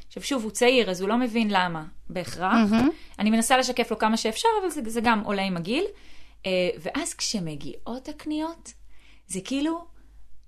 עכשיו 0.08 0.24
שוב, 0.24 0.44
הוא 0.44 0.52
צעיר, 0.52 0.90
אז 0.90 1.02
הוא 1.02 1.10
לא 1.10 1.18
מבין 1.18 1.48
למה 1.52 1.84
בהכרח. 2.10 2.70
אני 3.20 3.30
מנסה 3.30 3.58
לשקף 3.58 3.92
לו 3.92 3.98
כמה 3.98 4.18
שאפשר, 4.18 4.50
אבל 4.62 4.70
זה, 4.70 4.82
זה 4.86 5.02
גם 5.02 5.22
עולה 5.26 5.42
עם 5.42 5.58
הגיל. 5.58 5.84
אה, 6.46 6.70
ואז 6.80 7.14
כשמגיעות 7.14 8.10
הקניות, 8.10 8.74
זה 9.28 9.40
כאילו, 9.44 9.86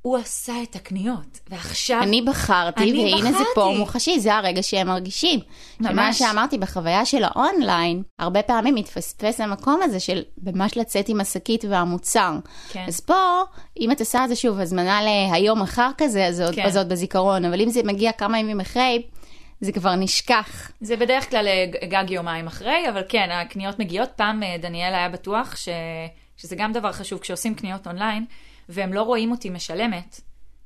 הוא 0.01 0.17
עשה 0.17 0.53
את 0.63 0.75
הקניות, 0.75 1.39
ועכשיו... 1.49 2.03
אני 2.03 2.21
בחרתי, 2.21 2.83
אני 2.83 3.13
והנה 3.13 3.31
זה 3.31 3.43
פה 3.55 3.61
בחרתי. 3.61 3.77
מוחשי, 3.77 4.19
זה 4.19 4.35
הרגע 4.35 4.63
שהם 4.63 4.87
מרגישים. 4.87 5.39
שמה 5.77 5.91
ממש. 5.91 6.19
שאמרתי 6.19 6.57
בחוויה 6.57 7.05
של 7.05 7.23
האונליין, 7.23 8.03
הרבה 8.19 8.41
פעמים 8.41 8.75
מתפספס 8.75 9.41
המקום 9.41 9.79
הזה 9.83 9.99
של 9.99 10.21
ממש 10.43 10.77
לצאת 10.77 11.09
עם 11.09 11.21
השקית 11.21 11.65
והמוצר. 11.69 12.33
כן. 12.69 12.85
אז 12.87 12.99
פה, 12.99 13.43
אם 13.79 13.91
את 13.91 13.99
עושה 13.99 14.23
את 14.23 14.29
זה 14.29 14.35
שוב, 14.35 14.59
הזמנה 14.59 14.99
להיום 15.01 15.61
מחר 15.61 15.89
כזה, 15.97 16.25
אז 16.25 16.41
עוד, 16.41 16.55
כן. 16.55 16.65
אז 16.65 16.77
עוד 16.77 16.89
בזיכרון, 16.89 17.45
אבל 17.45 17.61
אם 17.61 17.69
זה 17.69 17.83
מגיע 17.83 18.11
כמה 18.11 18.39
ימים 18.39 18.59
אחרי, 18.59 19.01
זה 19.61 19.71
כבר 19.71 19.95
נשכח. 19.95 20.71
זה 20.81 20.95
בדרך 20.95 21.29
כלל 21.29 21.47
אה, 21.47 21.87
גג 21.87 22.11
יומיים 22.11 22.47
אחרי, 22.47 22.89
אבל 22.89 23.01
כן, 23.09 23.29
הקניות 23.31 23.79
מגיעות. 23.79 24.09
פעם 24.15 24.43
אה, 24.43 24.55
דניאל 24.61 24.93
היה 24.93 25.09
בטוח 25.09 25.55
ש... 25.55 25.69
שזה 26.37 26.55
גם 26.55 26.73
דבר 26.73 26.91
חשוב 26.91 27.19
כשעושים 27.19 27.55
קניות 27.55 27.87
אונליין, 27.87 28.25
והם 28.69 28.93
לא 28.93 29.01
רואים 29.01 29.31
אותי 29.31 29.49
משלמת, 29.49 30.21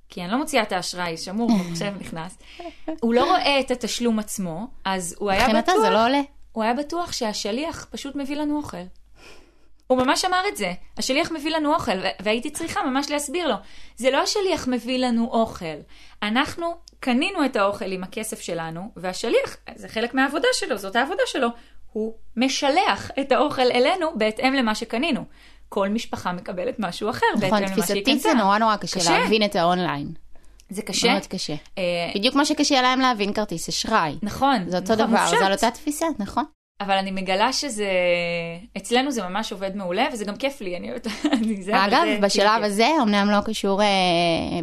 כי 0.10 0.24
אני 0.24 0.32
לא 0.32 0.38
מוציאה 0.38 0.64
את 0.64 0.72
האשראי, 0.72 1.18
שמור, 1.18 1.52
מחשב 1.72 1.94
נכנס. 2.00 2.38
הוא 3.02 3.14
לא 3.14 3.26
רואה 3.26 3.60
את 3.60 3.72
התשלום 3.72 4.20
עצמו, 4.20 4.68
אז 4.86 5.16
הוא 5.20 5.32
היה 5.32 5.48
בטוח... 5.62 5.76
זה 5.82 5.90
לא 5.90 6.06
עולה. 6.06 6.22
הוא 6.52 6.64
היה 6.64 6.74
בטוח 6.74 7.12
שהשליח 7.12 7.88
פשוט 7.92 8.16
מביא 8.16 8.36
לנו 8.36 8.58
אוכל. 8.58 8.78
הוא 9.88 9.98
ממש 9.98 10.26
אמר 10.26 10.42
את 10.48 10.58
זה, 10.58 10.74
השליח 10.98 11.32
מביא 11.32 11.52
לנו 11.52 11.74
אוכל, 11.74 11.92
והייתי 12.22 12.50
צריכה 12.50 12.84
ממש 12.84 13.12
להסביר 13.12 13.48
לו, 13.48 13.56
זה 13.96 14.12
לא 14.12 14.18
השליח 14.18 14.68
מביא 14.68 14.98
לנו 14.98 15.30
אוכל, 15.32 15.76
אנחנו 16.24 16.76
קנינו 17.00 17.46
את 17.46 17.56
האוכל 17.56 17.92
עם 17.92 18.04
הכסף 18.04 18.42
שלנו, 18.42 18.92
והשליח, 18.96 19.58
זה 19.76 19.88
חלק 19.88 20.14
מהעבודה 20.14 20.48
שלו, 20.54 20.78
זאת 20.78 20.96
העבודה 20.96 21.24
שלו, 21.26 21.48
הוא 21.92 22.14
משלח 22.38 23.12
את 23.20 23.32
האוכל 23.32 23.62
אלינו 23.62 24.08
בהתאם 24.16 24.54
למה 24.54 24.76
שקנינו. 24.76 25.26
כל 25.74 25.90
משפחה 25.90 26.34
מקבלת 26.34 26.76
משהו 26.80 27.10
אחר 27.10 27.26
נכון, 27.42 27.66
תפיסתית. 27.68 28.22
זה 28.22 28.34
נורא 28.34 28.58
נורא 28.58 28.76
קשה 28.76 29.00
קשה. 29.00 29.20
להבין 29.20 29.44
את 29.44 29.56
האונליין. 29.56 30.08
זה 30.70 30.82
קשה. 30.82 31.12
מאוד 31.12 31.26
קשה. 31.26 31.54
אה, 31.78 31.84
בדיוק 32.16 32.34
כמו 32.34 32.46
שקשה 32.46 32.82
להם 32.82 33.00
להבין 33.00 33.34
כרטיס 33.34 33.70
אשראי. 33.70 34.16
נכון. 34.22 34.64
זה 34.68 34.78
אותו 34.78 34.94
נכון, 34.94 35.08
דבר, 35.08 35.22
מופשט. 35.22 35.38
זה 35.40 35.46
על 35.46 35.52
אותה 35.52 35.72
תפיסה, 35.72 36.06
נכון? 36.20 36.44
אבל 36.82 36.98
אני 36.98 37.12
מגלה 37.12 37.54
שזה, 37.54 37.88
אצלנו 38.78 39.12
זה 39.12 39.24
ממש 39.24 39.52
עובד 39.52 39.76
מעולה, 39.76 40.06
וזה 40.14 40.26
גם 40.26 40.36
כיף 40.36 40.62
לי, 40.62 40.78
אני 40.78 40.90
אוהבת, 40.90 41.08
אבל 41.08 41.76
אגב, 41.76 42.04
זה 42.06 42.18
בשלב 42.22 42.52
כיף. 42.56 42.66
הזה, 42.66 42.88
אמנם 43.02 43.30
לא 43.32 43.42
קשור 43.46 43.82
אה, 43.82 43.88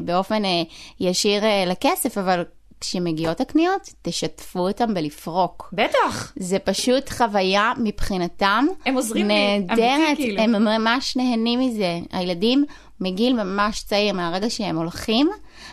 באופן 0.00 0.44
אה, 0.44 0.62
ישיר 1.00 1.44
אה, 1.44 1.64
לכסף, 1.66 2.18
אבל 2.18 2.44
כשמגיעות 2.80 3.40
הקניות, 3.40 3.90
תשתפו 4.02 4.60
אותם 4.60 4.94
בלפרוק. 4.94 5.68
בטח, 5.72 6.32
זה 6.36 6.58
פשוט 6.58 7.10
חוויה 7.10 7.72
מבחינתם 7.78 8.66
הם 8.86 8.94
עוזרים 8.94 9.28
לי, 9.28 9.56
אמיתי 9.56 9.74
נהדרת, 9.74 10.16
כאילו. 10.16 10.42
הם 10.42 10.52
ממש 10.52 11.16
נהנים 11.16 11.60
מזה. 11.60 11.98
הילדים 12.12 12.64
מגיל 13.00 13.42
ממש 13.44 13.82
צעיר, 13.82 14.14
מהרגע 14.14 14.50
שהם 14.50 14.76
הולכים, 14.76 15.30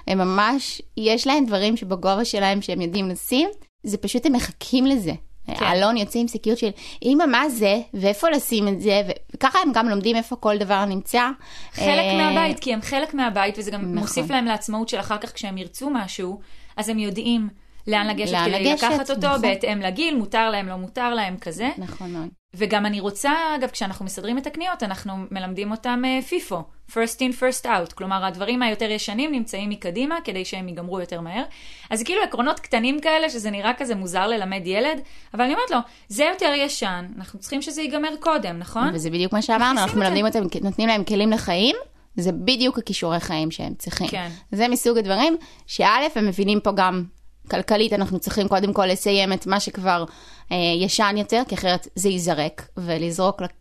הם 0.07 0.17
ממש, 0.17 0.81
יש 0.97 1.27
להם 1.27 1.45
דברים 1.45 1.77
שבגובה 1.77 2.25
שלהם 2.25 2.61
שהם 2.61 2.81
יודעים 2.81 3.09
לשים, 3.09 3.49
זה 3.83 3.97
פשוט 3.97 4.25
הם 4.25 4.33
מחכים 4.33 4.85
לזה. 4.85 5.13
כן. 5.55 5.65
אלון 5.65 5.97
יוצא 5.97 6.19
עם 6.19 6.27
סיכיות 6.27 6.57
של 6.57 6.69
אמא 7.03 7.25
מה 7.25 7.49
זה 7.49 7.81
ואיפה 7.93 8.29
לשים 8.29 8.67
את 8.67 8.81
זה 8.81 9.01
וככה 9.33 9.59
הם 9.59 9.71
גם 9.73 9.89
לומדים 9.89 10.15
איפה 10.15 10.35
כל 10.35 10.57
דבר 10.57 10.85
נמצא. 10.85 11.29
חלק 11.73 11.87
אה, 11.87 12.17
מהבית, 12.17 12.59
כי 12.59 12.73
הם 12.73 12.81
חלק 12.81 13.13
מהבית, 13.13 13.55
וזה 13.57 13.71
גם 13.71 13.81
נכון. 13.81 13.97
מוסיף 13.97 14.31
להם 14.31 14.45
לעצמאות 14.45 14.89
של 14.89 14.99
אחר 14.99 15.17
כך 15.17 15.33
כשהם 15.33 15.57
ירצו 15.57 15.89
משהו, 15.89 16.39
אז 16.77 16.89
הם 16.89 16.99
יודעים 16.99 17.49
לאן 17.87 18.07
לגשת 18.07 18.33
לאן 18.33 18.45
כדי 18.49 18.71
לגשת, 18.71 18.83
לקחת 18.83 19.09
אותו, 19.09 19.27
נכון. 19.27 19.41
בהתאם 19.41 19.81
לגיל, 19.81 20.17
מותר 20.17 20.49
להם, 20.49 20.67
לא 20.67 20.75
מותר 20.75 21.13
להם, 21.13 21.37
כזה. 21.37 21.69
נכון 21.77 22.13
מאוד. 22.13 22.27
וגם 22.53 22.85
אני 22.85 22.99
רוצה, 22.99 23.31
אגב, 23.55 23.69
כשאנחנו 23.69 24.05
מסדרים 24.05 24.37
את 24.37 24.47
הקניות, 24.47 24.83
אנחנו 24.83 25.13
מלמדים 25.31 25.71
אותם 25.71 26.01
אה, 26.05 26.21
פיפו, 26.21 26.63
first 26.91 27.19
in, 27.19 27.39
first 27.39 27.65
out. 27.65 27.93
כלומר, 27.95 28.25
הדברים 28.25 28.61
היותר 28.61 28.91
ישנים 28.91 29.31
נמצאים 29.31 29.69
מקדימה, 29.69 30.17
כדי 30.23 30.45
שהם 30.45 30.67
ייגמרו 30.67 30.99
יותר 30.99 31.21
מהר. 31.21 31.43
אז 31.89 32.03
כאילו 32.03 32.23
עקרונות 32.23 32.59
קטנים 32.59 32.99
כאלה, 32.99 33.29
שזה 33.29 33.51
נראה 33.51 33.73
כזה 33.77 33.95
מוזר 33.95 34.27
ללמד 34.27 34.61
ילד, 34.65 35.01
אבל 35.33 35.43
אני 35.43 35.53
אומרת 35.53 35.71
לו, 35.71 35.77
זה 36.07 36.23
יותר 36.23 36.53
ישן, 36.55 37.05
אנחנו 37.17 37.39
צריכים 37.39 37.61
שזה 37.61 37.81
ייגמר 37.81 38.15
קודם, 38.19 38.59
נכון? 38.59 38.89
וזה 38.93 39.09
בדיוק 39.09 39.33
מה 39.33 39.41
שאמרנו, 39.41 39.81
אנחנו. 39.81 39.99
מלמדים 39.99 40.25
אותם, 40.25 40.39
נותנים 40.61 40.87
להם 40.87 41.03
כלים 41.03 41.31
לחיים, 41.31 41.75
זה 42.17 42.31
בדיוק 42.31 42.77
הכישורי 42.77 43.19
חיים 43.19 43.51
שהם 43.51 43.73
צריכים. 43.77 44.07
כן. 44.07 44.29
זה 44.51 44.67
מסוג 44.67 44.97
הדברים 44.97 45.37
שא', 45.67 45.85
הם 46.15 46.27
מבינים 46.27 46.59
פה 46.59 46.71
גם 46.71 47.03
כלכלית, 47.51 47.93
אנחנו 47.93 48.19
צריכים 48.19 48.47
קודם 48.47 48.73
כל 48.73 48.85
לסיים 48.85 49.33
את 49.33 49.47
מה 49.47 49.59
שכבר 49.59 50.03
אה, 50.51 50.57
ישן 50.81 51.15
יותר, 51.17 51.41
כי 51.47 51.55
אחרת 51.55 51.87
זה 51.95 52.09
ייזרק, 52.09 52.67
ולזרוק 52.77 53.41
לפ- 53.41 53.51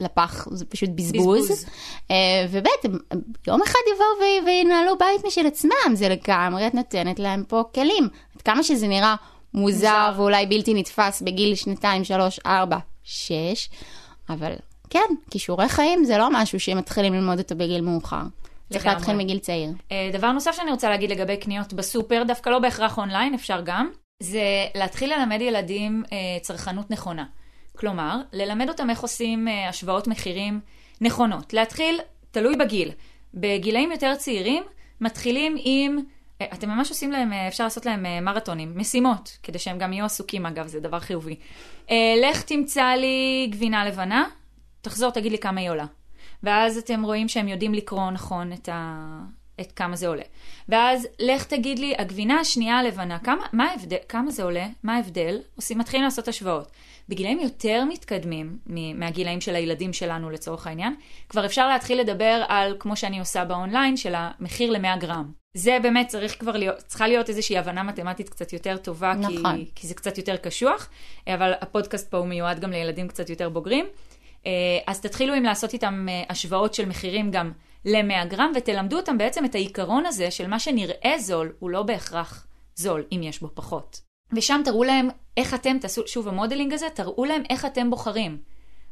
לפח 0.00 0.46
זה 0.50 0.64
פשוט 0.64 0.90
בזבוז. 0.94 1.44
בזבוז. 1.50 1.64
אה, 2.10 2.46
וב', 2.50 2.66
יום 3.46 3.62
אחד 3.62 3.78
יבואו 3.94 4.28
וינהלו 4.46 4.98
בית 4.98 5.26
משל 5.26 5.46
עצמם, 5.46 5.94
זה 5.94 6.08
לגמרי, 6.08 6.66
את 6.66 6.74
נותנת 6.74 7.18
להם 7.18 7.44
פה 7.48 7.62
כלים. 7.74 8.08
עד 8.36 8.42
כמה 8.42 8.62
שזה 8.62 8.88
נראה 8.88 9.14
מוזר, 9.54 9.72
מוזר. 10.08 10.12
ואולי 10.16 10.46
בלתי 10.46 10.74
נתפס 10.74 11.22
בגיל 11.22 11.54
שנתיים, 11.54 12.04
שלוש, 12.04 12.40
ארבע, 12.46 12.78
שש, 13.04 13.68
אבל 14.28 14.52
כן, 14.90 15.14
כישורי 15.30 15.68
חיים 15.68 16.04
זה 16.04 16.18
לא 16.18 16.28
משהו 16.32 16.60
שמתחילים 16.60 17.14
ללמוד 17.14 17.38
אותו 17.38 17.56
בגיל 17.56 17.80
מאוחר. 17.80 18.22
צריך 18.70 18.84
לגמרי. 18.84 18.96
להתחיל 18.98 19.16
מגיל 19.16 19.38
צעיר. 19.38 19.70
אה, 19.92 20.10
דבר 20.12 20.32
נוסף 20.32 20.56
שאני 20.56 20.70
רוצה 20.70 20.88
להגיד 20.88 21.10
לגבי 21.10 21.36
קניות 21.36 21.72
בסופר, 21.72 22.22
דווקא 22.26 22.50
לא 22.50 22.58
בהכרח 22.58 22.98
אונליין, 22.98 23.34
אפשר 23.34 23.60
גם, 23.64 23.90
זה 24.20 24.42
להתחיל 24.74 25.14
ללמד 25.14 25.40
ילדים 25.40 26.02
אה, 26.12 26.16
צרכנות 26.40 26.90
נכונה. 26.90 27.24
כלומר, 27.76 28.20
ללמד 28.32 28.68
אותם 28.68 28.90
איך 28.90 29.00
עושים 29.00 29.48
אה, 29.48 29.68
השוואות 29.68 30.06
מחירים 30.06 30.60
נכונות. 31.00 31.52
להתחיל, 31.52 32.00
תלוי 32.30 32.56
בגיל. 32.56 32.90
בגילאים 33.34 33.92
יותר 33.92 34.14
צעירים, 34.14 34.62
מתחילים 35.00 35.56
עם... 35.64 35.98
אתם 36.52 36.68
ממש 36.68 36.90
עושים 36.90 37.12
להם, 37.12 37.32
אפשר 37.32 37.64
לעשות 37.64 37.86
להם 37.86 38.24
מרתונים, 38.24 38.72
משימות, 38.76 39.38
כדי 39.42 39.58
שהם 39.58 39.78
גם 39.78 39.92
יהיו 39.92 40.04
עסוקים, 40.04 40.46
אגב, 40.46 40.66
זה 40.66 40.80
דבר 40.80 41.00
חיובי. 41.00 41.36
לך 42.22 42.42
תמצא 42.42 42.84
לי 42.84 43.46
גבינה 43.50 43.84
לבנה, 43.84 44.24
תחזור, 44.80 45.10
תגיד 45.10 45.32
לי 45.32 45.38
כמה 45.38 45.60
היא 45.60 45.70
עולה. 45.70 45.86
ואז 46.42 46.78
אתם 46.78 47.02
רואים 47.02 47.28
שהם 47.28 47.48
יודעים 47.48 47.74
לקרוא 47.74 48.10
נכון 48.10 48.52
את, 48.52 48.68
ה... 48.72 49.18
את 49.60 49.72
כמה 49.72 49.96
זה 49.96 50.08
עולה. 50.08 50.22
ואז 50.68 51.08
לך 51.18 51.44
תגיד 51.44 51.78
לי, 51.78 51.94
הגבינה 51.98 52.40
השנייה 52.40 52.78
הלבנה, 52.78 53.18
כמה, 53.18 53.46
מה 53.52 53.64
ההבדל, 53.64 53.96
כמה 54.08 54.30
זה 54.30 54.42
עולה? 54.42 54.66
מה 54.82 54.96
ההבדל? 54.96 55.38
עושים, 55.56 55.78
מתחילים 55.78 56.04
לעשות 56.04 56.28
השוואות. 56.28 56.70
בגילאים 57.08 57.40
יותר 57.40 57.84
מתקדמים 57.88 58.58
מהגילאים 58.94 59.40
של 59.40 59.54
הילדים 59.54 59.92
שלנו 59.92 60.30
לצורך 60.30 60.66
העניין, 60.66 60.94
כבר 61.28 61.46
אפשר 61.46 61.68
להתחיל 61.68 62.00
לדבר 62.00 62.44
על, 62.48 62.76
כמו 62.78 62.96
שאני 62.96 63.18
עושה 63.18 63.44
באונליין, 63.44 63.96
של 63.96 64.14
המחיר 64.16 64.70
ל-100 64.70 65.00
גרם. 65.00 65.32
זה 65.54 65.78
באמת 65.82 66.08
צריך 66.08 66.40
כבר 66.40 66.56
להיות, 66.56 66.76
צריכה 66.76 67.08
להיות 67.08 67.28
איזושהי 67.28 67.58
הבנה 67.58 67.82
מתמטית 67.82 68.28
קצת 68.28 68.52
יותר 68.52 68.76
טובה, 68.76 69.14
נכון. 69.14 69.56
כי, 69.56 69.70
כי 69.74 69.86
זה 69.86 69.94
קצת 69.94 70.18
יותר 70.18 70.36
קשוח, 70.36 70.88
אבל 71.26 71.52
הפודקאסט 71.60 72.10
פה 72.10 72.16
הוא 72.16 72.26
מיועד 72.26 72.60
גם 72.60 72.70
לילדים 72.70 73.08
קצת 73.08 73.30
יותר 73.30 73.48
בוגרים. 73.48 73.86
אה, 74.46 74.50
אז 74.86 75.00
תתחילו 75.00 75.34
עם 75.34 75.42
לעשות 75.42 75.72
איתם 75.72 76.06
אה, 76.08 76.22
השוואות 76.28 76.74
של 76.74 76.88
מחירים 76.88 77.30
גם 77.30 77.52
ל-100 77.84 78.24
גרם, 78.28 78.52
ותלמדו 78.54 78.96
אותם 78.96 79.18
בעצם 79.18 79.44
את 79.44 79.54
העיקרון 79.54 80.06
הזה 80.06 80.30
של 80.30 80.46
מה 80.46 80.58
שנראה 80.58 81.14
זול, 81.18 81.52
הוא 81.58 81.70
לא 81.70 81.82
בהכרח 81.82 82.46
זול, 82.74 83.04
אם 83.12 83.20
יש 83.22 83.40
בו 83.40 83.48
פחות. 83.54 84.00
ושם 84.32 84.60
תראו 84.64 84.84
להם 84.84 85.08
איך 85.36 85.54
אתם, 85.54 85.78
תעשו 85.78 86.02
שוב 86.06 86.28
המודלינג 86.28 86.72
הזה, 86.72 86.86
תראו 86.94 87.24
להם 87.24 87.42
איך 87.50 87.64
אתם 87.64 87.90
בוחרים. 87.90 88.38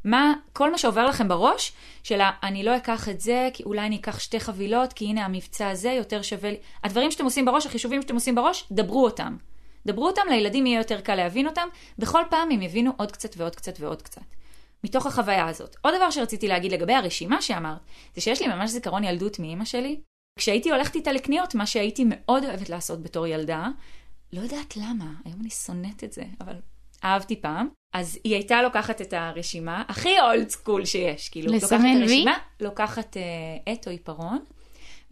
מה, 0.03 0.33
כל 0.53 0.71
מה 0.71 0.77
שעובר 0.77 1.05
לכם 1.05 1.27
בראש, 1.27 1.71
של 2.03 2.21
ה- 2.21 2.31
אני 2.43 2.63
לא 2.63 2.77
אקח 2.77 3.09
את 3.09 3.21
זה, 3.21 3.49
כי 3.53 3.63
אולי 3.63 3.85
אני 3.85 3.95
אקח 3.95 4.19
שתי 4.19 4.39
חבילות, 4.39 4.93
כי 4.93 5.05
הנה 5.05 5.25
המבצע 5.25 5.69
הזה 5.69 5.91
יותר 5.91 6.21
שווה 6.21 6.51
לי. 6.51 6.57
הדברים 6.83 7.11
שאתם 7.11 7.23
עושים 7.23 7.45
בראש, 7.45 7.65
החישובים 7.65 8.01
שאתם 8.01 8.13
עושים 8.13 8.35
בראש, 8.35 8.67
דברו 8.71 9.03
אותם. 9.03 9.37
דברו 9.85 10.07
אותם, 10.07 10.21
לילדים 10.29 10.65
יהיה 10.65 10.79
יותר 10.79 11.01
קל 11.01 11.15
להבין 11.15 11.47
אותם, 11.47 11.67
בכל 11.99 12.21
פעם 12.29 12.51
הם 12.51 12.61
יבינו 12.61 12.91
עוד 12.97 13.11
קצת 13.11 13.33
ועוד 13.37 13.55
קצת 13.55 13.73
ועוד 13.79 14.01
קצת. 14.01 14.21
מתוך 14.85 15.05
החוויה 15.05 15.47
הזאת. 15.47 15.75
עוד 15.81 15.93
דבר 15.95 16.11
שרציתי 16.11 16.47
להגיד 16.47 16.71
לגבי 16.71 16.93
הרשימה 16.93 17.41
שאמרת, 17.41 17.79
זה 18.15 18.21
שיש 18.21 18.41
לי 18.41 18.47
ממש 18.47 18.71
זיכרון 18.71 19.03
ילדות 19.03 19.39
מאימא 19.39 19.65
שלי. 19.65 19.99
כשהייתי 20.39 20.71
הולכת 20.71 20.95
איתה 20.95 21.11
לקניות, 21.11 21.55
מה 21.55 21.65
שהייתי 21.65 22.03
מאוד 22.07 22.43
אוהבת 22.45 22.69
לעשות 22.69 23.03
בתור 23.03 23.27
ילדה, 23.27 23.67
לא 24.33 24.41
יודעת 24.41 24.77
למה, 24.77 25.05
היום 25.25 25.39
אני 25.41 25.49
שונאת 25.49 26.03
את 26.03 26.13
זה, 26.13 26.23
אבל 26.41 26.55
אהבתי 27.03 27.41
פעם. 27.41 27.67
אז 27.95 28.19
היא 28.23 28.33
הייתה 28.33 28.61
לוקחת 28.61 29.01
את 29.01 29.13
הרשימה, 29.13 29.83
הכי 29.87 30.19
אולד 30.19 30.49
סקול 30.49 30.85
שיש, 30.85 31.29
כאילו, 31.29 31.53
לוקחת 31.53 31.73
את? 31.73 32.01
הרשימה, 32.01 32.37
לוקחת 32.59 33.17
אה, 33.17 33.23
עט 33.73 33.87
או 33.87 33.91
עיפרון, 33.91 34.39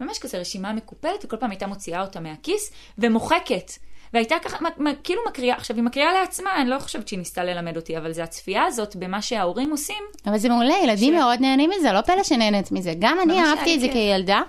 ממש 0.00 0.18
כזה 0.18 0.38
רשימה 0.38 0.72
מקופלת, 0.72 1.24
וכל 1.24 1.36
פעם 1.36 1.50
הייתה 1.50 1.66
מוציאה 1.66 2.02
אותה 2.02 2.20
מהכיס, 2.20 2.72
ומוחקת. 2.98 3.72
והייתה 4.14 4.34
ככה, 4.44 4.56
כאילו 5.04 5.20
מקריאה, 5.28 5.56
עכשיו 5.56 5.76
היא 5.76 5.84
מקריאה 5.84 6.12
לעצמה, 6.12 6.50
אני 6.60 6.70
לא 6.70 6.78
חושבת 6.78 7.08
שהיא 7.08 7.18
ניסתה 7.18 7.44
ללמד 7.44 7.76
אותי, 7.76 7.98
אבל 7.98 8.12
זה 8.12 8.22
הצפייה 8.22 8.64
הזאת 8.64 8.96
במה 8.96 9.22
שההורים 9.22 9.70
עושים, 9.70 10.02
אבל 10.26 10.38
זה 10.38 10.48
מעולה, 10.48 10.74
ילדים 10.84 11.14
ש- 11.14 11.16
מאוד 11.18 11.40
נהנים 11.40 11.70
מזה, 11.78 11.92
לא 11.92 12.00
פלא 12.00 12.22
שנהנית 12.22 12.72
מזה. 12.72 12.92
גם 12.98 13.18
אני 13.22 13.40
אהבתי 13.40 13.74
את 13.74 13.80
זה 13.80 13.86
לי 13.86 13.92
כילדה. 13.92 14.40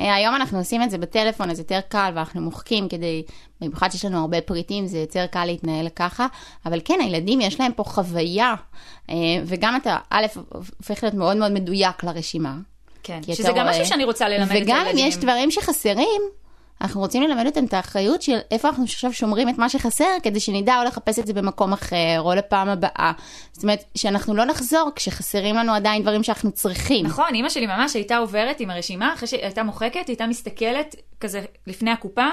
אה, 0.00 0.14
היום 0.14 0.34
אנחנו 0.34 0.58
עושים 0.58 0.82
את 0.82 0.90
זה 0.90 0.98
בטלפון, 0.98 1.50
אז 1.50 1.58
יותר 1.58 1.80
קל, 1.88 2.10
ואנחנו 2.14 2.40
מוחקים 2.40 2.88
כדי, 2.88 3.22
במיוחד 3.60 3.88
שיש 3.90 4.04
לנו 4.04 4.20
הרבה 4.20 4.40
פריטים, 4.40 4.86
זה 4.86 4.98
יותר 4.98 5.26
קל 5.26 5.44
להתנהל 5.44 5.88
ככה. 5.88 6.26
אבל 6.66 6.80
כן, 6.84 6.98
הילדים 7.02 7.40
יש 7.40 7.60
להם 7.60 7.72
פה 7.72 7.84
חוויה, 7.84 8.54
אה, 9.10 9.14
וגם 9.44 9.76
אתה, 9.76 9.96
א', 10.10 10.26
הופך 10.78 11.02
להיות 11.02 11.14
מאוד 11.14 11.36
מאוד 11.36 11.52
מדויק 11.52 12.04
לרשימה. 12.04 12.54
כן, 13.02 13.20
שזה 13.22 13.48
גם 13.48 13.54
רואה- 13.54 13.70
משהו 13.70 13.86
שאני 13.86 14.04
רוצה 14.04 14.28
ללמד 14.28 14.46
את 14.46 14.52
הילדים. 14.52 14.74
וגם 14.74 14.86
אם 14.92 14.98
יש 14.98 15.16
דברים 15.16 15.50
שחסרים, 15.50 16.20
אנחנו 16.80 17.00
רוצים 17.00 17.22
ללמד 17.22 17.46
אותם 17.46 17.64
את 17.64 17.74
האחריות 17.74 18.22
של 18.22 18.38
איפה 18.50 18.68
אנחנו 18.68 18.84
עכשיו 18.84 19.12
שומרים 19.12 19.48
את 19.48 19.58
מה 19.58 19.68
שחסר, 19.68 20.04
כדי 20.22 20.40
שנדע 20.40 20.78
או 20.78 20.84
לחפש 20.84 21.18
את 21.18 21.26
זה 21.26 21.32
במקום 21.32 21.72
אחר, 21.72 22.18
או 22.18 22.34
לפעם 22.34 22.68
הבאה. 22.68 23.12
זאת 23.52 23.62
אומרת, 23.62 23.84
שאנחנו 23.94 24.34
לא 24.34 24.44
נחזור 24.44 24.90
כשחסרים 24.96 25.56
לנו 25.56 25.72
עדיין 25.74 26.02
דברים 26.02 26.22
שאנחנו 26.22 26.52
צריכים. 26.52 27.06
נכון, 27.06 27.34
אימא 27.34 27.48
שלי 27.48 27.66
ממש 27.66 27.94
הייתה 27.94 28.16
עוברת 28.16 28.60
עם 28.60 28.70
הרשימה, 28.70 29.14
אחרי 29.14 29.28
שהיא 29.28 29.42
הייתה 29.42 29.62
מוחקת, 29.62 29.94
היא 29.94 30.04
הייתה 30.08 30.26
מסתכלת 30.26 30.96
כזה 31.20 31.44
לפני 31.66 31.90
הקופה, 31.90 32.26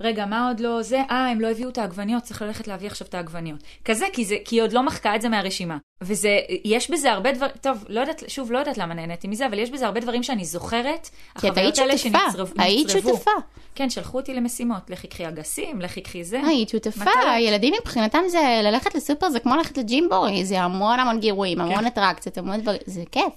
רגע, 0.00 0.26
מה 0.26 0.48
עוד 0.48 0.60
לא 0.60 0.82
זה? 0.82 1.02
אה, 1.10 1.28
הם 1.30 1.40
לא 1.40 1.50
הביאו 1.50 1.68
את 1.70 1.78
העגבניות, 1.78 2.22
צריך 2.22 2.42
ללכת 2.42 2.68
להביא 2.68 2.86
עכשיו 2.86 3.06
את 3.06 3.14
העגבניות. 3.14 3.60
כזה, 3.84 4.06
כי, 4.12 4.24
זה, 4.24 4.36
כי 4.44 4.56
היא 4.56 4.62
עוד 4.62 4.72
לא 4.72 4.82
מחקה 4.82 5.16
את 5.16 5.22
זה 5.22 5.28
מהרשימה. 5.28 5.76
וזה, 6.02 6.28
יש 6.64 6.90
בזה 6.90 7.12
הרבה 7.12 7.32
דברים, 7.32 7.52
טוב, 7.60 7.84
לא 7.88 8.00
יודעת, 8.00 8.22
שוב, 8.28 8.52
לא 8.52 8.58
יודעת 8.58 8.78
למה 8.78 8.94
נהניתי 8.94 9.28
מזה, 9.28 9.46
אבל 9.46 9.58
יש 9.58 9.70
בזה 9.70 9.86
הרבה 9.86 10.00
דברים 10.00 10.22
שאני 10.22 10.44
זוכרת, 10.44 11.08
כי 11.40 11.48
את 11.48 11.56
היית 11.58 11.76
שותפה, 11.76 11.98
שנצרב- 11.98 12.52
היית 12.58 12.86
נצרבו. 12.86 13.08
שותפה. 13.08 13.30
כן, 13.74 13.90
שלחו 13.90 14.18
אותי 14.18 14.34
למשימות, 14.34 14.90
לכי 14.90 15.06
קחי 15.08 15.28
אגסים, 15.28 15.80
לכי 15.80 16.00
קחי 16.00 16.24
זה. 16.24 16.40
היית 16.46 16.68
שותפה, 16.68 17.00
מטלות. 17.00 17.16
ילדים 17.40 17.74
מבחינתם 17.80 18.18
זה 18.28 18.60
ללכת 18.64 18.94
לסופר, 18.94 19.30
זה 19.30 19.40
כמו 19.40 19.56
ללכת 19.56 19.78
לג'ימבורי, 19.78 20.44
זה 20.44 20.60
המון 20.60 21.00
המון 21.00 21.20
גירויים, 21.20 21.60
המון 21.60 21.86
אטרקציות, 21.86 22.38
המון 22.38 22.60
דברים, 22.60 22.80
זה 22.86 23.02
כיף. 23.12 23.32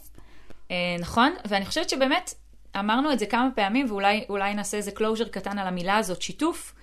אה, 0.72 0.76
נכון, 1.00 1.32
ואני 1.46 1.66
חושבת 1.66 1.90
שבאמת 1.90 2.34
אמרנו 2.80 3.12
את 3.12 3.20
זה 3.20 3.26
כמה 3.26 3.50
פעמים, 3.56 3.86
ואולי 3.90 4.26
אולי 4.30 4.54
נעשה 4.54 4.78
איזה 4.78 4.92
closure 4.92 5.28
קטן 5.28 5.60
על 5.60 5.68
המילה 5.68 5.98
הזאת, 5.98 6.22
שיתוף, 6.22 6.74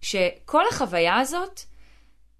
שכל 0.00 0.62
החוויה 0.70 1.18
הזאת, 1.18 1.60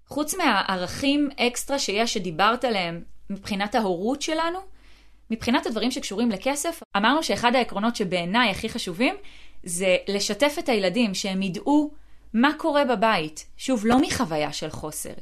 חוץ 0.07 0.35
מהערכים 0.35 1.29
אקסטרה 1.39 1.79
שיש, 1.79 2.13
שדיברת 2.13 2.63
עליהם 2.65 3.03
מבחינת 3.29 3.75
ההורות 3.75 4.21
שלנו, 4.21 4.59
מבחינת 5.31 5.65
הדברים 5.65 5.91
שקשורים 5.91 6.31
לכסף, 6.31 6.83
אמרנו 6.97 7.23
שאחד 7.23 7.55
העקרונות 7.55 7.95
שבעיניי 7.95 8.51
הכי 8.51 8.69
חשובים, 8.69 9.15
זה 9.63 9.97
לשתף 10.07 10.55
את 10.59 10.69
הילדים, 10.69 11.13
שהם 11.13 11.41
ידעו 11.41 11.91
מה 12.33 12.51
קורה 12.57 12.85
בבית. 12.85 13.45
שוב, 13.57 13.85
לא 13.85 14.01
מחוויה 14.01 14.53
של 14.53 14.69
חוסר, 14.69 15.13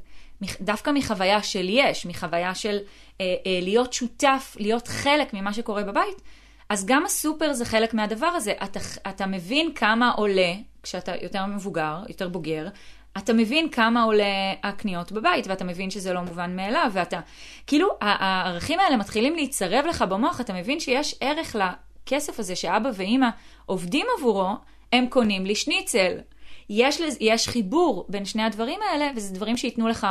דווקא 0.62 0.92
מחוויה 0.92 1.44
של 1.44 1.66
יש, 1.70 2.06
מחוויה 2.06 2.56
של 2.56 2.78
אה, 3.22 3.26
אה, 3.46 3.60
להיות 3.62 3.94
שותף, 3.94 4.56
להיות 4.60 4.88
חלק 4.88 5.34
ממה 5.34 5.54
שקורה 5.54 5.84
בבית. 5.84 6.22
אז 6.70 6.86
גם 6.86 7.06
הסופר 7.06 7.54
זה 7.54 7.66
חלק 7.66 7.94
מהדבר 7.94 8.28
הזה. 8.28 8.54
אתה, 8.64 8.80
אתה 9.10 9.26
מבין 9.26 9.74
כמה 9.74 10.12
עולה, 10.12 10.54
כשאתה 10.84 11.12
יותר 11.22 11.46
מבוגר, 11.46 11.98
יותר 12.08 12.30
בוגר, 12.30 12.68
אתה 13.18 13.34
מבין 13.34 13.70
כמה 13.70 14.04
עולה 14.04 14.54
הקניות 14.64 15.12
בבית, 15.12 15.48
ואתה 15.48 15.64
מבין 15.64 15.90
שזה 15.90 16.14
לא 16.14 16.22
מובן 16.22 16.56
מאליו, 16.56 16.92
ואתה... 16.94 17.20
כאילו, 17.68 17.88
הערכים 18.02 18.80
האלה 18.80 18.98
מתחילים 18.98 19.36
להיצרב 19.36 19.86
לך 19.86 20.02
במוח, 20.02 20.42
אתה 20.42 20.54
מבין 20.54 20.80
שיש 20.80 21.16
ערך 21.22 21.56
לכסף 21.56 22.40
הזה 22.40 22.56
שאבא 22.56 22.90
ואימא 22.94 23.28
עובדים 23.66 24.06
עבורו, 24.18 24.50
הם 24.94 25.08
קונים 25.08 25.46
לי 25.46 25.56
שניצל. 25.56 26.18
יש, 26.70 27.02
לז- 27.02 27.18
יש 27.20 27.48
חיבור 27.48 28.06
בין 28.10 28.26
שני 28.26 28.44
הדברים 28.44 28.80
האלה, 28.92 29.10
וזה 29.16 29.34
דברים 29.34 29.58
שייתנו 29.58 29.88
לך 29.88 30.08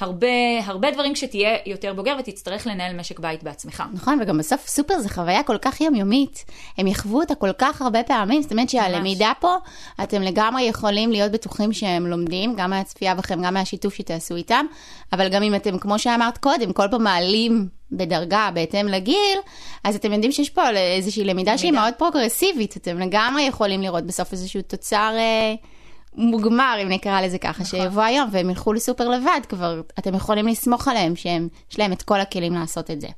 הרבה, 0.00 0.26
הרבה 0.64 0.90
דברים 0.90 1.14
כשתהיה 1.14 1.56
יותר 1.66 1.92
בוגר 1.94 2.16
ותצטרך 2.18 2.66
לנהל 2.66 2.96
משק 2.96 3.18
בית 3.20 3.42
בעצמך. 3.42 3.82
נכון, 3.92 4.18
וגם 4.22 4.38
בסוף 4.38 4.68
סופר 4.68 4.98
זה 4.98 5.08
חוויה 5.08 5.42
כל 5.42 5.58
כך 5.58 5.80
יומיומית. 5.80 6.44
הם 6.78 6.86
יחוו 6.86 7.20
אותה 7.20 7.34
כל 7.34 7.50
כך 7.58 7.82
הרבה 7.82 8.02
פעמים, 8.02 8.42
זאת 8.42 8.52
אומרת 8.52 8.70
שהלמידה 8.70 9.32
פה, 9.40 9.54
אתם 10.02 10.22
לגמרי 10.22 10.62
יכולים 10.62 11.12
להיות 11.12 11.32
בטוחים 11.32 11.72
שהם 11.72 12.06
לומדים, 12.06 12.54
גם 12.56 12.70
מהצפייה 12.70 13.14
בכם, 13.14 13.42
גם 13.42 13.54
מהשיתוף 13.54 13.94
שתעשו 13.94 14.36
איתם, 14.36 14.66
אבל 15.12 15.28
גם 15.28 15.42
אם 15.42 15.54
אתם, 15.54 15.78
כמו 15.78 15.98
שאמרת 15.98 16.38
קודם, 16.38 16.72
כל 16.72 16.86
פעם 16.90 17.02
מעלים 17.04 17.68
בדרגה 17.92 18.50
בהתאם 18.54 18.88
לגיל, 18.88 19.38
אז 19.84 19.94
אתם 19.96 20.12
יודעים 20.12 20.32
שיש 20.32 20.50
פה 20.50 20.62
איזושהי 20.70 21.24
למידה 21.24 21.58
שהיא 21.58 21.68
למידה. 21.70 21.82
מאוד 21.82 21.94
פרוגרסיבית, 21.94 22.76
אתם 22.76 22.98
לגמרי 22.98 23.42
יכולים 23.42 23.82
לראות 23.82 24.04
בסוף 24.06 24.32
איזשהו 24.32 24.62
תוצר 24.62 25.12
אה, 25.16 25.54
מוגמר, 26.14 26.78
אם 26.82 26.88
נקרא 26.88 27.20
לזה 27.20 27.38
ככה, 27.38 27.62
נכון. 27.62 27.64
שיבוא 27.64 28.02
היום 28.02 28.28
והם 28.32 28.50
ילכו 28.50 28.72
לסופר 28.72 29.08
לבד, 29.08 29.40
כבר 29.48 29.80
אתם 29.98 30.14
יכולים 30.14 30.46
לסמוך 30.46 30.88
עליהם 30.88 31.16
שהם, 31.16 31.48
יש 31.70 31.78
להם 31.78 31.92
את 31.92 32.02
כל 32.02 32.20
הכלים 32.20 32.54
לעשות 32.54 32.90
את 32.90 33.00
זה. 33.00 33.08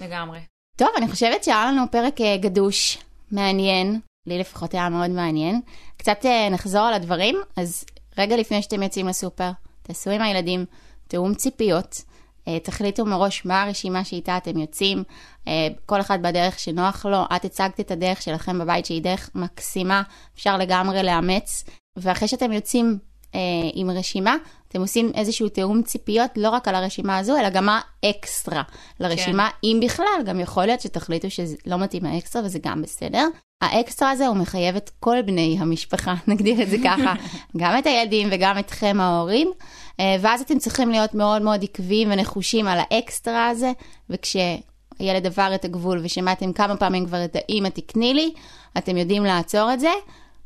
לגמרי. 0.00 0.38
טוב, 0.76 0.88
אני 0.96 1.08
חושבת 1.08 1.44
שהיה 1.44 1.66
לנו 1.66 1.82
פרק 1.90 2.20
אה, 2.20 2.36
גדוש, 2.36 2.98
מעניין, 3.32 4.00
לי 4.26 4.38
לפחות 4.38 4.74
היה 4.74 4.88
מאוד 4.88 5.10
מעניין. 5.10 5.60
קצת 5.96 6.26
אה, 6.26 6.48
נחזור 6.50 6.80
על 6.80 6.94
הדברים, 6.94 7.36
אז 7.56 7.84
רגע 8.18 8.36
לפני 8.36 8.62
שאתם 8.62 8.82
יוצאים 8.82 9.08
לסופר, 9.08 9.50
תעשו 9.82 10.10
עם 10.10 10.22
הילדים 10.22 10.64
תיאום 11.08 11.34
ציפיות, 11.34 12.02
אה, 12.48 12.58
תחליטו 12.58 13.04
מראש 13.04 13.44
מה 13.44 13.62
הרשימה 13.62 14.04
שאיתה 14.04 14.36
אתם 14.36 14.58
יוצאים, 14.58 15.02
כל 15.86 16.00
אחד 16.00 16.22
בדרך 16.22 16.58
שנוח 16.58 17.06
לו, 17.06 17.24
את 17.36 17.44
הצגת 17.44 17.80
את 17.80 17.90
הדרך 17.90 18.22
שלכם 18.22 18.58
בבית 18.58 18.86
שהיא 18.86 19.02
דרך 19.02 19.30
מקסימה, 19.34 20.02
אפשר 20.34 20.56
לגמרי 20.56 21.02
לאמץ, 21.02 21.64
ואחרי 22.00 22.28
שאתם 22.28 22.52
יוצאים 22.52 22.98
אה, 23.34 23.40
עם 23.74 23.90
רשימה, 23.90 24.36
אתם 24.68 24.80
עושים 24.80 25.12
איזשהו 25.14 25.48
תיאום 25.48 25.82
ציפיות, 25.82 26.30
לא 26.36 26.50
רק 26.50 26.68
על 26.68 26.74
הרשימה 26.74 27.18
הזו, 27.18 27.36
אלא 27.36 27.48
גם 27.48 27.66
מה 27.66 27.80
אקסטרה 28.04 28.62
לרשימה, 29.00 29.48
כן. 29.48 29.68
אם 29.68 29.80
בכלל, 29.84 30.22
גם 30.26 30.40
יכול 30.40 30.66
להיות 30.66 30.80
שתחליטו 30.80 31.30
שזה 31.30 31.56
לא 31.66 31.78
מתאים 31.78 32.06
האקסטרה 32.06 32.42
וזה 32.44 32.58
גם 32.62 32.82
בסדר. 32.82 33.26
האקסטרה 33.62 34.10
הזה 34.10 34.26
הוא 34.26 34.36
מחייב 34.36 34.76
את 34.76 34.90
כל 35.00 35.22
בני 35.22 35.56
המשפחה, 35.60 36.14
נגדיר 36.28 36.62
את 36.62 36.70
זה 36.70 36.76
ככה, 36.84 37.14
גם 37.60 37.78
את 37.78 37.86
הילדים 37.86 38.28
וגם 38.32 38.58
אתכם 38.58 38.96
ההורים, 39.00 39.50
אה, 40.00 40.16
ואז 40.20 40.40
אתם 40.40 40.58
צריכים 40.58 40.90
להיות 40.90 41.14
מאוד 41.14 41.42
מאוד 41.42 41.64
עקביים 41.64 42.12
ונחושים 42.12 42.66
על 42.66 42.78
האקסטרה 42.90 43.48
הזה, 43.48 43.72
וכשהילד 44.10 45.26
עבר 45.26 45.50
את 45.54 45.64
הגבול 45.64 46.00
ושמעתם 46.02 46.52
כמה 46.52 46.76
פעמים 46.76 47.06
כבר 47.06 47.24
את 47.24 47.36
האמא 47.36 47.68
תקני 47.68 48.14
לי, 48.14 48.32
אתם 48.78 48.96
יודעים 48.96 49.24
לעצור 49.24 49.72
את 49.72 49.80
זה. 49.80 49.90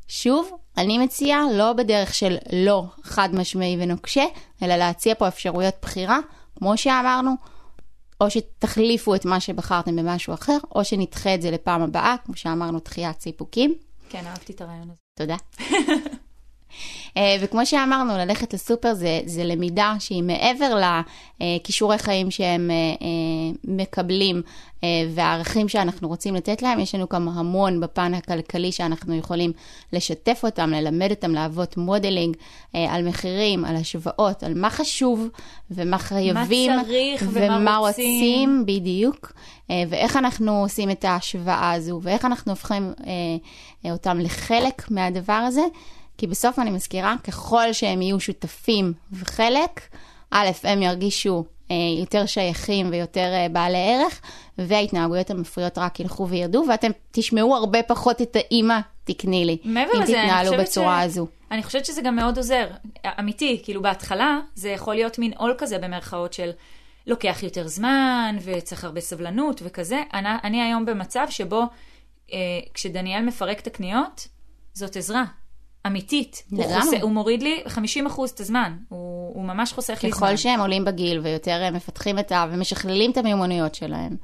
שוב, 0.09 0.51
אני 0.79 0.99
מציעה 0.99 1.43
לא 1.53 1.73
בדרך 1.73 2.15
של 2.15 2.37
לא 2.53 2.85
חד 3.03 3.29
משמעי 3.33 3.77
ונוקשה, 3.81 4.25
אלא 4.63 4.77
להציע 4.77 5.15
פה 5.15 5.29
אפשרויות 5.29 5.75
בחירה, 5.83 6.19
כמו 6.59 6.77
שאמרנו, 6.77 7.31
או 8.21 8.31
שתחליפו 8.31 9.15
את 9.15 9.25
מה 9.25 9.41
שבחרתם 9.41 9.97
במשהו 9.97 10.35
אחר, 10.35 10.59
או 10.75 10.85
שנדחה 10.85 11.35
את 11.35 11.43
זה 11.43 11.51
לפעם 11.51 11.83
הבאה, 11.83 12.15
כמו 12.25 12.37
שאמרנו, 12.37 12.79
דחיית 12.85 13.21
סיפוקים. 13.21 13.75
כן, 14.09 14.27
אהבתי 14.27 14.53
את 14.53 14.61
הרעיון 14.61 14.91
הזה. 14.91 15.01
תודה. 15.19 15.37
אה, 17.17 17.37
וכמו 17.41 17.67
שאמרנו, 17.67 18.17
ללכת 18.17 18.55
לסופר 18.55 18.95
זה, 18.95 19.21
זה 19.25 19.45
למידה 19.45 19.95
שהיא 19.99 20.23
מעבר 20.23 20.81
לכישורי 21.41 21.99
חיים 21.99 22.31
שהם 22.31 22.71
אה, 22.71 22.77
אה, 22.77 23.55
מקבלים 23.65 24.43
והערכים 25.15 25.69
שאנחנו 25.69 26.09
רוצים 26.09 26.35
לתת 26.35 26.63
להם, 26.63 26.81
יש 26.81 26.95
לנו 26.95 27.07
גם 27.11 27.29
המון 27.29 27.81
בפן 27.81 28.15
הכלכלי 28.15 28.73
שאנחנו 28.73 29.15
יכולים 29.15 29.53
לשתף 29.93 30.41
אותם, 30.45 30.71
ללמד 30.71 31.11
אותם, 31.11 31.33
להוות 31.35 31.77
modeling 31.77 32.37
על 32.73 33.09
מחירים, 33.09 33.65
על 33.65 33.77
השוואות, 33.77 34.43
על 34.43 34.55
מה 34.55 34.71
חשוב 34.71 35.29
ומה 35.71 35.99
חייבים. 35.99 36.83
צריך 36.83 37.23
ומה 37.33 37.57
ומה 37.59 37.77
רוצים. 37.77 38.05
רוצים, 38.07 38.67
בדיוק, 38.67 39.33
ואיך 39.89 40.17
אנחנו 40.17 40.63
עושים 40.63 40.91
את 40.91 41.05
ההשוואה 41.05 41.73
הזו, 41.73 42.01
ואיך 42.03 42.25
אנחנו 42.25 42.53
הופכים 42.53 42.93
אותם 43.85 44.19
לחלק 44.21 44.91
מהדבר 44.91 45.33
הזה. 45.33 45.63
כי 46.19 46.27
בסוף 46.27 46.59
אני 46.59 46.71
מזכירה, 46.71 47.15
ככל 47.25 47.73
שהם 47.73 48.03
יהיו 48.03 48.21
שותפים 48.21 48.93
וחלק, 49.13 49.81
א', 50.31 50.49
הם 50.65 50.83
ירגישו 50.83 51.45
אה, 51.71 51.77
יותר 52.01 52.27
שייכים 52.27 52.91
ויותר 52.91 53.33
אה, 53.33 53.47
בעלי 53.49 53.79
ערך, 53.79 54.21
וההתנהגויות 54.59 55.31
המפריעות 55.31 55.79
רק 55.79 56.01
ילכו 56.01 56.29
וירדו, 56.29 56.65
ואתם 56.69 56.91
תשמעו 57.11 57.57
הרבה 57.57 57.83
פחות 57.83 58.23
את 58.23 58.37
האימא, 58.37 58.79
תקני 59.05 59.45
לי, 59.45 59.59
אם 59.65 59.77
לזה, 60.03 60.13
תתנהלו 60.13 60.53
בצורה 60.59 61.03
ש- 61.03 61.05
הזו. 61.05 61.27
אני 61.51 61.63
חושבת 61.63 61.87
שזה 61.87 62.03
גם 62.03 62.17
מאוד 62.17 62.37
עוזר. 62.37 62.67
אמיתי, 63.21 63.61
כאילו 63.65 63.83
בהתחלה 63.83 64.41
זה 64.55 64.69
יכול 64.69 64.95
להיות 64.95 65.19
מין 65.19 65.33
עול 65.37 65.55
כזה 65.59 65.79
במרכאות 65.79 66.33
של 66.33 66.51
לוקח 67.07 67.43
יותר 67.43 67.69
זמן 67.69 68.37
וצריך 68.45 68.85
הרבה 68.85 69.01
סבלנות 69.01 69.61
וכזה. 69.65 70.03
אני, 70.15 70.29
אני 70.45 70.63
היום 70.63 70.85
במצב 70.85 71.27
שבו 71.31 71.63
אה, 72.33 72.39
כשדניאל 72.75 73.23
מפרק 73.23 73.61
את 73.61 73.67
הקניות, 73.67 74.29
זאת 74.73 74.97
עזרה. 74.97 75.25
אמיתית. 75.87 76.43
הוא, 76.51 76.65
לגמרי. 76.65 76.81
חוסה, 76.81 76.97
הוא 77.01 77.11
מוריד 77.11 77.43
לי 77.43 77.63
50% 77.67 77.71
את 78.35 78.41
הזמן. 78.41 78.77
הוא, 78.89 79.35
הוא 79.35 79.45
ממש 79.45 79.73
חוסך 79.73 80.01
לי 80.03 80.11
זמן. 80.13 80.29
ככל 80.29 80.37
שהם 80.37 80.61
עולים 80.61 80.85
בגיל 80.85 81.19
ויותר 81.19 81.63
אה, 81.63 81.71
מפתחים 81.71 82.19
את 82.19 82.33
ה... 82.33 82.47
ומשכללים 82.51 83.11
את 83.11 83.17
המיומנויות 83.17 83.75
שלהם, 83.75 84.17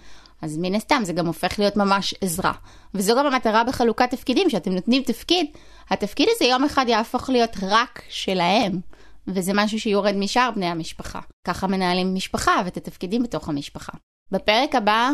אז 0.43 0.59
מן 0.59 0.75
הסתם 0.75 1.03
זה 1.05 1.13
גם 1.13 1.27
הופך 1.27 1.59
להיות 1.59 1.77
ממש 1.77 2.15
עזרה. 2.21 2.53
וזו 2.95 3.17
גם 3.19 3.27
המטרה 3.27 3.65
בחלוקת 3.65 4.11
תפקידים, 4.11 4.51
שאתם 4.51 4.73
נותנים 4.73 5.03
תפקיד, 5.03 5.47
התפקיד 5.91 6.29
הזה 6.31 6.45
יום 6.45 6.65
אחד 6.65 6.85
יהפוך 6.89 7.31
להיות 7.31 7.57
רק 7.63 8.03
שלהם. 8.09 8.81
וזה 9.29 9.53
משהו 9.55 9.81
שיורד 9.81 10.15
משאר 10.17 10.51
בני 10.55 10.67
המשפחה. 10.67 11.21
ככה 11.45 11.67
מנהלים 11.67 12.15
משפחה 12.15 12.63
ואת 12.65 12.77
התפקידים 12.77 13.23
בתוך 13.23 13.49
המשפחה. 13.49 13.93
בפרק 14.33 14.75
הבא 14.75 15.11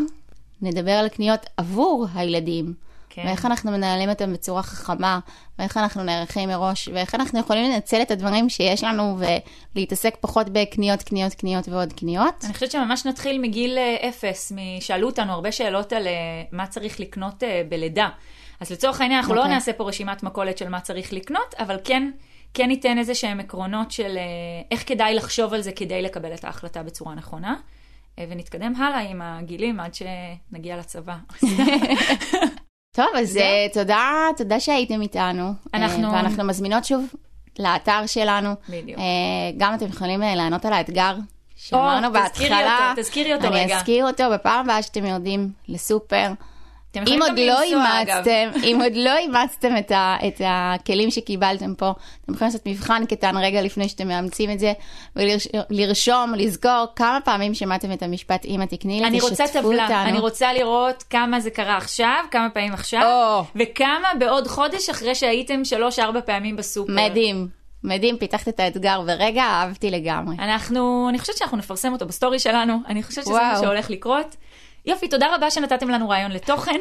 נדבר 0.62 0.92
על 0.92 1.08
קניות 1.08 1.46
עבור 1.56 2.06
הילדים. 2.14 2.74
כן. 3.14 3.22
ואיך 3.26 3.46
אנחנו 3.46 3.70
מנהלים 3.70 4.08
אותם 4.08 4.32
בצורה 4.32 4.62
חכמה, 4.62 5.18
ואיך 5.58 5.76
אנחנו 5.76 6.02
נערכים 6.02 6.48
מראש, 6.48 6.88
ואיך 6.88 7.14
אנחנו 7.14 7.40
יכולים 7.40 7.70
לנצל 7.70 8.02
את 8.02 8.10
הדברים 8.10 8.48
שיש 8.48 8.84
לנו 8.84 9.18
ולהתעסק 9.74 10.16
פחות 10.20 10.48
בקניות, 10.48 11.02
קניות, 11.02 11.34
קניות 11.34 11.68
ועוד 11.68 11.92
קניות. 11.92 12.44
אני 12.44 12.54
חושבת 12.54 12.70
שממש 12.70 13.06
נתחיל 13.06 13.40
מגיל 13.40 13.78
אה, 13.78 14.08
אפס. 14.08 14.52
שאלו 14.80 15.06
אותנו 15.06 15.32
הרבה 15.32 15.52
שאלות 15.52 15.92
על 15.92 16.06
אה, 16.06 16.12
מה 16.52 16.66
צריך 16.66 17.00
לקנות 17.00 17.42
אה, 17.42 17.62
בלידה. 17.68 18.08
אז 18.60 18.70
לצורך 18.70 19.00
העניין, 19.00 19.20
אנחנו 19.20 19.34
לא 19.34 19.40
אוקיי. 19.40 19.54
נעשה 19.54 19.72
פה 19.72 19.88
רשימת 19.88 20.22
מכולת 20.22 20.58
של 20.58 20.68
מה 20.68 20.80
צריך 20.80 21.12
לקנות, 21.12 21.54
אבל 21.58 21.76
כן, 21.84 22.10
כן 22.54 22.66
ניתן 22.66 22.98
איזה 22.98 23.14
שהם 23.14 23.40
עקרונות 23.40 23.90
של 23.90 24.18
איך 24.70 24.88
כדאי 24.88 25.14
לחשוב 25.14 25.54
על 25.54 25.60
זה 25.60 25.72
כדי 25.72 26.02
לקבל 26.02 26.34
את 26.34 26.44
ההחלטה 26.44 26.82
בצורה 26.82 27.14
נכונה. 27.14 27.56
ונתקדם 28.20 28.76
הלאה 28.76 29.00
עם 29.00 29.22
הגילים 29.22 29.80
עד 29.80 29.94
שנגיע 29.94 30.76
לצבא. 30.76 31.16
טוב, 32.94 33.06
אז 33.18 33.28
זהו. 33.30 33.42
אה, 33.42 33.66
תודה, 33.72 34.04
תודה 34.36 34.60
שהייתם 34.60 35.02
איתנו. 35.02 35.52
אנחנו- 35.74 36.04
אה, 36.08 36.12
ואנחנו 36.12 36.44
מזמינות 36.44 36.84
שוב 36.84 37.04
לאתר 37.58 38.06
שלנו. 38.06 38.50
בדיוק. 38.68 38.98
אה, 38.98 39.04
גם 39.56 39.74
אתם 39.74 39.86
יכולים 39.86 40.20
לענות 40.20 40.64
על 40.64 40.72
האתגר 40.72 41.14
שאמרנו 41.56 42.06
או, 42.06 42.12
תזכירי 42.24 42.48
בהתחלה. 42.50 42.88
אותו, 42.90 43.02
תזכירי 43.02 43.34
אותו 43.34 43.46
אני 43.46 43.64
רגע. 43.64 43.76
אזכיר 43.76 44.06
אותו 44.06 44.24
בפעם 44.32 44.64
הבאה 44.64 44.82
שאתם 44.82 45.06
יורדים 45.06 45.50
לסופר. 45.68 46.28
אם 47.06 47.18
עוד 47.22 47.38
לא. 47.38 47.62
אימצתם, 47.62 48.50
אם 48.68 48.78
עוד 48.82 48.92
לא 48.96 49.16
אימצתם 49.16 49.76
את, 49.78 49.90
ה, 49.90 50.16
את 50.26 50.40
הכלים 50.44 51.10
שקיבלתם 51.10 51.74
פה, 51.74 51.90
אתם 52.24 52.32
יכולים 52.34 52.52
לעשות 52.52 52.66
מבחן 52.66 53.06
קטן 53.06 53.36
רגע 53.36 53.62
לפני 53.62 53.88
שאתם 53.88 54.08
מאמצים 54.08 54.50
את 54.50 54.58
זה, 54.58 54.72
ולרשום, 55.16 56.34
לזכור 56.36 56.84
כמה 56.96 57.18
פעמים 57.24 57.54
שמעתם 57.54 57.92
את 57.92 58.02
המשפט 58.02 58.44
אמא 58.44 58.64
תקני 58.64 59.00
לי, 59.00 59.06
אני 59.06 59.20
רוצה 59.20 59.46
תשתפו 59.46 59.72
אותנו. 59.72 59.94
אני 60.04 60.18
רוצה 60.18 60.52
לראות 60.52 61.02
כמה 61.10 61.40
זה 61.40 61.50
קרה 61.50 61.76
עכשיו, 61.76 62.24
כמה 62.30 62.50
פעמים 62.50 62.72
עכשיו, 62.72 63.02
או. 63.04 63.44
וכמה 63.56 64.08
בעוד 64.18 64.46
חודש 64.46 64.90
אחרי 64.90 65.14
שהייתם 65.14 65.64
שלוש-ארבע 65.64 66.20
פעמים 66.20 66.56
בסופר. 66.56 66.92
מדהים, 66.92 67.48
מדהים, 67.84 68.18
פיתחת 68.18 68.48
את 68.48 68.60
האתגר, 68.60 69.02
ורגע, 69.06 69.42
אהבתי 69.42 69.90
לגמרי. 69.90 70.36
אנחנו, 70.38 71.06
אני 71.08 71.18
חושבת 71.18 71.36
שאנחנו 71.36 71.56
נפרסם 71.56 71.92
אותו 71.92 72.06
בסטורי 72.06 72.38
שלנו, 72.38 72.78
אני 72.88 73.02
חושבת 73.02 73.24
שזה 73.24 73.34
מה 73.34 73.50
וואו. 73.52 73.62
שהולך 73.62 73.90
לקרות. 73.90 74.36
יופי, 74.86 75.08
תודה 75.08 75.34
רבה 75.34 75.50
שנתתם 75.50 75.88
לנו 75.88 76.08
רעיון 76.08 76.32
לתוכן. 76.32 76.80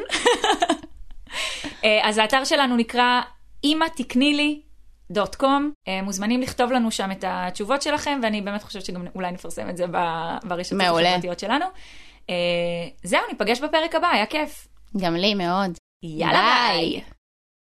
אה, 1.83 1.99
אז 2.03 2.17
האתר 2.17 2.43
שלנו 2.43 2.75
נקרא 2.75 3.21
אמא 3.63 3.85
תקני 3.95 4.33
לי. 4.33 4.61
dot 5.11 5.35
com, 5.35 5.71
מוזמנים 6.03 6.41
לכתוב 6.41 6.71
לנו 6.71 6.91
שם 6.91 7.11
את 7.11 7.23
התשובות 7.27 7.81
שלכם, 7.81 8.19
ואני 8.23 8.41
באמת 8.41 8.63
חושבת 8.63 8.85
שגם 8.85 9.05
אולי 9.15 9.31
נפרסם 9.31 9.69
את 9.69 9.77
זה 9.77 9.85
ברשתות. 10.43 10.81
החברתיות 10.81 11.39
שלנו. 11.39 11.65
אה, 12.29 12.35
זהו, 13.03 13.21
ניפגש 13.31 13.61
בפרק 13.61 13.95
הבא, 13.95 14.07
היה 14.07 14.25
כיף. 14.25 14.67
גם 14.97 15.15
לי 15.15 15.33
מאוד. 15.33 15.71
יאללה 16.03 16.67
ביי. 16.69 16.89
ביי. 16.89 17.03